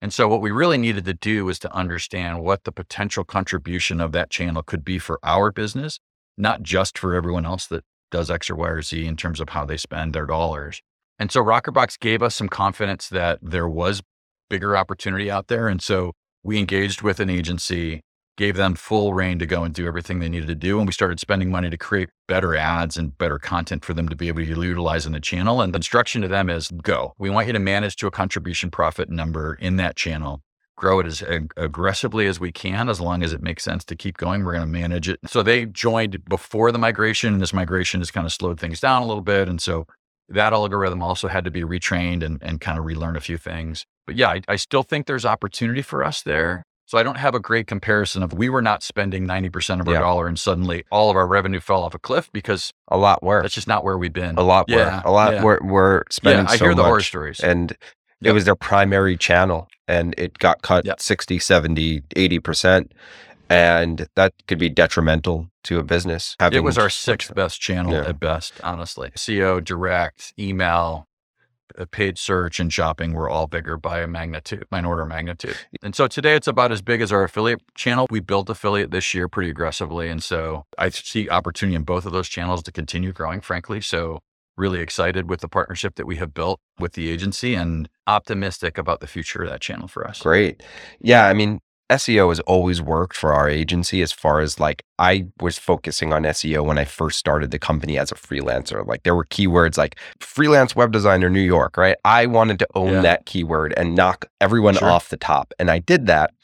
And 0.00 0.12
so, 0.12 0.28
what 0.28 0.40
we 0.40 0.50
really 0.50 0.78
needed 0.78 1.04
to 1.06 1.14
do 1.14 1.44
was 1.44 1.58
to 1.60 1.74
understand 1.74 2.42
what 2.42 2.64
the 2.64 2.72
potential 2.72 3.24
contribution 3.24 4.00
of 4.00 4.12
that 4.12 4.30
channel 4.30 4.62
could 4.62 4.84
be 4.84 4.98
for 4.98 5.18
our 5.22 5.50
business, 5.50 5.98
not 6.36 6.62
just 6.62 6.96
for 6.96 7.14
everyone 7.14 7.44
else 7.44 7.66
that 7.66 7.84
does 8.10 8.30
X 8.30 8.48
or 8.48 8.56
Y 8.56 8.68
or 8.68 8.82
Z 8.82 9.06
in 9.06 9.16
terms 9.16 9.40
of 9.40 9.50
how 9.50 9.64
they 9.64 9.76
spend 9.76 10.14
their 10.14 10.26
dollars. 10.26 10.80
And 11.18 11.32
so, 11.32 11.42
Rockerbox 11.42 11.98
gave 11.98 12.22
us 12.22 12.36
some 12.36 12.48
confidence 12.48 13.08
that 13.08 13.40
there 13.42 13.68
was 13.68 14.02
bigger 14.48 14.76
opportunity 14.76 15.30
out 15.30 15.48
there. 15.48 15.66
And 15.66 15.82
so, 15.82 16.12
we 16.44 16.58
engaged 16.58 17.02
with 17.02 17.18
an 17.18 17.28
agency 17.28 18.02
gave 18.38 18.56
them 18.56 18.76
full 18.76 19.12
reign 19.12 19.38
to 19.40 19.46
go 19.46 19.64
and 19.64 19.74
do 19.74 19.86
everything 19.86 20.20
they 20.20 20.28
needed 20.28 20.46
to 20.46 20.54
do. 20.54 20.78
And 20.78 20.86
we 20.86 20.92
started 20.92 21.18
spending 21.18 21.50
money 21.50 21.68
to 21.68 21.76
create 21.76 22.08
better 22.28 22.56
ads 22.56 22.96
and 22.96 23.18
better 23.18 23.38
content 23.38 23.84
for 23.84 23.92
them 23.92 24.08
to 24.08 24.14
be 24.14 24.28
able 24.28 24.42
to 24.42 24.46
utilize 24.46 25.06
in 25.06 25.12
the 25.12 25.20
channel. 25.20 25.60
And 25.60 25.74
the 25.74 25.78
instruction 25.78 26.22
to 26.22 26.28
them 26.28 26.48
is 26.48 26.70
go. 26.82 27.14
We 27.18 27.30
want 27.30 27.48
you 27.48 27.52
to 27.52 27.58
manage 27.58 27.96
to 27.96 28.06
a 28.06 28.12
contribution 28.12 28.70
profit 28.70 29.10
number 29.10 29.54
in 29.54 29.76
that 29.76 29.96
channel. 29.96 30.40
Grow 30.76 31.00
it 31.00 31.06
as 31.06 31.20
ag- 31.22 31.52
aggressively 31.56 32.28
as 32.28 32.38
we 32.38 32.52
can, 32.52 32.88
as 32.88 33.00
long 33.00 33.24
as 33.24 33.32
it 33.32 33.42
makes 33.42 33.64
sense 33.64 33.84
to 33.86 33.96
keep 33.96 34.16
going. 34.16 34.44
We're 34.44 34.52
going 34.52 34.66
to 34.66 34.72
manage 34.72 35.08
it. 35.08 35.18
So 35.26 35.42
they 35.42 35.66
joined 35.66 36.24
before 36.28 36.70
the 36.70 36.78
migration. 36.78 37.32
And 37.32 37.42
this 37.42 37.52
migration 37.52 38.00
has 38.00 38.12
kind 38.12 38.24
of 38.24 38.32
slowed 38.32 38.60
things 38.60 38.78
down 38.78 39.02
a 39.02 39.06
little 39.06 39.20
bit. 39.20 39.48
And 39.48 39.60
so 39.60 39.88
that 40.28 40.52
algorithm 40.52 41.02
also 41.02 41.26
had 41.26 41.44
to 41.44 41.50
be 41.50 41.62
retrained 41.62 42.22
and, 42.22 42.40
and 42.40 42.60
kind 42.60 42.78
of 42.78 42.84
relearn 42.84 43.16
a 43.16 43.20
few 43.20 43.36
things. 43.36 43.84
But 44.06 44.14
yeah, 44.14 44.28
I, 44.28 44.42
I 44.46 44.54
still 44.54 44.84
think 44.84 45.06
there's 45.06 45.26
opportunity 45.26 45.82
for 45.82 46.04
us 46.04 46.22
there. 46.22 46.62
So 46.88 46.96
I 46.96 47.02
don't 47.02 47.18
have 47.18 47.34
a 47.34 47.38
great 47.38 47.66
comparison 47.66 48.22
of 48.22 48.32
we 48.32 48.48
were 48.48 48.62
not 48.62 48.82
spending 48.82 49.26
90% 49.26 49.82
of 49.82 49.88
our 49.88 49.92
yeah. 49.92 50.00
dollar 50.00 50.26
and 50.26 50.38
suddenly 50.38 50.86
all 50.90 51.10
of 51.10 51.16
our 51.16 51.26
revenue 51.26 51.60
fell 51.60 51.82
off 51.82 51.94
a 51.94 51.98
cliff 51.98 52.30
because 52.32 52.72
a 52.88 52.96
lot 52.96 53.22
were. 53.22 53.42
That's 53.42 53.52
just 53.52 53.68
not 53.68 53.84
where 53.84 53.98
we've 53.98 54.10
been. 54.10 54.38
A 54.38 54.42
lot 54.42 54.64
yeah, 54.68 55.02
were. 55.02 55.10
A 55.10 55.12
lot 55.12 55.34
yeah. 55.34 55.42
were, 55.42 55.60
were 55.62 56.04
spending 56.10 56.46
yeah, 56.46 56.52
I 56.52 56.56
so 56.56 56.64
hear 56.64 56.74
the 56.74 56.80
much. 56.80 56.86
horror 56.86 57.00
stories. 57.02 57.40
And 57.40 57.76
yep. 58.22 58.30
it 58.30 58.32
was 58.32 58.46
their 58.46 58.54
primary 58.54 59.18
channel 59.18 59.68
and 59.86 60.14
it 60.16 60.38
got 60.38 60.62
cut 60.62 60.86
yep. 60.86 60.98
60, 60.98 61.38
70, 61.38 62.00
80%. 62.00 62.90
And 63.50 64.06
that 64.14 64.32
could 64.46 64.58
be 64.58 64.70
detrimental 64.70 65.50
to 65.64 65.78
a 65.78 65.82
business. 65.82 66.36
it 66.40 66.60
was 66.60 66.78
our 66.78 66.88
sixth 66.88 67.34
best 67.34 67.60
channel 67.60 67.94
at 67.94 68.18
best, 68.18 68.54
honestly. 68.62 69.10
SEO, 69.10 69.62
direct, 69.62 70.32
email, 70.38 71.07
paid 71.86 72.18
search 72.18 72.60
and 72.60 72.72
shopping 72.72 73.12
were 73.12 73.28
all 73.28 73.46
bigger 73.46 73.76
by 73.76 74.00
a 74.00 74.06
magnitude, 74.06 74.66
by 74.70 74.78
an 74.78 74.84
order 74.84 75.02
of 75.02 75.08
magnitude. 75.08 75.56
And 75.82 75.94
so 75.94 76.06
today 76.06 76.34
it's 76.34 76.48
about 76.48 76.72
as 76.72 76.82
big 76.82 77.00
as 77.00 77.12
our 77.12 77.24
affiliate 77.24 77.60
channel. 77.74 78.06
We 78.10 78.20
built 78.20 78.50
affiliate 78.50 78.90
this 78.90 79.14
year 79.14 79.28
pretty 79.28 79.50
aggressively. 79.50 80.08
And 80.08 80.22
so 80.22 80.64
I 80.76 80.88
see 80.90 81.28
opportunity 81.28 81.76
in 81.76 81.82
both 81.84 82.06
of 82.06 82.12
those 82.12 82.28
channels 82.28 82.62
to 82.64 82.72
continue 82.72 83.12
growing, 83.12 83.40
frankly. 83.40 83.80
So 83.80 84.20
really 84.56 84.80
excited 84.80 85.30
with 85.30 85.40
the 85.40 85.48
partnership 85.48 85.94
that 85.94 86.06
we 86.06 86.16
have 86.16 86.34
built 86.34 86.60
with 86.80 86.94
the 86.94 87.08
agency 87.10 87.54
and 87.54 87.88
optimistic 88.06 88.76
about 88.76 89.00
the 89.00 89.06
future 89.06 89.42
of 89.42 89.48
that 89.48 89.60
channel 89.60 89.86
for 89.86 90.06
us. 90.06 90.20
Great. 90.20 90.62
Yeah. 91.00 91.26
I 91.26 91.32
mean, 91.32 91.60
SEO 91.90 92.28
has 92.28 92.40
always 92.40 92.82
worked 92.82 93.16
for 93.16 93.32
our 93.32 93.48
agency 93.48 94.02
as 94.02 94.12
far 94.12 94.40
as 94.40 94.60
like 94.60 94.84
I 94.98 95.26
was 95.40 95.58
focusing 95.58 96.12
on 96.12 96.24
SEO 96.24 96.64
when 96.64 96.76
I 96.76 96.84
first 96.84 97.18
started 97.18 97.50
the 97.50 97.58
company 97.58 97.98
as 97.98 98.12
a 98.12 98.14
freelancer. 98.14 98.86
Like 98.86 99.04
there 99.04 99.14
were 99.14 99.24
keywords 99.24 99.78
like 99.78 99.98
freelance 100.20 100.76
web 100.76 100.92
designer 100.92 101.30
New 101.30 101.40
York, 101.40 101.76
right? 101.76 101.96
I 102.04 102.26
wanted 102.26 102.58
to 102.58 102.68
own 102.74 102.92
yeah. 102.92 103.00
that 103.02 103.26
keyword 103.26 103.72
and 103.76 103.94
knock 103.94 104.26
everyone 104.40 104.74
sure. 104.74 104.90
off 104.90 105.08
the 105.08 105.16
top. 105.16 105.54
And 105.58 105.70
I 105.70 105.78
did 105.78 106.06
that 106.06 106.34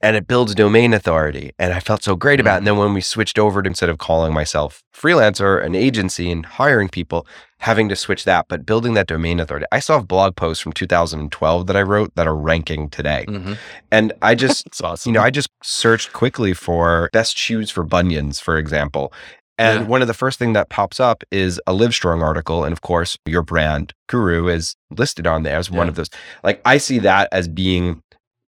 and 0.00 0.16
it 0.16 0.26
builds 0.26 0.54
domain 0.54 0.94
authority. 0.94 1.52
And 1.58 1.72
I 1.72 1.80
felt 1.80 2.04
so 2.04 2.14
great 2.14 2.40
about 2.40 2.54
it. 2.54 2.58
And 2.58 2.66
then 2.66 2.76
when 2.76 2.94
we 2.94 3.00
switched 3.00 3.38
over 3.38 3.62
to 3.62 3.68
instead 3.68 3.88
of 3.88 3.98
calling 3.98 4.32
myself 4.32 4.82
freelancer, 4.94 5.64
an 5.64 5.74
agency, 5.74 6.30
and 6.30 6.46
hiring 6.46 6.88
people, 6.88 7.26
having 7.58 7.88
to 7.88 7.96
switch 7.96 8.24
that, 8.24 8.46
but 8.48 8.64
building 8.64 8.94
that 8.94 9.08
domain 9.08 9.40
authority. 9.40 9.66
I 9.72 9.80
saw 9.80 10.00
blog 10.00 10.36
posts 10.36 10.62
from 10.62 10.72
2012 10.72 11.66
that 11.66 11.76
I 11.76 11.82
wrote 11.82 12.14
that 12.14 12.28
are 12.28 12.36
ranking 12.36 12.88
today. 12.88 13.24
Mm-hmm. 13.28 13.54
And 13.90 14.12
I 14.22 14.34
just, 14.36 14.68
awesome. 14.82 15.10
you 15.10 15.14
know, 15.18 15.24
I 15.24 15.30
just 15.30 15.48
searched 15.62 16.12
quickly 16.12 16.52
for 16.52 17.10
best 17.12 17.36
shoes 17.36 17.70
for 17.70 17.82
bunions, 17.82 18.38
for 18.38 18.56
example. 18.56 19.12
And 19.60 19.80
yeah. 19.80 19.86
one 19.88 20.02
of 20.02 20.08
the 20.08 20.14
first 20.14 20.38
thing 20.38 20.52
that 20.52 20.68
pops 20.68 21.00
up 21.00 21.24
is 21.32 21.60
a 21.66 21.72
Livestrong 21.72 22.22
article. 22.22 22.62
And 22.62 22.72
of 22.72 22.82
course, 22.82 23.18
your 23.26 23.42
brand, 23.42 23.92
Kuru, 24.06 24.46
is 24.46 24.76
listed 24.90 25.26
on 25.26 25.42
there 25.42 25.56
as 25.56 25.68
yeah. 25.68 25.76
one 25.76 25.88
of 25.88 25.96
those. 25.96 26.10
Like, 26.44 26.62
I 26.64 26.78
see 26.78 27.00
that 27.00 27.28
as 27.32 27.48
being 27.48 28.00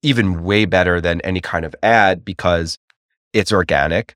even 0.02 0.42
way 0.42 0.64
better 0.64 1.00
than 1.00 1.20
any 1.22 1.40
kind 1.40 1.64
of 1.64 1.74
ad 1.82 2.24
because 2.24 2.78
it's 3.32 3.52
organic, 3.52 4.14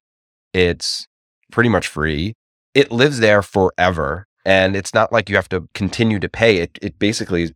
it's 0.53 1.07
pretty 1.51 1.69
much 1.69 1.87
free, 1.87 2.35
it 2.75 2.93
lives 2.93 3.21
there 3.21 3.43
forever. 3.43 4.27
And 4.45 4.77
it's 4.77 4.95
not 4.95 5.13
like 5.13 5.29
you 5.29 5.37
have 5.37 5.49
to 5.49 5.69
continue 5.75 6.21
to 6.21 6.29
pay. 6.29 6.59
It 6.59 6.79
it 6.81 6.99
basically 6.99 7.43
is 7.43 7.53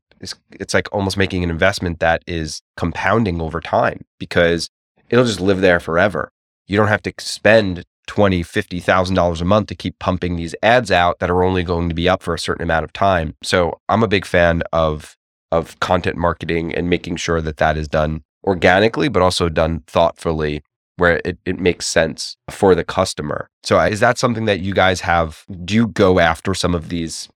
it's, 0.50 0.74
like 0.74 0.88
almost 0.92 1.16
making 1.16 1.42
an 1.44 1.50
investment 1.50 2.00
that 2.00 2.22
is 2.26 2.60
compounding 2.76 3.40
over 3.40 3.60
time 3.60 4.04
because 4.18 4.68
it'll 5.08 5.24
just 5.24 5.40
live 5.40 5.60
there 5.60 5.80
forever. 5.80 6.30
You 6.66 6.76
don't 6.76 6.88
have 6.88 7.02
to 7.02 7.12
spend 7.18 7.84
twenty, 8.06 8.42
fifty 8.42 8.80
thousand 8.80 9.14
dollars 9.14 9.40
a 9.40 9.44
month 9.44 9.68
to 9.68 9.74
keep 9.74 9.98
pumping 9.98 10.36
these 10.36 10.54
ads 10.62 10.90
out 10.90 11.20
that 11.20 11.30
are 11.30 11.44
only 11.44 11.62
going 11.62 11.88
to 11.88 11.94
be 11.94 12.08
up 12.08 12.22
for 12.22 12.34
a 12.34 12.38
certain 12.38 12.64
amount 12.64 12.84
of 12.84 12.92
time. 12.92 13.34
So 13.42 13.78
I'm 13.88 14.02
a 14.02 14.08
big 14.08 14.26
fan 14.26 14.62
of 14.72 15.16
of 15.52 15.78
content 15.80 16.16
marketing 16.16 16.74
and 16.74 16.88
making 16.88 17.16
sure 17.16 17.40
that 17.40 17.56
that 17.58 17.76
is 17.76 17.88
done 17.88 18.22
organically, 18.44 19.08
but 19.08 19.22
also 19.22 19.48
done 19.48 19.82
thoughtfully 19.86 20.62
where 20.96 21.20
it, 21.24 21.38
it 21.46 21.58
makes 21.58 21.86
sense 21.86 22.36
for 22.50 22.74
the 22.74 22.84
customer. 22.84 23.48
So 23.62 23.78
uh, 23.80 23.86
is 23.86 24.00
that 24.00 24.18
something 24.18 24.44
that 24.44 24.60
you 24.60 24.74
guys 24.74 25.00
have? 25.00 25.44
Do 25.64 25.74
you 25.74 25.86
go 25.88 26.18
after 26.18 26.54
some 26.54 26.74
of 26.74 26.90
these 26.90 27.28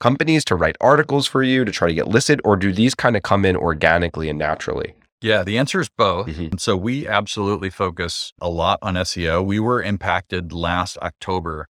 companies 0.00 0.44
to 0.46 0.56
write 0.56 0.76
articles 0.80 1.26
for 1.26 1.42
you 1.42 1.64
to 1.64 1.70
try 1.70 1.88
to 1.88 1.94
get 1.94 2.08
listed, 2.08 2.40
or 2.44 2.56
do 2.56 2.72
these 2.72 2.94
kind 2.94 3.16
of 3.16 3.22
come 3.22 3.44
in 3.44 3.56
organically 3.56 4.28
and 4.28 4.38
naturally? 4.38 4.94
Yeah, 5.22 5.42
the 5.44 5.56
answer 5.56 5.80
is 5.80 5.88
both. 5.88 6.26
Mhm. 6.26 6.50
And 6.50 6.60
so 6.60 6.76
we 6.76 7.06
absolutely 7.08 7.70
focus 7.70 8.32
a 8.40 8.50
lot 8.50 8.78
on 8.82 8.94
SEO. 8.94 9.42
We 9.42 9.58
were 9.60 9.80
impacted 9.82 10.52
last 10.52 10.98
October. 10.98 11.68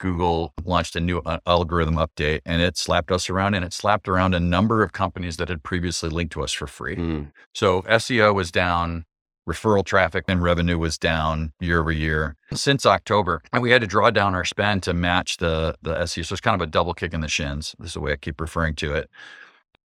Google 0.00 0.52
launched 0.64 0.96
a 0.96 1.00
new 1.00 1.18
uh, 1.18 1.38
algorithm 1.46 1.94
update 1.96 2.40
and 2.44 2.60
it 2.60 2.76
slapped 2.76 3.12
us 3.12 3.30
around 3.30 3.54
and 3.54 3.64
it 3.64 3.72
slapped 3.72 4.08
around 4.08 4.34
a 4.34 4.40
number 4.40 4.82
of 4.82 4.92
companies 4.92 5.36
that 5.36 5.48
had 5.48 5.62
previously 5.62 6.08
linked 6.10 6.32
to 6.32 6.42
us 6.42 6.52
for 6.52 6.66
free. 6.66 6.96
Mm, 6.96 7.30
So 7.54 7.82
SEO 7.82 8.34
was 8.34 8.50
down, 8.50 9.04
referral 9.48 9.84
traffic 9.84 10.24
and 10.26 10.42
revenue 10.42 10.78
was 10.78 10.96
down 10.98 11.52
year 11.60 11.80
over 11.80 11.92
year 11.92 12.34
since 12.52 12.84
October. 12.86 13.42
And 13.52 13.62
we 13.62 13.70
had 13.70 13.80
to 13.82 13.86
draw 13.86 14.10
down 14.10 14.34
our 14.34 14.44
spend 14.44 14.82
to 14.84 14.92
match 14.94 15.36
the 15.36 15.76
the 15.82 15.94
SEO. 15.94 16.24
So 16.24 16.32
it's 16.34 16.40
kind 16.40 16.60
of 16.60 16.66
a 16.66 16.70
double 16.70 16.94
kick 16.94 17.12
in 17.14 17.20
the 17.20 17.28
shins. 17.28 17.74
This 17.78 17.88
is 17.88 17.94
the 17.94 18.00
way 18.00 18.12
I 18.12 18.16
keep 18.16 18.40
referring 18.40 18.74
to 18.76 18.94
it. 18.94 19.08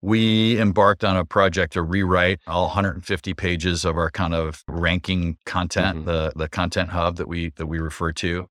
We 0.02 0.58
embarked 0.58 1.04
on 1.04 1.16
a 1.16 1.26
project 1.26 1.74
to 1.74 1.82
rewrite 1.82 2.40
all 2.46 2.64
150 2.68 3.34
pages 3.34 3.84
of 3.84 3.96
our 3.98 4.10
kind 4.10 4.34
of 4.34 4.64
ranking 4.66 5.36
content, 5.44 5.98
Mhm. 5.98 6.04
the 6.06 6.32
the 6.34 6.48
content 6.48 6.90
hub 6.90 7.16
that 7.16 7.28
we 7.28 7.50
that 7.56 7.66
we 7.66 7.78
refer 7.78 8.12
to. 8.12 8.48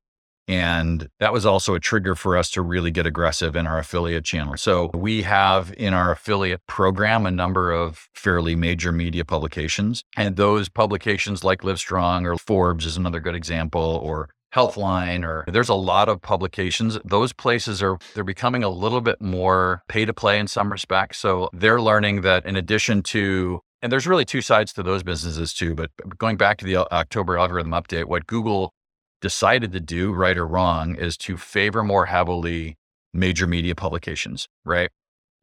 And 0.50 1.08
that 1.20 1.32
was 1.32 1.46
also 1.46 1.76
a 1.76 1.80
trigger 1.80 2.16
for 2.16 2.36
us 2.36 2.50
to 2.52 2.64
really 2.64 2.90
get 2.90 3.06
aggressive 3.06 3.56
in 3.56 3.68
our 3.68 3.78
affiliate 3.78 4.26
channel. 4.26 4.58
So 4.58 4.90
we 4.96 5.22
have 5.22 5.72
in 5.78 5.94
our 5.94 6.12
affiliate 6.12 6.66
program 6.66 7.28
a 7.28 7.32
number 7.32 7.72
of 7.72 8.10
fairly 8.16 8.56
major 8.56 8.92
media 8.92 9.24
publications. 9.24 10.04
And 10.18 10.38
those 10.38 10.68
publications 10.68 11.44
like 11.44 11.62
Livestrong 11.62 12.26
or 12.26 12.36
Forbes 12.36 12.88
is 12.88 12.98
another 12.98 13.20
good 13.20 13.36
example, 13.36 14.02
or 14.04 14.30
Healthline, 14.52 15.24
or 15.24 15.46
there's 15.48 15.70
a 15.70 15.76
lot 15.76 16.10
of 16.10 16.20
publications. 16.20 16.98
Those 17.06 17.32
places 17.32 17.84
are 17.84 18.00
they're 18.16 18.24
becoming 18.24 18.64
a 18.64 18.70
little 18.70 19.02
bit 19.02 19.22
more 19.22 19.84
pay 19.88 20.06
to 20.06 20.14
play 20.16 20.40
in 20.40 20.48
some 20.48 20.72
respects. 20.72 21.20
So 21.20 21.50
they're 21.54 21.80
learning 21.80 22.22
that 22.22 22.48
in 22.48 22.56
addition 22.56 23.04
to 23.04 23.62
and 23.82 23.92
there's 23.92 24.08
really 24.08 24.26
two 24.26 24.42
sides 24.42 24.74
to 24.74 24.84
those 24.84 25.04
businesses 25.04 25.54
too. 25.54 25.76
But 25.76 25.92
going 26.18 26.38
back 26.38 26.58
to 26.58 26.66
the 26.66 26.78
October 26.78 27.38
algorithm 27.38 27.72
update, 27.72 28.06
what 28.06 28.26
Google 28.26 28.74
decided 29.22 29.72
to 29.74 29.80
do, 29.80 30.12
right 30.12 30.38
or 30.38 30.48
wrong, 30.48 30.96
is 30.96 31.18
to 31.18 31.38
favor 31.38 31.84
more 31.84 32.06
heavily 32.06 32.78
major 33.14 33.48
media 33.48 33.76
publications, 33.76 34.48
right? 34.64 34.90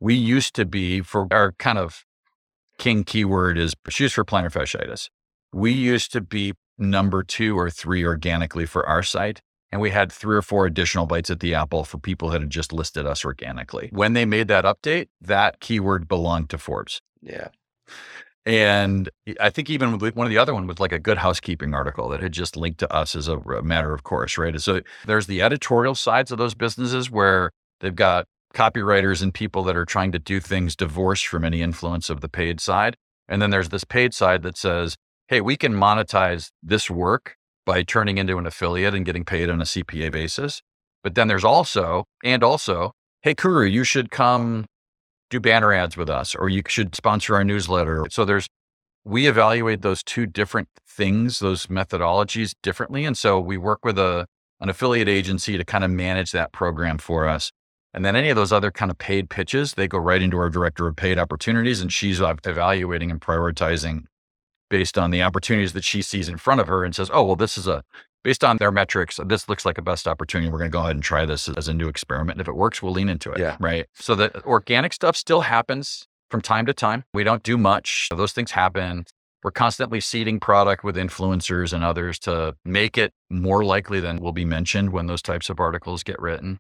We 0.01 0.15
used 0.15 0.55
to 0.55 0.65
be 0.65 1.01
for 1.01 1.27
our 1.31 1.53
kind 1.53 1.79
of 1.79 2.05
king 2.79 3.05
keyword 3.05 3.59
is 3.59 3.75
shoes 3.89 4.13
for 4.13 4.25
plantar 4.25 4.53
fasciitis. 4.53 5.09
We 5.53 5.73
used 5.73 6.13
to 6.13 6.21
be 6.21 6.55
number 6.79 7.23
two 7.23 7.59
or 7.59 7.71
three 7.71 8.05
organically 8.05 8.67
for 8.67 8.87
our 8.87 9.03
site. 9.03 9.41
And 9.73 9.81
we 9.81 9.91
had 9.91 10.13
three 10.13 10.37
or 10.37 10.43
four 10.43 10.65
additional 10.67 11.07
bites 11.07 11.29
at 11.29 11.41
the 11.41 11.55
apple 11.55 11.85
for 11.85 11.99
people 11.99 12.31
that 12.31 12.41
had 12.41 12.51
just 12.51 12.73
listed 12.73 13.05
us 13.05 13.25
organically. 13.25 13.89
When 13.93 14.13
they 14.13 14.25
made 14.25 14.49
that 14.49 14.65
update, 14.65 15.09
that 15.21 15.61
keyword 15.61 16.07
belonged 16.07 16.51
to 16.51 16.59
Forbes. 16.59 17.01
yeah. 17.21 17.49
And 18.47 19.11
I 19.41 19.51
think 19.51 19.69
even 19.69 19.99
one 19.99 20.27
of 20.27 20.31
the 20.31 20.39
other 20.39 20.55
one 20.55 20.69
was 20.69 20.79
like 20.79 20.93
a 20.93 21.01
good 21.01 21.19
housekeeping 21.19 21.75
article 21.75 22.09
that 22.11 22.23
had 22.23 22.31
just 22.31 22.57
linked 22.57 22.79
to 22.79 22.93
us 22.93 23.17
as 23.17 23.27
a 23.27 23.41
matter 23.63 23.93
of 23.93 24.05
course, 24.05 24.39
right? 24.39 24.59
So 24.61 24.83
there's 25.05 25.27
the 25.27 25.43
editorial 25.43 25.97
sides 25.97 26.31
of 26.31 26.39
those 26.39 26.55
businesses 26.55 27.11
where 27.11 27.51
they've 27.81 27.95
got 27.95 28.27
copywriters 28.55 29.21
and 29.21 29.35
people 29.35 29.65
that 29.65 29.77
are 29.77 29.85
trying 29.85 30.13
to 30.13 30.21
do 30.21 30.39
things 30.39 30.77
divorced 30.77 31.27
from 31.27 31.45
any 31.45 31.61
influence 31.61 32.09
of 32.09 32.21
the 32.21 32.29
paid 32.29 32.61
side. 32.61 32.97
And 33.29 33.43
then 33.43 33.51
there's 33.51 33.71
this 33.71 33.83
paid 33.83 34.15
side 34.15 34.43
that 34.45 34.57
says, 34.57 34.97
hey, 35.27 35.41
we 35.41 35.57
can 35.57 35.73
monetize 35.73 36.51
this 36.63 36.89
work 36.89 37.35
by 37.67 37.83
turning 37.83 38.17
into 38.17 38.39
an 38.39 38.47
affiliate 38.47 38.95
and 38.95 39.05
getting 39.05 39.25
paid 39.25 39.51
on 39.51 39.61
a 39.61 39.65
CPA 39.65 40.13
basis. 40.13 40.63
But 41.03 41.17
then 41.17 41.27
there's 41.27 41.45
also, 41.45 42.05
and 42.23 42.45
also, 42.45 42.93
hey, 43.23 43.35
Kuru, 43.35 43.67
you 43.67 43.83
should 43.83 44.13
come 44.13 44.67
do 45.31 45.41
banner 45.41 45.73
ads 45.73 45.97
with 45.97 46.09
us 46.09 46.35
or 46.35 46.49
you 46.49 46.63
should 46.69 46.95
sponsor 46.95 47.35
our 47.35 47.45
newsletter. 47.45 48.07
So 48.11 48.25
there's, 48.25 48.49
we 49.05 49.27
evaluate 49.27 49.83
those 49.83 50.03
two 50.03 50.27
different 50.27 50.69
things, 50.89 51.39
those 51.39 51.67
methodologies 51.67 52.55
differently. 52.63 53.05
And 53.05 53.17
so 53.17 53.41
we 53.41 53.57
work 53.57 53.85
with 53.85 53.99
a, 53.99 54.27
an 54.61 54.69
affiliate 54.69 55.09
agency 55.09 55.57
to 55.57 55.65
kind 55.65 55.85
of 55.85 55.91
manage 55.91 56.33
that 56.33 56.53
program 56.53 56.99
for 56.99 57.29
us. 57.29 57.53
And 57.93 58.05
then 58.05 58.15
any 58.15 58.29
of 58.29 58.37
those 58.37 58.53
other 58.53 58.71
kind 58.71 58.91
of 58.91 58.99
paid 58.99 59.31
pitches, 59.31 59.75
they 59.75 59.89
go 59.89 59.99
right 59.99 60.21
into 60.21 60.39
our 60.39 60.51
director 60.51 60.87
of 60.87 60.97
paid 60.97 61.19
opportunities 61.19 61.81
and 61.81 61.93
she's 61.93 62.21
evaluating 62.21 63.11
and 63.11 63.21
prioritizing 63.21 64.05
based 64.69 64.99
on 64.99 65.11
the 65.11 65.23
opportunities 65.23 65.73
that 65.73 65.85
she 65.85 66.03
sees 66.03 66.29
in 66.29 66.37
front 66.37 66.61
of 66.61 66.67
her 66.67 66.85
and 66.85 66.95
says, 66.95 67.11
oh, 67.13 67.25
well, 67.25 67.37
this 67.37 67.57
is 67.57 67.67
a, 67.67 67.83
based 68.27 68.43
on 68.43 68.57
their 68.57 68.73
metrics, 68.73 69.21
this 69.25 69.49
looks 69.49 69.65
like 69.65 69.79
a 69.79 69.83
best 69.83 70.09
opportunity. 70.09 70.51
We're 70.51 70.59
going 70.59 70.69
to 70.69 70.73
go 70.73 70.81
ahead 70.81 70.97
and 70.97 71.03
try 71.03 71.25
this 71.25 71.49
as 71.51 71.69
a 71.69 71.73
new 71.73 71.87
experiment. 71.87 72.33
And 72.33 72.41
if 72.41 72.49
it 72.49 72.57
works, 72.57 72.83
we'll 72.83 72.93
lean 72.93 73.09
into 73.09 73.31
it. 73.31 73.39
Yeah. 73.39 73.57
Right. 73.61 73.87
So 73.95 74.17
the 74.17 74.45
organic 74.45 74.93
stuff 74.93 75.15
still 75.15 75.43
happens 75.43 76.09
from 76.29 76.41
time 76.41 76.67
to 76.67 76.75
time. 76.75 77.05
We 77.15 77.23
don't 77.23 77.45
do 77.45 77.57
much. 77.57 78.09
Those 78.11 78.33
things 78.33 78.51
happen. 78.51 79.05
We're 79.45 79.53
constantly 79.53 80.01
seeding 80.01 80.41
product 80.41 80.83
with 80.83 80.97
influencers 80.97 81.73
and 81.73 81.85
others 81.85 82.19
to 82.21 82.57
make 82.65 82.99
it 82.99 83.13
more 83.31 83.65
likely 83.65 84.01
than 84.01 84.19
will 84.19 84.33
be 84.33 84.45
mentioned 84.45 84.91
when 84.91 85.07
those 85.07 85.23
types 85.23 85.49
of 85.49 85.61
articles 85.61 86.03
get 86.03 86.21
written. 86.21 86.59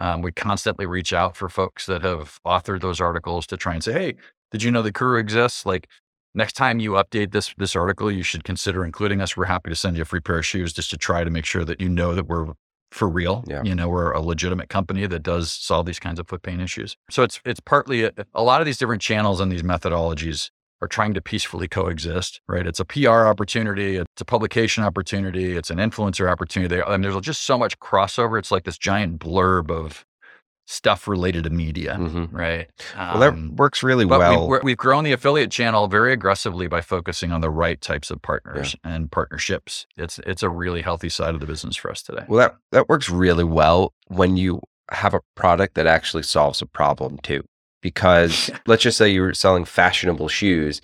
Um, 0.00 0.22
we 0.22 0.32
constantly 0.32 0.86
reach 0.86 1.12
out 1.12 1.36
for 1.36 1.50
folks 1.50 1.84
that 1.84 2.00
have 2.00 2.38
authored 2.46 2.80
those 2.80 2.98
articles 2.98 3.46
to 3.48 3.58
try 3.58 3.74
and 3.74 3.84
say, 3.84 3.92
"Hey, 3.92 4.14
did 4.50 4.62
you 4.62 4.70
know 4.70 4.80
the 4.80 4.90
Kuru 4.92 5.18
exists? 5.18 5.66
Like, 5.66 5.86
next 6.34 6.54
time 6.54 6.80
you 6.80 6.92
update 6.92 7.32
this 7.32 7.54
this 7.56 7.76
article, 7.76 8.10
you 8.10 8.22
should 8.22 8.44
consider 8.44 8.84
including 8.84 9.20
us. 9.20 9.36
We're 9.36 9.46
happy 9.46 9.70
to 9.70 9.76
send 9.76 9.96
you 9.96 10.02
a 10.02 10.06
free 10.06 10.20
pair 10.20 10.38
of 10.38 10.46
shoes 10.46 10.72
just 10.72 10.90
to 10.90 10.96
try 10.96 11.24
to 11.24 11.30
make 11.30 11.44
sure 11.44 11.64
that 11.64 11.80
you 11.80 11.88
know 11.88 12.14
that 12.14 12.26
we're 12.26 12.52
for 12.90 13.08
real. 13.08 13.44
Yeah. 13.46 13.62
You 13.64 13.74
know, 13.74 13.88
we're 13.88 14.12
a 14.12 14.20
legitimate 14.20 14.68
company 14.68 15.06
that 15.06 15.22
does 15.22 15.52
solve 15.52 15.84
these 15.86 15.98
kinds 15.98 16.20
of 16.20 16.28
foot 16.28 16.42
pain 16.42 16.60
issues. 16.60 16.96
So 17.10 17.22
it's 17.22 17.40
it's 17.44 17.60
partly 17.60 18.04
a, 18.04 18.12
a 18.34 18.42
lot 18.42 18.60
of 18.60 18.66
these 18.66 18.78
different 18.78 19.02
channels 19.02 19.40
and 19.40 19.50
these 19.50 19.62
methodologies 19.62 20.50
are 20.80 20.88
trying 20.88 21.14
to 21.14 21.20
peacefully 21.20 21.66
coexist, 21.66 22.40
right? 22.46 22.66
It's 22.66 22.80
a 22.80 22.84
PR 22.84 23.26
opportunity, 23.26 23.96
it's 23.96 24.20
a 24.20 24.24
publication 24.24 24.84
opportunity, 24.84 25.56
it's 25.56 25.70
an 25.70 25.78
influencer 25.78 26.30
opportunity. 26.30 26.80
I 26.80 26.94
And 26.94 27.02
there's 27.02 27.18
just 27.20 27.42
so 27.42 27.58
much 27.58 27.78
crossover. 27.78 28.38
It's 28.38 28.50
like 28.50 28.64
this 28.64 28.78
giant 28.78 29.18
blurb 29.18 29.70
of 29.70 30.04
stuff 30.66 31.06
related 31.06 31.44
to 31.44 31.50
media, 31.50 31.96
Mhm. 32.00 32.28
right? 32.32 32.70
Well, 32.96 33.18
that 33.20 33.32
Um, 33.34 33.54
works 33.56 33.82
really 33.82 34.04
well. 34.06 34.48
we've, 34.48 34.62
we've 34.62 34.76
grown 34.76 35.04
the 35.04 35.12
affiliate 35.12 35.50
channel 35.50 35.88
very 35.88 36.12
aggressively 36.12 36.68
by 36.68 36.80
focusing 36.80 37.32
on 37.32 37.42
the 37.42 37.50
right 37.50 37.80
types 37.80 38.10
of 38.10 38.22
partners 38.22 38.74
and 38.82 39.12
partnerships. 39.12 39.86
It's 39.96 40.18
it's 40.20 40.42
a 40.42 40.48
really 40.48 40.80
healthy 40.82 41.10
side 41.10 41.34
of 41.34 41.40
the 41.40 41.46
business 41.46 41.76
for 41.76 41.90
us 41.90 42.02
today. 42.02 42.24
Well, 42.28 42.38
that, 42.38 42.56
that 42.72 42.88
works 42.88 43.10
really 43.10 43.44
well 43.44 43.92
when 44.08 44.36
you 44.38 44.62
have 44.90 45.12
a 45.14 45.20
product 45.34 45.74
that 45.74 45.86
actually 45.86 46.22
solves 46.22 46.62
a 46.62 46.66
problem 46.66 47.18
too. 47.18 47.42
Because 47.82 48.50
let's 48.66 48.82
just 48.82 48.96
say 48.96 49.10
you're 49.10 49.34
selling 49.34 49.66
fashionable 49.66 50.28
shoes. 50.28 50.80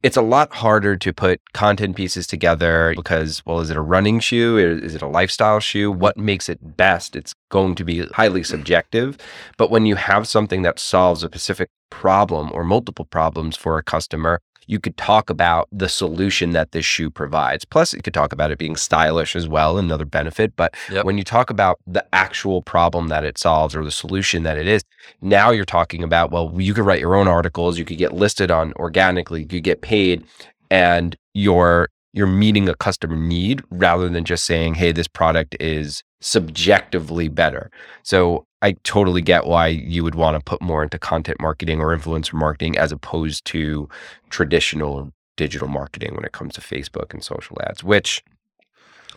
It's 0.00 0.16
a 0.16 0.22
lot 0.22 0.52
harder 0.52 0.96
to 0.96 1.12
put 1.12 1.40
content 1.54 1.96
pieces 1.96 2.28
together 2.28 2.92
because, 2.94 3.44
well, 3.44 3.58
is 3.58 3.68
it 3.68 3.76
a 3.76 3.80
running 3.80 4.20
shoe? 4.20 4.56
Is 4.56 4.94
it 4.94 5.02
a 5.02 5.08
lifestyle 5.08 5.58
shoe? 5.58 5.90
What 5.90 6.16
makes 6.16 6.48
it 6.48 6.76
best? 6.76 7.16
It's 7.16 7.34
going 7.50 7.74
to 7.74 7.84
be 7.84 8.06
highly 8.06 8.42
mm. 8.42 8.46
subjective. 8.46 9.18
But 9.56 9.72
when 9.72 9.86
you 9.86 9.96
have 9.96 10.28
something 10.28 10.62
that 10.62 10.78
solves 10.78 11.24
a 11.24 11.26
specific 11.26 11.70
problem 11.90 12.50
or 12.52 12.62
multiple 12.62 13.06
problems 13.06 13.56
for 13.56 13.76
a 13.76 13.82
customer, 13.82 14.40
you 14.68 14.78
could 14.78 14.96
talk 14.96 15.30
about 15.30 15.66
the 15.72 15.88
solution 15.88 16.50
that 16.52 16.72
this 16.72 16.84
shoe 16.84 17.10
provides. 17.10 17.64
Plus, 17.64 17.94
you 17.94 18.02
could 18.02 18.14
talk 18.14 18.32
about 18.32 18.50
it 18.50 18.58
being 18.58 18.76
stylish 18.76 19.34
as 19.34 19.48
well, 19.48 19.78
another 19.78 20.04
benefit. 20.04 20.54
But 20.56 20.76
Yep. 20.92 21.04
when 21.06 21.18
you 21.18 21.24
talk 21.24 21.50
about 21.50 21.78
the 21.86 22.04
actual 22.14 22.62
problem 22.62 23.08
that 23.08 23.24
it 23.24 23.38
solves 23.38 23.74
or 23.74 23.82
the 23.82 23.90
solution 23.90 24.42
that 24.44 24.58
it 24.58 24.68
is, 24.68 24.84
now 25.22 25.50
you're 25.50 25.64
talking 25.64 26.02
about, 26.04 26.30
well, 26.30 26.52
you 26.56 26.74
could 26.74 26.84
write 26.84 27.00
your 27.00 27.16
own 27.16 27.26
articles, 27.26 27.78
you 27.78 27.84
could 27.86 27.98
get 27.98 28.12
listed 28.12 28.50
on 28.50 28.72
organically, 28.74 29.40
you 29.40 29.46
could 29.48 29.64
get 29.64 29.80
paid, 29.80 30.22
and 30.70 31.16
you're 31.34 31.88
you're 32.14 32.26
meeting 32.26 32.68
a 32.68 32.74
customer 32.74 33.14
need 33.16 33.62
rather 33.70 34.08
than 34.08 34.24
just 34.24 34.44
saying, 34.44 34.74
hey, 34.74 34.92
this 34.92 35.06
product 35.06 35.54
is 35.60 36.02
subjectively 36.20 37.28
better. 37.28 37.70
So 38.02 38.46
I 38.62 38.72
totally 38.82 39.22
get 39.22 39.46
why 39.46 39.68
you 39.68 40.02
would 40.02 40.14
want 40.16 40.36
to 40.36 40.42
put 40.42 40.60
more 40.60 40.82
into 40.82 40.98
content 40.98 41.38
marketing 41.40 41.80
or 41.80 41.96
influencer 41.96 42.34
marketing 42.34 42.76
as 42.76 42.90
opposed 42.92 43.44
to 43.46 43.88
traditional 44.30 45.12
digital 45.36 45.68
marketing 45.68 46.14
when 46.14 46.24
it 46.24 46.32
comes 46.32 46.54
to 46.54 46.60
Facebook 46.60 47.12
and 47.12 47.22
social 47.22 47.56
ads, 47.62 47.84
which 47.84 48.24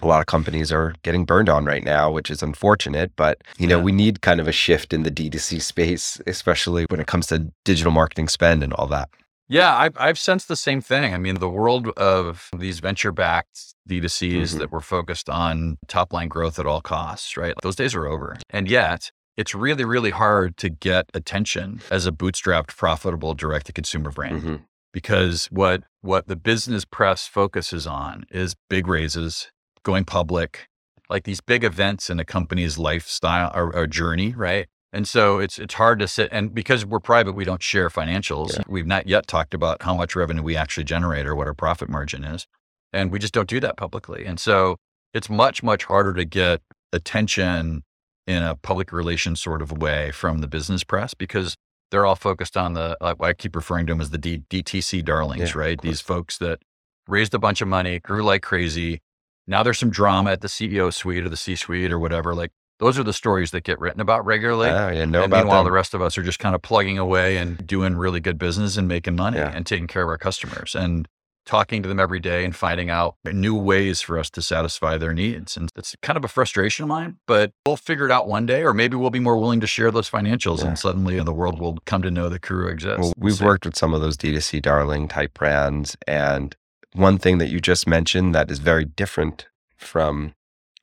a 0.03 0.07
lot 0.07 0.19
of 0.19 0.25
companies 0.27 0.71
are 0.71 0.93
getting 1.03 1.25
burned 1.25 1.49
on 1.49 1.65
right 1.65 1.83
now, 1.83 2.11
which 2.11 2.29
is 2.31 2.41
unfortunate. 2.43 3.11
But, 3.15 3.39
you 3.57 3.67
know, 3.67 3.77
Yeah. 3.77 3.83
we 3.83 3.91
need 3.91 4.21
kind 4.21 4.39
of 4.39 4.47
a 4.47 4.51
shift 4.51 4.93
in 4.93 5.03
the 5.03 5.11
D2C 5.11 5.59
space, 5.59 6.21
especially 6.27 6.85
when 6.89 6.99
it 6.99 7.07
comes 7.07 7.27
to 7.27 7.51
digital 7.65 7.91
marketing 7.91 8.27
spend 8.27 8.63
and 8.63 8.73
all 8.73 8.87
that. 8.87 9.09
Yeah, 9.51 9.75
I've, 9.77 9.97
I've 9.99 10.17
sensed 10.17 10.47
the 10.47 10.55
same 10.55 10.79
thing. 10.79 11.13
I 11.13 11.17
mean, 11.17 11.35
the 11.35 11.49
world 11.49 11.89
of 11.97 12.49
these 12.57 12.79
venture 12.79 13.11
backed 13.11 13.75
D2Cs 13.89 14.53
Mhm. 14.55 14.59
that 14.59 14.71
were 14.71 14.79
focused 14.79 15.29
on 15.29 15.77
top 15.89 16.13
line 16.13 16.29
growth 16.29 16.57
at 16.57 16.65
all 16.65 16.79
costs, 16.79 17.35
right? 17.35 17.53
Those 17.61 17.75
days 17.75 17.93
are 17.93 18.07
over. 18.07 18.37
And 18.49 18.69
yet, 18.69 19.11
it's 19.35 19.53
really, 19.53 19.83
really 19.83 20.11
hard 20.11 20.55
to 20.57 20.69
get 20.69 21.05
attention 21.13 21.81
as 21.91 22.05
a 22.07 22.13
bootstrapped, 22.13 22.77
profitable 22.77 23.33
direct 23.33 23.65
to 23.65 23.73
consumer 23.73 24.11
brand 24.11 24.41
Mhm. 24.41 24.61
because 24.93 25.47
what 25.51 25.83
what 26.01 26.27
the 26.27 26.35
business 26.37 26.85
press 26.85 27.27
focuses 27.27 27.85
on 27.85 28.23
is 28.31 28.55
big 28.69 28.87
raises, 28.87 29.51
going 29.83 30.05
public, 30.05 30.67
like 31.09 31.25
these 31.25 31.41
big 31.41 31.63
events 31.65 32.09
in 32.09 32.19
a 32.21 32.25
company's 32.25 32.77
lifestyle 32.77 33.51
or, 33.53 33.75
or 33.75 33.85
journey, 33.85 34.33
right? 34.33 34.67
And 34.93 35.07
so 35.07 35.39
it's 35.39 35.57
it's 35.57 35.75
hard 35.75 35.99
to 35.99 36.07
sit 36.07 36.29
and 36.31 36.53
because 36.53 36.85
we're 36.85 36.99
private, 36.99 37.33
we 37.33 37.45
don't 37.45 37.63
share 37.63 37.89
financials. 37.89 38.57
Yeah. 38.57 38.63
We've 38.67 38.87
not 38.87 39.07
yet 39.07 39.27
talked 39.27 39.53
about 39.53 39.81
how 39.83 39.95
much 39.95 40.15
revenue 40.15 40.43
we 40.43 40.57
actually 40.57 40.83
generate 40.83 41.25
or 41.25 41.35
what 41.35 41.47
our 41.47 41.53
profit 41.53 41.89
margin 41.89 42.23
is. 42.23 42.45
And 42.91 43.11
we 43.11 43.19
just 43.19 43.33
don't 43.33 43.47
do 43.47 43.59
that 43.61 43.77
publicly. 43.77 44.25
And 44.25 44.39
so 44.39 44.77
it's 45.13 45.29
much, 45.29 45.63
much 45.63 45.85
harder 45.85 46.13
to 46.13 46.25
get 46.25 46.61
attention 46.91 47.83
in 48.27 48.43
a 48.43 48.55
public 48.55 48.91
relations 48.91 49.41
sort 49.41 49.61
of 49.61 49.71
way 49.71 50.11
from 50.11 50.39
the 50.39 50.47
business 50.47 50.83
press 50.83 51.13
because 51.13 51.55
they're 51.89 52.05
all 52.05 52.15
focused 52.15 52.55
on 52.55 52.73
the 52.73 52.97
like 53.01 53.17
I 53.21 53.33
keep 53.33 53.55
referring 53.55 53.85
to 53.87 53.93
them 53.93 54.01
as 54.01 54.09
the 54.09 54.17
D, 54.17 54.43
DTC 54.49 55.03
darlings, 55.03 55.53
Yeah, 55.53 55.59
right? 55.59 55.81
These 55.81 56.01
folks 56.01 56.37
that 56.37 56.59
raised 57.07 57.33
a 57.33 57.39
bunch 57.39 57.61
of 57.61 57.67
money, 57.67 57.99
grew 57.99 58.23
like 58.23 58.41
crazy. 58.41 59.01
Now 59.47 59.63
there's 59.63 59.79
some 59.79 59.89
drama 59.89 60.31
at 60.31 60.41
the 60.41 60.47
CEO 60.47 60.93
suite 60.93 61.25
or 61.25 61.29
the 61.29 61.37
C 61.37 61.55
suite 61.55 61.91
or 61.91 61.99
whatever. 61.99 62.33
Like 62.33 62.51
those 62.81 62.99
are 62.99 63.03
the 63.03 63.13
stories 63.13 63.51
that 63.51 63.63
get 63.63 63.79
written 63.79 64.01
about 64.01 64.25
regularly. 64.25 64.67
Ah, 64.69 64.89
yeah, 64.89 65.05
know 65.05 65.23
and 65.23 65.31
about 65.31 65.37
meanwhile, 65.45 65.59
them. 65.59 65.65
the 65.65 65.71
rest 65.71 65.93
of 65.93 66.01
us 66.01 66.17
are 66.17 66.23
just 66.23 66.39
kind 66.39 66.53
of 66.55 66.61
plugging 66.61 66.97
away 66.97 67.37
and 67.37 67.65
doing 67.65 67.95
really 67.95 68.19
good 68.19 68.37
business 68.37 68.75
and 68.75 68.87
making 68.89 69.15
money 69.15 69.37
Yeah. 69.37 69.51
and 69.55 69.65
taking 69.65 69.87
care 69.87 70.03
of 70.03 70.09
our 70.09 70.17
customers 70.17 70.75
and 70.75 71.07
talking 71.45 71.81
to 71.81 71.89
them 71.89 71.99
every 71.99 72.19
day 72.19 72.45
and 72.45 72.55
finding 72.55 72.89
out 72.91 73.15
new 73.25 73.55
ways 73.55 73.99
for 74.01 74.19
us 74.19 74.29
to 74.29 74.41
satisfy 74.43 74.95
their 74.97 75.11
needs. 75.13 75.57
And 75.57 75.69
it's 75.75 75.95
kind 76.03 76.15
of 76.17 76.23
a 76.23 76.27
frustration 76.27 76.83
of 76.83 76.89
mine, 76.89 77.17
but 77.25 77.51
we'll 77.65 77.77
figure 77.77 78.05
it 78.05 78.11
out 78.11 78.27
one 78.27 78.45
day, 78.45 78.61
or 78.63 78.73
maybe 78.75 78.95
we'll 78.95 79.09
be 79.09 79.19
more 79.19 79.37
willing 79.37 79.59
to 79.61 79.67
share 79.67 79.89
those 79.89 80.09
financials 80.09 80.59
Yeah. 80.59 80.67
and 80.69 80.79
suddenly 80.79 81.19
the 81.19 81.33
world 81.33 81.59
will 81.59 81.77
come 81.85 82.03
to 82.03 82.11
know 82.11 82.29
that 82.29 82.41
Kuru 82.43 82.67
exists. 82.67 82.99
Well, 82.99 83.13
we've 83.17 83.35
see. 83.35 83.45
worked 83.45 83.65
with 83.65 83.75
some 83.75 83.93
of 83.93 84.01
those 84.01 84.17
D2C 84.17 84.59
darling 84.61 85.07
type 85.07 85.33
brands. 85.33 85.97
And 86.07 86.55
one 86.93 87.17
thing 87.17 87.37
that 87.39 87.49
you 87.49 87.59
just 87.59 87.87
mentioned 87.87 88.35
that 88.35 88.51
is 88.51 88.59
very 88.59 88.85
different 88.85 89.47
from 89.77 90.33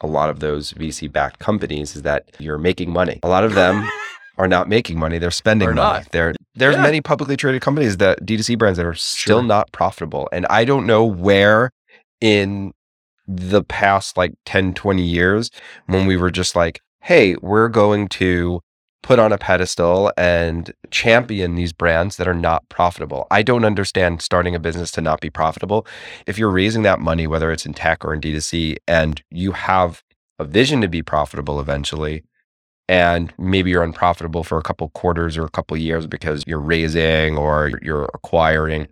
a 0.00 0.06
lot 0.06 0.30
of 0.30 0.40
those 0.40 0.72
VC 0.74 1.10
backed 1.12 1.38
companies 1.40 1.96
is 1.96 2.02
that 2.02 2.30
you're 2.38 2.58
making 2.58 2.90
money. 2.92 3.18
A 3.22 3.28
lot 3.28 3.44
of 3.44 3.54
them 3.54 3.88
are 4.38 4.46
not 4.48 4.68
making 4.68 4.98
money, 4.98 5.18
they're 5.18 5.30
spending 5.32 5.68
money. 5.74 5.76
not. 5.80 6.12
There, 6.12 6.34
there's 6.54 6.76
Yeah. 6.76 6.82
many 6.82 7.00
publicly 7.00 7.36
traded 7.36 7.60
companies 7.62 7.96
that 7.96 8.24
D2C 8.24 8.56
brands 8.56 8.76
that 8.76 8.86
are 8.86 8.94
still 8.94 9.38
Sure. 9.40 9.42
not 9.46 9.72
profitable. 9.72 10.28
And 10.32 10.46
I 10.46 10.64
don't 10.64 10.86
know 10.86 11.04
where 11.04 11.70
in 12.20 12.72
the 13.26 13.62
past 13.64 14.16
like 14.16 14.34
10, 14.46 14.74
20 14.74 15.02
years 15.02 15.50
when 15.86 16.06
we 16.06 16.16
were 16.16 16.30
just 16.30 16.54
like, 16.56 16.80
hey, 17.02 17.36
we're 17.42 17.68
going 17.68 18.08
to 18.08 18.60
put 19.02 19.18
on 19.18 19.32
a 19.32 19.38
pedestal 19.38 20.12
and 20.16 20.72
champion 20.90 21.54
these 21.54 21.72
brands 21.72 22.16
that 22.16 22.28
are 22.28 22.34
not 22.34 22.68
profitable. 22.68 23.26
I 23.30 23.42
don't 23.42 23.64
understand 23.64 24.22
starting 24.22 24.54
a 24.54 24.60
business 24.60 24.90
to 24.92 25.00
not 25.00 25.20
be 25.20 25.30
profitable. 25.30 25.86
If 26.26 26.38
you're 26.38 26.50
raising 26.50 26.82
that 26.82 27.00
money, 27.00 27.26
whether 27.26 27.50
it's 27.52 27.66
in 27.66 27.74
tech 27.74 28.04
or 28.04 28.12
in 28.12 28.20
D2C, 28.20 28.76
and 28.86 29.22
you 29.30 29.52
have 29.52 30.02
a 30.38 30.44
vision 30.44 30.80
to 30.80 30.88
be 30.88 31.02
profitable 31.02 31.60
eventually, 31.60 32.24
and 32.88 33.32
maybe 33.38 33.70
you're 33.70 33.82
unprofitable 33.82 34.42
for 34.44 34.58
a 34.58 34.62
couple 34.62 34.88
quarters 34.90 35.36
or 35.36 35.44
a 35.44 35.50
couple 35.50 35.76
years 35.76 36.06
because 36.06 36.42
you're 36.46 36.58
raising 36.58 37.36
or 37.36 37.72
you're- 37.82 38.08
acquiring. 38.14 38.88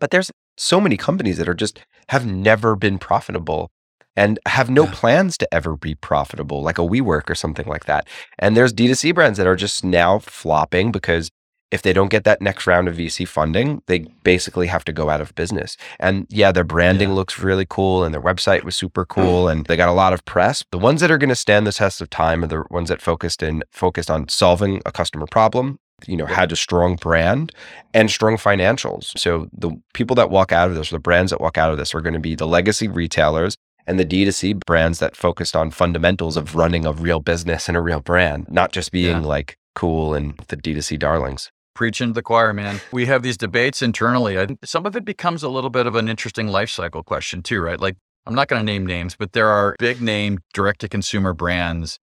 But 0.00 0.10
there's 0.10 0.30
so 0.56 0.80
many 0.80 0.96
companies 0.96 1.38
that 1.38 1.48
are 1.48 1.54
just 1.54 1.80
have 2.08 2.26
never 2.26 2.76
been 2.76 2.98
profitable 2.98 3.70
and 4.16 4.38
have 4.46 4.70
no 4.70 4.84
Yeah. 4.84 4.92
plans 4.92 5.36
to 5.38 5.54
ever 5.54 5.76
be 5.76 5.94
profitable, 5.94 6.62
like 6.62 6.78
a 6.78 6.82
WeWork 6.82 7.28
or 7.28 7.34
something 7.34 7.66
like 7.66 7.84
that. 7.86 8.06
And 8.38 8.56
there's 8.56 8.72
D2C 8.72 9.12
brands 9.12 9.38
that 9.38 9.46
are 9.46 9.56
just 9.56 9.84
now 9.84 10.18
flopping 10.18 10.92
because 10.92 11.30
if 11.70 11.82
they 11.82 11.92
don't 11.92 12.10
get 12.10 12.22
that 12.22 12.40
next 12.40 12.68
round 12.68 12.86
of 12.86 12.94
VC 12.94 13.26
funding, 13.26 13.82
they 13.86 14.06
basically 14.22 14.68
have 14.68 14.84
to 14.84 14.92
go 14.92 15.10
out 15.10 15.20
of 15.20 15.34
business. 15.34 15.76
And 15.98 16.26
yeah, 16.30 16.52
their 16.52 16.62
branding 16.62 17.08
Yeah. 17.08 17.16
looks 17.16 17.40
really 17.40 17.66
cool 17.68 18.04
and 18.04 18.14
their 18.14 18.22
website 18.22 18.62
was 18.62 18.76
super 18.76 19.04
hmm. 19.04 19.20
cool 19.20 19.48
and 19.48 19.66
they 19.66 19.76
got 19.76 19.88
a 19.88 19.92
lot 19.92 20.12
of 20.12 20.24
press. 20.24 20.62
The 20.70 20.78
ones 20.78 21.00
that 21.00 21.10
are 21.10 21.18
going 21.18 21.30
to 21.30 21.34
stand 21.34 21.66
the 21.66 21.72
test 21.72 22.00
of 22.00 22.10
time 22.10 22.44
are 22.44 22.46
the 22.46 22.64
ones 22.70 22.88
that 22.90 23.02
focused 23.02 23.42
in 23.42 23.64
focused 23.72 24.10
on 24.10 24.28
solving 24.28 24.82
a 24.86 24.92
customer 24.92 25.26
problem, 25.28 25.80
you 26.06 26.16
know, 26.16 26.26
had 26.26 26.52
a 26.52 26.56
strong 26.56 26.94
brand 26.94 27.50
and 27.92 28.08
strong 28.08 28.36
financials. 28.36 29.18
So 29.18 29.48
the 29.52 29.72
people 29.94 30.14
that 30.16 30.30
walk 30.30 30.52
out 30.52 30.68
of 30.68 30.76
this, 30.76 30.92
or 30.92 30.96
the 30.96 31.00
brands 31.00 31.30
that 31.30 31.40
walk 31.40 31.58
out 31.58 31.72
of 31.72 31.78
this 31.78 31.92
are 31.92 32.00
going 32.00 32.14
to 32.14 32.20
be 32.20 32.36
the 32.36 32.46
legacy 32.46 32.86
retailers 32.86 33.56
and 33.86 33.98
the 33.98 34.04
D2C 34.04 34.60
brands 34.66 34.98
that 34.98 35.16
focused 35.16 35.54
on 35.54 35.70
fundamentals 35.70 36.36
of 36.36 36.54
running 36.54 36.86
a 36.86 36.92
real 36.92 37.20
business 37.20 37.68
and 37.68 37.76
a 37.76 37.80
real 37.80 38.00
brand, 38.00 38.46
not 38.50 38.72
just 38.72 38.90
being 38.92 39.22
Yeah. 39.22 39.28
like 39.28 39.56
cool 39.74 40.14
and 40.14 40.36
the 40.48 40.56
D2C 40.56 40.98
darlings. 40.98 41.50
preaching 41.74 42.06
to 42.10 42.12
the 42.14 42.22
choir, 42.22 42.52
man. 42.52 42.80
We 42.92 43.06
have 43.06 43.22
these 43.24 43.36
debates 43.36 43.82
internally. 43.82 44.36
and 44.36 44.56
Some 44.64 44.86
of 44.86 44.94
it 44.94 45.04
becomes 45.04 45.42
a 45.42 45.48
little 45.48 45.70
bit 45.70 45.86
of 45.88 45.96
an 45.96 46.08
interesting 46.08 46.46
life 46.46 46.70
cycle 46.70 47.02
question 47.02 47.42
too, 47.42 47.60
right? 47.60 47.80
Like 47.80 47.96
I'm 48.26 48.34
not 48.36 48.46
going 48.46 48.60
to 48.60 48.64
name 48.64 48.86
names, 48.86 49.16
but 49.16 49.32
there 49.32 49.48
are 49.48 49.74
big 49.80 50.00
name 50.00 50.38
direct 50.52 50.80
to 50.82 50.88
consumer 50.88 51.32
brands 51.34 51.98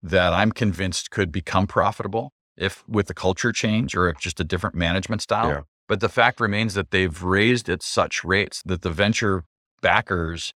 that 0.00 0.32
I'm 0.32 0.52
convinced 0.52 1.10
could 1.10 1.32
become 1.32 1.66
profitable 1.66 2.30
if 2.56 2.84
with 2.88 3.08
the 3.08 3.14
culture 3.14 3.50
change 3.50 3.96
or 3.96 4.08
if 4.08 4.18
just 4.18 4.38
a 4.38 4.44
different 4.44 4.76
management 4.76 5.22
style. 5.22 5.48
Yeah. 5.48 5.60
But 5.88 5.98
the 5.98 6.08
fact 6.08 6.38
remains 6.40 6.74
that 6.74 6.92
they've 6.92 7.20
raised 7.20 7.68
at 7.68 7.82
such 7.82 8.22
rates 8.22 8.62
that 8.64 8.82
the 8.82 8.90
venture 8.90 9.42
backers, 9.82 10.52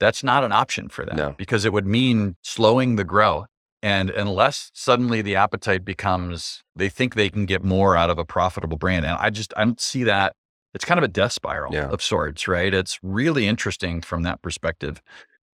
that's 0.00 0.22
not 0.22 0.44
an 0.44 0.52
option 0.52 0.88
for 0.88 1.04
them 1.04 1.16
No. 1.16 1.34
because 1.36 1.64
it 1.64 1.72
would 1.72 1.86
mean 1.86 2.36
slowing 2.42 2.96
the 2.96 3.04
growth. 3.04 3.46
And 3.82 4.10
unless 4.10 4.70
suddenly 4.74 5.22
the 5.22 5.36
appetite 5.36 5.84
becomes, 5.84 6.62
they 6.74 6.88
think 6.88 7.14
they 7.14 7.30
can 7.30 7.46
get 7.46 7.62
more 7.62 7.96
out 7.96 8.10
of 8.10 8.18
a 8.18 8.24
profitable 8.24 8.76
brand. 8.76 9.06
And 9.06 9.16
I 9.18 9.30
just, 9.30 9.52
I 9.56 9.64
don't 9.64 9.80
see 9.80 10.02
that. 10.04 10.34
It's 10.74 10.84
kind 10.84 10.98
of 10.98 11.04
a 11.04 11.08
death 11.08 11.32
spiral 11.32 11.72
Yeah. 11.72 11.88
of 11.88 12.02
sorts, 12.02 12.48
right? 12.48 12.74
It's 12.74 12.98
really 13.02 13.46
interesting 13.46 14.00
from 14.00 14.22
that 14.24 14.42
perspective. 14.42 15.00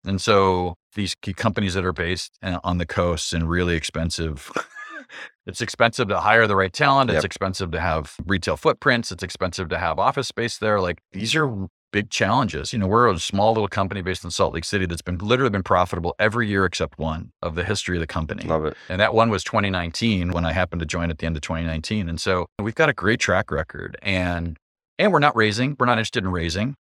And 0.07 0.21
so 0.21 0.75
these 0.95 1.15
key 1.15 1.33
companies 1.35 1.75
that 1.75 1.85
are 1.85 1.93
based 1.93 2.39
uh, 2.43 2.61
on 2.65 2.79
the 2.79 2.87
coasts 2.87 3.33
and 3.33 3.49
really 3.49 3.75
expensive, 3.77 4.51
it's 5.47 5.61
expensive 5.61 6.09
to 6.09 6.21
hire 6.21 6.47
the 6.47 6.57
right 6.57 6.73
talent. 6.73 7.11
It's 7.11 7.17
Yep. 7.17 7.25
expensive 7.25 7.71
to 7.73 7.81
have 7.81 8.15
retail 8.27 8.57
footprints. 8.57 9.13
It's 9.13 9.23
expensive 9.23 9.69
to 9.69 9.79
have 9.79 9.99
office 9.99 10.29
space 10.29 10.57
there. 10.59 10.81
Like 10.81 10.99
these 11.13 11.35
are 11.35 11.69
big 11.95 12.11
challenges. 12.11 12.73
You 12.73 12.81
know, 12.81 12.89
we're 12.89 13.09
a 13.09 13.21
small 13.21 13.53
little 13.53 13.69
company 13.69 14.03
based 14.03 14.25
in 14.25 14.33
Salt 14.33 14.53
Lake 14.53 14.65
City 14.65 14.85
that's 14.85 15.01
been 15.01 15.17
literally 15.19 15.51
been 15.51 15.63
profitable 15.63 16.17
every 16.19 16.49
year 16.49 16.65
except 16.65 16.99
one 16.99 17.31
of 17.41 17.55
the 17.55 17.63
history 17.63 17.97
of 17.97 18.01
the 18.01 18.07
company. 18.09 18.43
Love 18.43 18.65
it. 18.65 18.77
And 18.89 19.01
that 19.01 19.15
one 19.15 19.31
was 19.31 19.45
2019 19.45 20.33
when 20.33 20.45
I 20.45 20.51
happened 20.51 20.81
to 20.81 20.87
join 20.87 21.09
at 21.09 21.19
the 21.19 21.27
end 21.27 21.37
of 21.37 21.43
2019. 21.43 22.09
And 22.09 22.21
so 22.21 22.47
we've 22.61 22.75
got 22.75 22.89
a 22.89 22.93
great 22.93 23.21
track 23.21 23.53
record 23.53 23.97
and 24.03 24.59
and 24.99 25.13
we're 25.13 25.21
not 25.21 25.37
raising, 25.37 25.77
we're 25.79 25.87
not 25.87 25.99
interested 25.99 26.25
in 26.25 26.33
raising, 26.33 26.75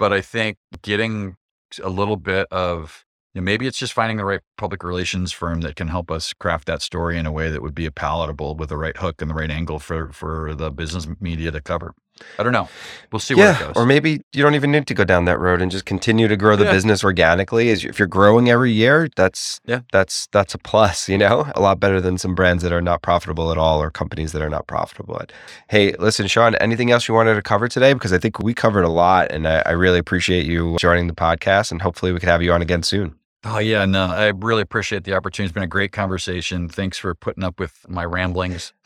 but 0.00 0.12
I 0.12 0.20
think 0.20 0.56
getting 0.82 1.36
a 1.82 1.88
little 1.88 2.16
bit 2.16 2.48
of 2.50 3.04
you 3.34 3.40
know, 3.40 3.44
maybe 3.44 3.68
it's 3.68 3.78
just 3.78 3.92
finding 3.92 4.16
the 4.16 4.24
right 4.24 4.40
public 4.58 4.82
relations 4.82 5.30
firm 5.30 5.60
that 5.60 5.76
can 5.76 5.86
help 5.86 6.10
us 6.10 6.32
craft 6.32 6.66
that 6.66 6.82
story 6.82 7.18
in 7.18 7.26
a 7.26 7.30
way 7.32 7.50
that 7.50 7.62
would 7.62 7.74
be 7.74 7.88
palatable 7.88 8.56
with 8.56 8.70
the 8.70 8.76
right 8.76 8.96
hook 8.96 9.22
and 9.22 9.30
the 9.30 9.34
right 9.34 9.50
angle 9.50 9.78
for 9.78 10.10
for 10.10 10.56
the 10.56 10.72
business 10.72 11.06
media 11.20 11.52
to 11.52 11.60
cover. 11.60 11.94
I 12.38 12.42
don't 12.42 12.52
know. 12.52 12.68
We'll 13.12 13.20
see 13.20 13.34
where 13.34 13.50
it 13.50 13.52
Yeah, 13.60 13.66
goes. 13.68 13.72
or 13.76 13.86
maybe 13.86 14.20
you 14.32 14.42
don't 14.42 14.54
even 14.54 14.70
need 14.72 14.86
to 14.86 14.94
go 14.94 15.04
down 15.04 15.24
that 15.26 15.38
road 15.38 15.62
and 15.62 15.70
just 15.70 15.84
continue 15.86 16.28
to 16.28 16.36
grow 16.36 16.56
the 16.56 16.64
Yeah. 16.64 16.72
business 16.72 17.04
organically. 17.04 17.70
If 17.70 17.98
you're 17.98 18.08
growing 18.08 18.48
every 18.50 18.72
year, 18.72 19.08
that's 19.16 19.60
Yeah. 19.66 19.80
that's 19.92 20.26
that's 20.32 20.54
a 20.54 20.58
plus. 20.58 21.08
You 21.08 21.18
know, 21.18 21.50
a 21.54 21.60
lot 21.60 21.78
better 21.80 22.00
than 22.00 22.18
some 22.18 22.34
brands 22.34 22.62
that 22.62 22.72
are 22.72 22.82
not 22.82 23.02
profitable 23.02 23.50
at 23.52 23.58
all 23.58 23.80
or 23.82 23.90
companies 23.90 24.32
that 24.32 24.42
are 24.42 24.50
not 24.50 24.66
profitable. 24.66 25.18
At. 25.20 25.32
Hey, 25.68 25.94
listen, 25.98 26.26
Sean. 26.26 26.54
Anything 26.56 26.90
else 26.90 27.06
you 27.08 27.14
wanted 27.14 27.34
to 27.34 27.42
cover 27.42 27.68
today? 27.68 27.92
Because 27.92 28.12
I 28.12 28.18
think 28.18 28.38
we 28.38 28.54
covered 28.54 28.84
a 28.84 28.88
lot, 28.88 29.30
and 29.30 29.46
I, 29.46 29.62
I 29.66 29.70
really 29.72 29.98
appreciate 29.98 30.46
you 30.46 30.76
joining 30.78 31.06
the 31.06 31.14
podcast. 31.14 31.70
And 31.70 31.82
hopefully, 31.82 32.12
we 32.12 32.18
could 32.20 32.28
have 32.28 32.42
you 32.42 32.52
on 32.52 32.62
again 32.62 32.82
soon. 32.82 33.14
Oh 33.48 33.58
yeah, 33.58 33.84
no, 33.84 34.06
I 34.06 34.28
really 34.28 34.62
appreciate 34.62 35.04
the 35.04 35.14
opportunity. 35.14 35.48
It's 35.48 35.54
been 35.54 35.62
a 35.62 35.68
great 35.68 35.92
conversation. 35.92 36.68
Thanks 36.68 36.98
for 36.98 37.14
putting 37.14 37.44
up 37.44 37.60
with 37.60 37.86
my 37.88 38.04
ramblings. 38.04 38.72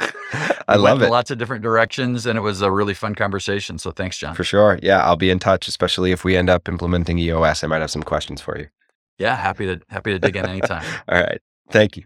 I 0.68 0.76
love 0.76 1.02
it. 1.02 1.10
Lots 1.10 1.30
of 1.30 1.38
different 1.38 1.62
directions, 1.62 2.26
and 2.26 2.36
it 2.36 2.42
was 2.42 2.60
a 2.60 2.70
really 2.70 2.94
fun 2.94 3.14
conversation. 3.14 3.78
So 3.78 3.90
thanks, 3.90 4.18
John. 4.18 4.34
For 4.34 4.44
sure. 4.44 4.78
Yeah, 4.82 5.02
I'll 5.02 5.16
be 5.16 5.30
in 5.30 5.38
touch, 5.38 5.66
especially 5.66 6.12
if 6.12 6.24
we 6.24 6.36
end 6.36 6.50
up 6.50 6.68
implementing 6.68 7.18
EOS. 7.18 7.64
I 7.64 7.68
might 7.68 7.80
have 7.80 7.90
some 7.90 8.02
questions 8.02 8.40
for 8.40 8.58
you. 8.58 8.68
Yeah, 9.18 9.34
happy 9.34 9.66
to 9.66 9.80
happy 9.88 10.12
to 10.12 10.18
dig 10.18 10.36
in 10.36 10.46
anytime. 10.46 10.84
All 11.08 11.20
right. 11.20 11.40
Thank 11.70 11.96
you. 11.96 12.04